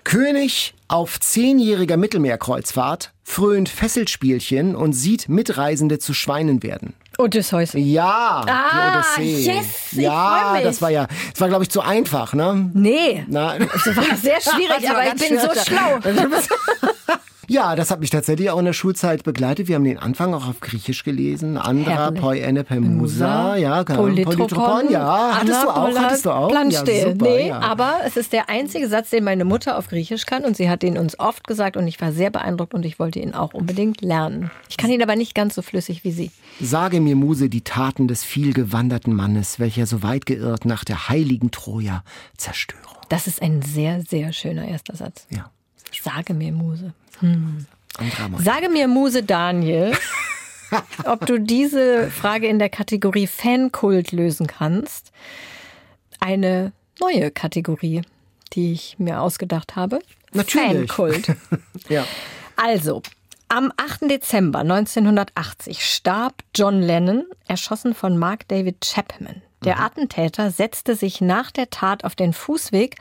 König 0.04 0.74
auf 0.88 1.20
zehnjähriger 1.20 1.96
Mittelmeerkreuzfahrt 1.96 3.12
frönt 3.24 3.68
Fesselspielchen 3.68 4.74
und 4.74 4.92
sieht 4.92 5.28
Mitreisende 5.28 5.98
zu 5.98 6.12
Schweinen 6.12 6.62
werden. 6.62 6.94
Odysseus. 7.18 7.72
Ja, 7.74 8.44
ah, 8.46 9.02
die 9.16 9.24
Odyssee. 9.24 9.52
Yes, 9.52 9.66
ja, 9.92 10.60
das 10.62 10.80
war 10.82 10.90
ja, 10.90 11.06
das 11.30 11.40
war 11.40 11.48
glaube 11.48 11.64
ich 11.64 11.70
zu 11.70 11.80
einfach, 11.80 12.32
ne? 12.32 12.70
Nee. 12.74 13.24
Na, 13.28 13.58
das 13.58 13.96
war 13.96 14.16
sehr 14.16 14.40
schwierig, 14.40 14.90
aber 14.90 15.06
ich 15.06 15.28
bin 15.28 15.38
so 15.38 15.48
schlau. 15.64 15.98
Ja, 17.52 17.76
das 17.76 17.90
hat 17.90 18.00
mich 18.00 18.08
tatsächlich 18.08 18.48
auch 18.48 18.58
in 18.58 18.64
der 18.64 18.72
Schulzeit 18.72 19.24
begleitet. 19.24 19.68
Wir 19.68 19.74
haben 19.74 19.84
den 19.84 19.98
Anfang 19.98 20.32
auch 20.32 20.48
auf 20.48 20.60
Griechisch 20.60 21.04
gelesen. 21.04 21.58
Andra, 21.58 22.10
Poi, 22.10 22.40
Ene, 22.40 22.64
Pemusa, 22.64 23.56
ja, 23.56 23.82
genau. 23.82 24.04
Polytropon, 24.04 24.90
ja. 24.90 25.32
Hattest 25.38 25.62
du 25.62 25.68
auch? 25.68 25.98
Hattest 25.98 26.24
du 26.24 26.30
auch? 26.30 26.48
Planste. 26.48 26.90
Ja, 26.90 27.10
super, 27.10 27.26
nee, 27.26 27.48
ja. 27.48 27.60
aber 27.60 27.96
es 28.06 28.16
ist 28.16 28.32
der 28.32 28.48
einzige 28.48 28.88
Satz, 28.88 29.10
den 29.10 29.24
meine 29.24 29.44
Mutter 29.44 29.76
auf 29.76 29.88
Griechisch 29.88 30.24
kann 30.24 30.46
und 30.46 30.56
sie 30.56 30.70
hat 30.70 30.82
den 30.82 30.96
uns 30.96 31.18
oft 31.20 31.46
gesagt 31.46 31.76
und 31.76 31.86
ich 31.86 32.00
war 32.00 32.12
sehr 32.12 32.30
beeindruckt 32.30 32.72
und 32.72 32.86
ich 32.86 32.98
wollte 32.98 33.18
ihn 33.18 33.34
auch 33.34 33.52
unbedingt 33.52 34.00
lernen. 34.00 34.50
Ich 34.70 34.78
kann 34.78 34.90
ihn 34.90 35.02
aber 35.02 35.16
nicht 35.16 35.34
ganz 35.34 35.54
so 35.54 35.60
flüssig 35.60 36.04
wie 36.04 36.12
sie. 36.12 36.30
Sage 36.58 37.02
mir, 37.02 37.16
Muse, 37.16 37.50
die 37.50 37.60
Taten 37.60 38.08
des 38.08 38.24
vielgewanderten 38.24 39.12
Mannes, 39.12 39.60
welcher 39.60 39.84
so 39.84 40.02
weit 40.02 40.24
geirrt 40.24 40.64
nach 40.64 40.84
der 40.84 41.10
heiligen 41.10 41.50
Troja 41.50 42.02
Zerstörung. 42.38 42.96
Das 43.10 43.26
ist 43.26 43.42
ein 43.42 43.60
sehr, 43.60 44.00
sehr 44.00 44.32
schöner 44.32 44.66
erster 44.66 44.96
Satz. 44.96 45.26
Ja. 45.28 45.50
Sage 46.02 46.32
mir, 46.32 46.50
Muse. 46.50 46.94
Hm. 47.22 47.66
Sage 48.38 48.68
mir, 48.68 48.88
Muse 48.88 49.22
Daniel, 49.22 49.92
ob 51.04 51.26
du 51.26 51.38
diese 51.38 52.10
Frage 52.10 52.46
in 52.46 52.58
der 52.58 52.70
Kategorie 52.70 53.26
Fankult 53.26 54.12
lösen 54.12 54.46
kannst. 54.46 55.12
Eine 56.20 56.72
neue 57.00 57.30
Kategorie, 57.30 58.02
die 58.52 58.72
ich 58.72 58.98
mir 58.98 59.20
ausgedacht 59.20 59.76
habe. 59.76 60.00
Natürlich. 60.32 60.92
Fankult. 60.92 61.36
ja. 61.88 62.06
Also, 62.56 63.02
am 63.48 63.72
8. 63.76 64.10
Dezember 64.10 64.60
1980 64.60 65.84
starb 65.84 66.42
John 66.54 66.80
Lennon, 66.80 67.24
erschossen 67.46 67.94
von 67.94 68.16
Mark 68.16 68.48
David 68.48 68.80
Chapman. 68.80 69.42
Der 69.64 69.76
mhm. 69.76 69.82
Attentäter 69.82 70.50
setzte 70.50 70.96
sich 70.96 71.20
nach 71.20 71.50
der 71.50 71.68
Tat 71.68 72.04
auf 72.04 72.14
den 72.14 72.32
Fußweg 72.32 72.96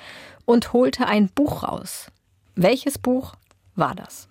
und 0.46 0.74
holte 0.74 1.08
ein 1.08 1.30
Buch 1.30 1.64
raus. 1.64 2.08
Welches 2.56 2.98
Buch 2.98 3.36
war 3.82 3.96
das? 3.96 4.30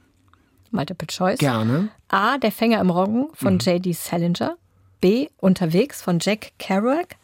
Multiple 0.71 1.09
Choice. 1.09 1.39
Gerne. 1.39 1.91
A. 2.09 2.39
Der 2.39 2.53
Fänger 2.53 2.81
im 2.81 2.89
Roggen 2.89 3.27
von 3.35 3.55
mhm. 3.55 3.61
J.D. 3.61 3.93
Salinger. 3.93 4.57
B. 5.03 5.29
Unterwegs 5.39 6.01
von 6.01 6.19
Jack 6.21 6.53
Kerouac. 6.59 7.17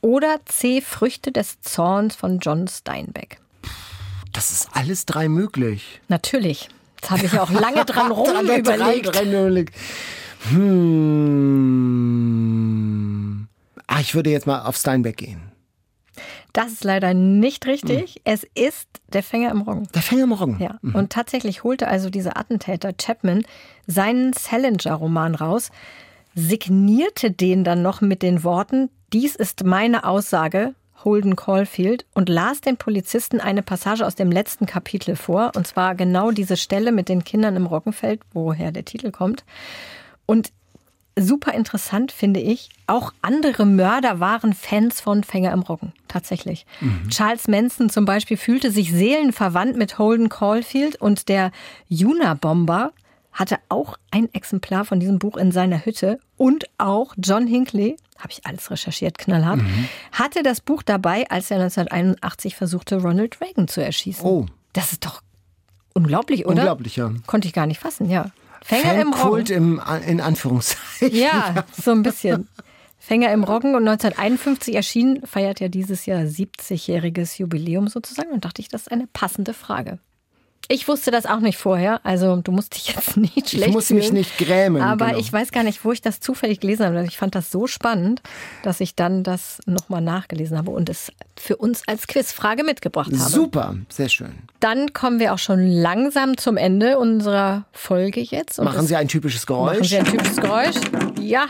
Oder 0.00 0.38
C. 0.46 0.80
Früchte 0.80 1.32
des 1.32 1.60
Zorns 1.60 2.14
von 2.14 2.38
John 2.38 2.68
Steinbeck. 2.68 3.40
Das 4.32 4.50
ist 4.50 4.68
alles 4.72 5.04
drei 5.06 5.28
möglich. 5.28 6.00
Natürlich. 6.08 6.68
Das 7.00 7.10
habe 7.10 7.26
ich 7.26 7.32
ja 7.32 7.42
auch 7.42 7.50
lange 7.50 7.84
dran 7.86 8.10
rum 8.12 8.28
überlegt. 8.44 9.14
Dran, 9.14 9.30
dran 9.32 9.66
hm. 10.50 11.44
Ah, 13.86 14.00
ich 14.00 14.14
würde 14.14 14.30
jetzt 14.30 14.46
mal 14.46 14.62
auf 14.64 14.76
Steinbeck 14.76 15.16
gehen. 15.16 15.53
Das 16.54 16.70
ist 16.70 16.84
leider 16.84 17.14
nicht 17.14 17.66
richtig. 17.66 18.14
Mhm. 18.14 18.20
Es 18.24 18.46
ist 18.54 18.88
der 19.12 19.24
Fänger 19.24 19.50
im 19.50 19.62
Roggen. 19.62 19.88
Der 19.92 20.02
Fänger 20.02 20.22
im 20.22 20.32
Roggen. 20.32 20.56
Ja. 20.60 20.78
Mhm. 20.80 20.94
Und 20.94 21.12
tatsächlich 21.12 21.64
holte 21.64 21.88
also 21.88 22.10
dieser 22.10 22.38
Attentäter 22.38 22.92
Chapman 22.96 23.44
seinen 23.88 24.32
Salinger-Roman 24.32 25.34
raus, 25.34 25.70
signierte 26.36 27.32
den 27.32 27.64
dann 27.64 27.82
noch 27.82 28.00
mit 28.00 28.22
den 28.22 28.44
Worten, 28.44 28.88
dies 29.12 29.34
ist 29.34 29.64
meine 29.64 30.04
Aussage, 30.04 30.74
Holden 31.04 31.34
Caulfield, 31.34 32.06
und 32.14 32.28
las 32.28 32.60
den 32.60 32.76
Polizisten 32.76 33.40
eine 33.40 33.62
Passage 33.62 34.06
aus 34.06 34.14
dem 34.14 34.30
letzten 34.30 34.66
Kapitel 34.66 35.16
vor, 35.16 35.52
und 35.56 35.66
zwar 35.66 35.96
genau 35.96 36.30
diese 36.30 36.56
Stelle 36.56 36.92
mit 36.92 37.08
den 37.08 37.24
Kindern 37.24 37.56
im 37.56 37.66
Roggenfeld, 37.66 38.20
woher 38.32 38.70
der 38.70 38.84
Titel 38.84 39.10
kommt. 39.10 39.44
Und 40.24 40.52
super 41.18 41.52
interessant 41.52 42.12
finde 42.12 42.40
ich, 42.40 42.70
auch 42.86 43.12
andere 43.22 43.66
Mörder 43.66 44.20
waren 44.20 44.52
Fans 44.52 45.00
von 45.00 45.24
Fänger 45.24 45.52
im 45.52 45.62
Roggen, 45.62 45.92
tatsächlich. 46.08 46.66
Mhm. 46.80 47.08
Charles 47.08 47.48
Manson 47.48 47.90
zum 47.90 48.04
Beispiel 48.04 48.36
fühlte 48.36 48.70
sich 48.70 48.92
seelenverwandt 48.92 49.76
mit 49.76 49.98
Holden 49.98 50.28
Caulfield 50.28 50.96
und 50.96 51.28
der 51.28 51.52
Juna-Bomber 51.88 52.92
hatte 53.32 53.58
auch 53.68 53.96
ein 54.10 54.32
Exemplar 54.32 54.84
von 54.84 55.00
diesem 55.00 55.18
Buch 55.18 55.36
in 55.36 55.50
seiner 55.50 55.84
Hütte 55.84 56.20
und 56.36 56.66
auch 56.78 57.14
John 57.18 57.46
Hinckley, 57.46 57.96
habe 58.18 58.30
ich 58.30 58.46
alles 58.46 58.70
recherchiert, 58.70 59.18
knallhart, 59.18 59.58
mhm. 59.58 59.88
hatte 60.12 60.42
das 60.42 60.60
Buch 60.60 60.82
dabei, 60.82 61.28
als 61.30 61.50
er 61.50 61.58
1981 61.58 62.54
versuchte, 62.54 63.02
Ronald 63.02 63.40
Reagan 63.40 63.66
zu 63.68 63.82
erschießen. 63.82 64.24
Oh. 64.24 64.46
Das 64.72 64.92
ist 64.92 65.04
doch 65.04 65.20
unglaublich, 65.94 66.46
oder? 66.46 66.62
Unglaublich, 66.62 66.96
ja. 66.96 67.12
Konnte 67.26 67.48
ich 67.48 67.54
gar 67.54 67.66
nicht 67.66 67.80
fassen, 67.80 68.08
ja. 68.08 68.30
Fänger 68.64 69.00
im 69.02 69.12
Roggen. 69.12 69.46
im, 69.46 69.82
in 70.06 70.20
Anführungszeichen. 70.22 71.14
Ja, 71.14 71.66
so 71.82 71.90
ein 71.90 72.02
bisschen. 72.02 72.48
Fänger 72.98 73.30
im 73.32 73.44
Roggen 73.44 73.74
und 73.74 73.86
1951 73.86 74.74
erschien, 74.74 75.20
feiert 75.26 75.60
ja 75.60 75.68
dieses 75.68 76.06
Jahr 76.06 76.22
70-jähriges 76.22 77.38
Jubiläum 77.38 77.88
sozusagen 77.88 78.30
und 78.30 78.46
dachte 78.46 78.62
ich, 78.62 78.68
das 78.68 78.82
ist 78.82 78.92
eine 78.92 79.06
passende 79.06 79.52
Frage. 79.52 79.98
Ich 80.68 80.88
wusste 80.88 81.10
das 81.10 81.26
auch 81.26 81.40
nicht 81.40 81.58
vorher, 81.58 82.00
also 82.04 82.36
du 82.36 82.52
musst 82.52 82.74
dich 82.74 82.94
jetzt 82.94 83.16
nicht 83.16 83.50
schlecht 83.50 83.68
Ich 83.68 83.72
muss 83.72 83.90
mich 83.90 84.12
nicht 84.12 84.38
grämen. 84.38 84.82
Aber 84.82 85.06
genau. 85.06 85.18
ich 85.18 85.32
weiß 85.32 85.52
gar 85.52 85.62
nicht, 85.62 85.84
wo 85.84 85.92
ich 85.92 86.00
das 86.00 86.20
zufällig 86.20 86.60
gelesen 86.60 86.86
habe. 86.86 87.04
Ich 87.04 87.16
fand 87.16 87.34
das 87.34 87.50
so 87.50 87.66
spannend, 87.66 88.22
dass 88.62 88.80
ich 88.80 88.94
dann 88.94 89.22
das 89.22 89.60
nochmal 89.66 90.00
nachgelesen 90.00 90.56
habe 90.56 90.70
und 90.70 90.88
es 90.88 91.12
für 91.38 91.56
uns 91.56 91.82
als 91.86 92.06
Quizfrage 92.06 92.64
mitgebracht 92.64 93.12
habe. 93.12 93.30
Super, 93.30 93.76
sehr 93.88 94.08
schön. 94.08 94.34
Dann 94.60 94.92
kommen 94.92 95.20
wir 95.20 95.34
auch 95.34 95.38
schon 95.38 95.66
langsam 95.66 96.36
zum 96.36 96.56
Ende 96.56 96.98
unserer 96.98 97.66
Folge 97.72 98.20
jetzt. 98.20 98.60
machen 98.62 98.86
Sie 98.86 98.96
ein 98.96 99.08
typisches 99.08 99.46
Geräusch. 99.46 99.78
Machen 99.78 99.84
Sie 99.84 99.98
ein 99.98 100.04
typisches 100.04 100.36
Geräusch. 100.36 100.76
Ja. 101.20 101.46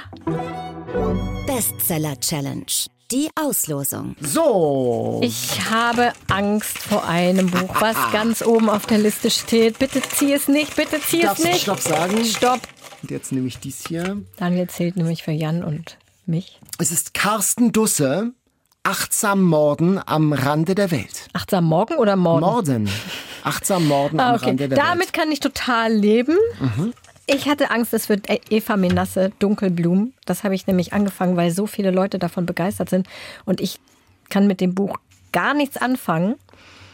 Bestseller 1.47 2.19
Challenge. 2.21 2.65
Die 3.11 3.29
Auslosung. 3.35 4.17
So. 4.21 5.21
Ich 5.23 5.71
habe 5.71 6.13
Angst 6.29 6.79
vor 6.79 7.07
einem 7.07 7.51
Buch, 7.51 7.81
was 7.81 7.97
ganz 8.13 8.43
oben 8.43 8.71
auf 8.71 8.87
der 8.87 8.99
Liste 8.99 9.31
steht. 9.31 9.79
Bitte 9.79 10.01
zieh 10.03 10.33
es 10.33 10.49
nicht, 10.49 10.75
bitte 10.75 11.01
zieh 11.01 11.23
Darfst 11.23 11.45
es 11.45 11.51
nicht. 11.51 11.63
Stopp 11.63 11.81
sagen. 11.81 12.25
Stopp. 12.25 12.61
Und 13.03 13.11
jetzt 13.11 13.33
nehme 13.33 13.47
ich 13.47 13.59
dies 13.59 13.85
hier. 13.87 14.23
Daniel 14.37 14.69
zählt 14.69 14.97
nämlich 14.97 15.23
für 15.23 15.33
Jan 15.33 15.63
und 15.63 15.99
mich. 16.25 16.59
Es 16.79 16.91
ist 16.91 17.13
Carsten 17.15 17.73
Dusse. 17.73 18.33
Achtsam 18.87 19.43
Morden 19.43 19.99
am 20.05 20.33
Rande 20.35 20.75
der 20.75 20.91
Welt. 20.91 21.29
Achtsam 21.33 21.65
Morgen 21.65 21.95
oder 21.97 22.17
Morden? 22.17 22.45
Morden. 22.45 22.91
Achtsam 23.43 23.87
Morden 23.87 24.21
ah, 24.21 24.35
okay. 24.35 24.43
am 24.43 24.49
Rande 24.49 24.69
der 24.69 24.77
Damit 24.77 24.79
Welt. 24.79 24.91
Damit 24.91 25.13
kann 25.13 25.33
ich 25.33 25.41
total 25.41 25.93
leben. 25.93 26.37
Mhm. 26.61 26.93
Ich 27.27 27.49
hatte 27.49 27.71
Angst, 27.71 27.95
es 27.95 28.09
wird 28.09 28.27
Eva 28.51 28.77
Menasse, 28.77 29.33
Dunkelblumen. 29.39 30.13
Das 30.27 30.45
habe 30.45 30.55
ich 30.55 30.67
nämlich 30.67 30.93
angefangen, 30.93 31.37
weil 31.37 31.51
so 31.51 31.67
viele 31.67 31.91
Leute 31.91 32.19
davon 32.19 32.45
begeistert 32.45 32.91
sind. 32.91 33.07
Und 33.45 33.61
ich 33.61 33.81
kann 34.29 34.47
mit 34.47 34.61
dem 34.61 34.75
Buch 34.75 34.99
gar 35.33 35.55
nichts 35.55 35.77
anfangen. 35.77 36.35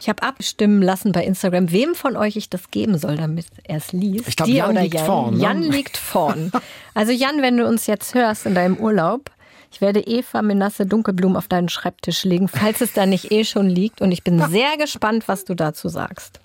Ich 0.00 0.08
habe 0.08 0.22
abstimmen 0.22 0.80
lassen 0.80 1.12
bei 1.12 1.24
Instagram, 1.24 1.72
wem 1.72 1.94
von 1.94 2.16
euch 2.16 2.36
ich 2.36 2.48
das 2.48 2.70
geben 2.70 2.96
soll, 2.96 3.16
damit 3.16 3.46
er 3.64 3.76
es 3.76 3.92
liest. 3.92 4.28
Ich 4.28 4.36
glaube, 4.36 4.52
Jan 4.52 4.74
liegt 4.74 4.94
Jan? 4.94 5.06
vorn. 5.06 5.34
Ne? 5.36 5.42
Jan 5.42 5.62
liegt 5.62 5.96
vorn. 5.96 6.52
Also 6.94 7.12
Jan, 7.12 7.40
wenn 7.40 7.56
du 7.56 7.66
uns 7.66 7.86
jetzt 7.86 8.14
hörst 8.14 8.46
in 8.46 8.54
deinem 8.54 8.76
Urlaub, 8.76 9.30
ich 9.72 9.80
werde 9.80 10.00
Eva 10.00 10.42
Menasse 10.42 10.86
Dunkelblumen 10.86 11.36
auf 11.36 11.46
deinen 11.48 11.68
Schreibtisch 11.68 12.24
legen, 12.24 12.48
falls 12.48 12.80
es 12.80 12.92
da 12.92 13.06
nicht 13.06 13.30
eh 13.30 13.44
schon 13.44 13.68
liegt. 13.68 14.00
Und 14.00 14.10
ich 14.10 14.24
bin 14.24 14.42
sehr 14.50 14.76
gespannt, 14.76 15.28
was 15.28 15.44
du 15.44 15.54
dazu 15.54 15.88
sagst. 15.88 16.40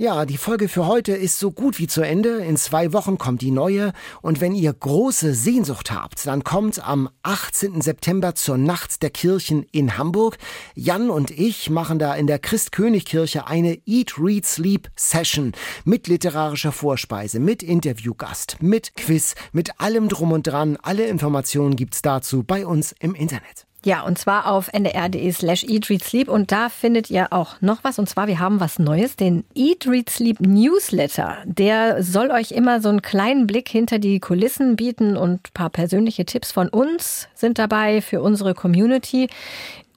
Ja, 0.00 0.26
die 0.26 0.38
Folge 0.38 0.68
für 0.68 0.86
heute 0.86 1.10
ist 1.10 1.40
so 1.40 1.50
gut 1.50 1.80
wie 1.80 1.88
zu 1.88 2.02
Ende. 2.02 2.36
In 2.44 2.56
zwei 2.56 2.92
Wochen 2.92 3.18
kommt 3.18 3.42
die 3.42 3.50
neue. 3.50 3.92
Und 4.22 4.40
wenn 4.40 4.54
ihr 4.54 4.72
große 4.72 5.34
Sehnsucht 5.34 5.90
habt, 5.90 6.24
dann 6.24 6.44
kommt 6.44 6.78
am 6.86 7.08
18. 7.24 7.80
September 7.80 8.36
zur 8.36 8.58
Nacht 8.58 9.02
der 9.02 9.10
Kirchen 9.10 9.64
in 9.72 9.98
Hamburg. 9.98 10.38
Jan 10.76 11.10
und 11.10 11.32
ich 11.32 11.68
machen 11.68 11.98
da 11.98 12.14
in 12.14 12.28
der 12.28 12.38
Christkönigkirche 12.38 13.48
eine 13.48 13.76
Eat, 13.86 14.20
Read, 14.20 14.46
Sleep 14.46 14.88
Session 14.94 15.50
mit 15.84 16.06
literarischer 16.06 16.70
Vorspeise, 16.70 17.40
mit 17.40 17.64
Interviewgast, 17.64 18.58
mit 18.60 18.94
Quiz, 18.94 19.34
mit 19.50 19.80
allem 19.80 20.08
drum 20.08 20.30
und 20.30 20.46
dran. 20.46 20.78
Alle 20.80 21.08
Informationen 21.08 21.74
gibt's 21.74 22.02
dazu 22.02 22.44
bei 22.44 22.64
uns 22.64 22.94
im 23.00 23.16
Internet. 23.16 23.67
Ja, 23.84 24.02
und 24.02 24.18
zwar 24.18 24.50
auf 24.50 24.72
ndr.de 24.72 25.30
slash 25.32 25.64
Eat. 25.64 26.28
Und 26.28 26.50
da 26.50 26.68
findet 26.68 27.10
ihr 27.10 27.32
auch 27.32 27.60
noch 27.60 27.84
was. 27.84 27.98
Und 27.98 28.08
zwar, 28.08 28.26
wir 28.26 28.40
haben 28.40 28.58
was 28.60 28.78
Neues, 28.78 29.14
den 29.16 29.44
Eat, 29.54 29.86
Newsletter. 30.40 31.38
Der 31.44 32.02
soll 32.02 32.30
euch 32.30 32.50
immer 32.50 32.80
so 32.80 32.88
einen 32.88 33.02
kleinen 33.02 33.46
Blick 33.46 33.68
hinter 33.68 33.98
die 33.98 34.18
Kulissen 34.18 34.74
bieten 34.76 35.16
und 35.16 35.54
paar 35.54 35.70
persönliche 35.70 36.24
Tipps 36.24 36.50
von 36.50 36.68
uns 36.68 37.28
sind 37.34 37.58
dabei 37.58 38.00
für 38.00 38.20
unsere 38.20 38.54
Community. 38.54 39.28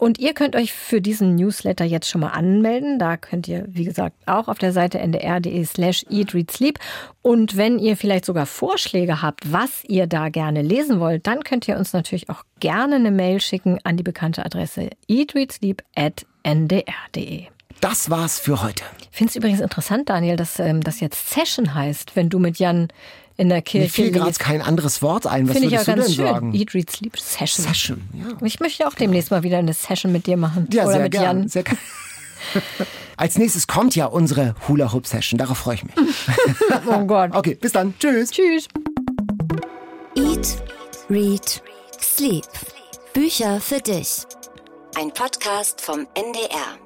Und 0.01 0.17
ihr 0.17 0.33
könnt 0.33 0.55
euch 0.55 0.73
für 0.73 0.99
diesen 0.99 1.35
Newsletter 1.35 1.85
jetzt 1.85 2.09
schon 2.09 2.21
mal 2.21 2.31
anmelden. 2.31 2.97
Da 2.97 3.17
könnt 3.17 3.47
ihr, 3.47 3.65
wie 3.67 3.83
gesagt, 3.83 4.15
auch 4.25 4.47
auf 4.47 4.57
der 4.57 4.71
Seite 4.71 4.97
ndr.de 4.97 5.63
slash 5.63 6.07
eatreadsleep. 6.09 6.79
Und 7.21 7.55
wenn 7.55 7.77
ihr 7.77 7.95
vielleicht 7.95 8.25
sogar 8.25 8.47
Vorschläge 8.47 9.21
habt, 9.21 9.51
was 9.51 9.83
ihr 9.83 10.07
da 10.07 10.29
gerne 10.29 10.63
lesen 10.63 10.99
wollt, 10.99 11.27
dann 11.27 11.43
könnt 11.43 11.67
ihr 11.67 11.77
uns 11.77 11.93
natürlich 11.93 12.31
auch 12.31 12.41
gerne 12.59 12.95
eine 12.95 13.11
Mail 13.11 13.39
schicken 13.41 13.77
an 13.83 13.95
die 13.95 14.01
bekannte 14.01 14.43
Adresse 14.43 14.89
eatreadsleep.ndr.de. 15.07 17.43
Das 17.79 18.09
war's 18.09 18.39
für 18.39 18.63
heute. 18.63 18.83
Ich 19.11 19.17
finde 19.17 19.29
es 19.29 19.35
übrigens 19.35 19.59
interessant, 19.59 20.09
Daniel, 20.09 20.35
dass 20.35 20.59
ähm, 20.59 20.81
das 20.81 20.99
jetzt 20.99 21.29
Session 21.29 21.75
heißt, 21.75 22.15
wenn 22.15 22.29
du 22.29 22.39
mit 22.39 22.57
Jan 22.57 22.87
in 23.37 23.49
der 23.49 23.61
Kirche. 23.61 23.85
Mir 23.85 23.89
fiel 23.89 24.11
gerade 24.11 24.33
kein 24.33 24.61
anderes 24.61 25.01
Wort 25.01 25.27
ein. 25.27 25.47
Was 25.47 25.57
Finde 25.57 25.69
ich 25.69 25.79
auch 25.79 25.85
ganz 25.85 26.13
schön. 26.13 26.25
sagen? 26.25 26.53
Eat, 26.53 26.73
Read, 26.73 26.89
Sleep 26.89 27.17
Session. 27.17 27.65
Session, 27.65 28.01
ja. 28.13 28.45
Ich 28.45 28.59
möchte 28.59 28.87
auch 28.87 28.93
demnächst 28.93 29.31
mal 29.31 29.43
wieder 29.43 29.57
eine 29.57 29.73
Session 29.73 30.11
mit 30.11 30.27
dir 30.27 30.37
machen. 30.37 30.67
Ja, 30.71 30.83
Oder 30.83 30.93
sehr 30.93 31.01
mit 31.03 31.11
gern. 31.11 31.23
Jan. 31.23 31.47
Sehr 31.47 31.63
gern. 31.63 31.77
Als 33.17 33.37
nächstes 33.37 33.67
kommt 33.67 33.95
ja 33.95 34.07
unsere 34.07 34.55
Hula 34.67 34.93
Hoop 34.93 35.05
Session. 35.05 35.37
Darauf 35.37 35.59
freue 35.59 35.75
ich 35.75 35.83
mich. 35.83 35.93
oh 36.87 37.05
Gott. 37.05 37.35
Okay, 37.35 37.55
bis 37.55 37.71
dann. 37.71 37.93
Tschüss. 37.99 38.31
Tschüss. 38.31 38.67
Eat, 40.15 40.61
Read, 41.09 41.61
Sleep. 41.99 42.45
Bücher 43.13 43.59
für 43.61 43.79
dich. 43.79 44.23
Ein 44.95 45.11
Podcast 45.13 45.81
vom 45.81 46.07
NDR. 46.15 46.77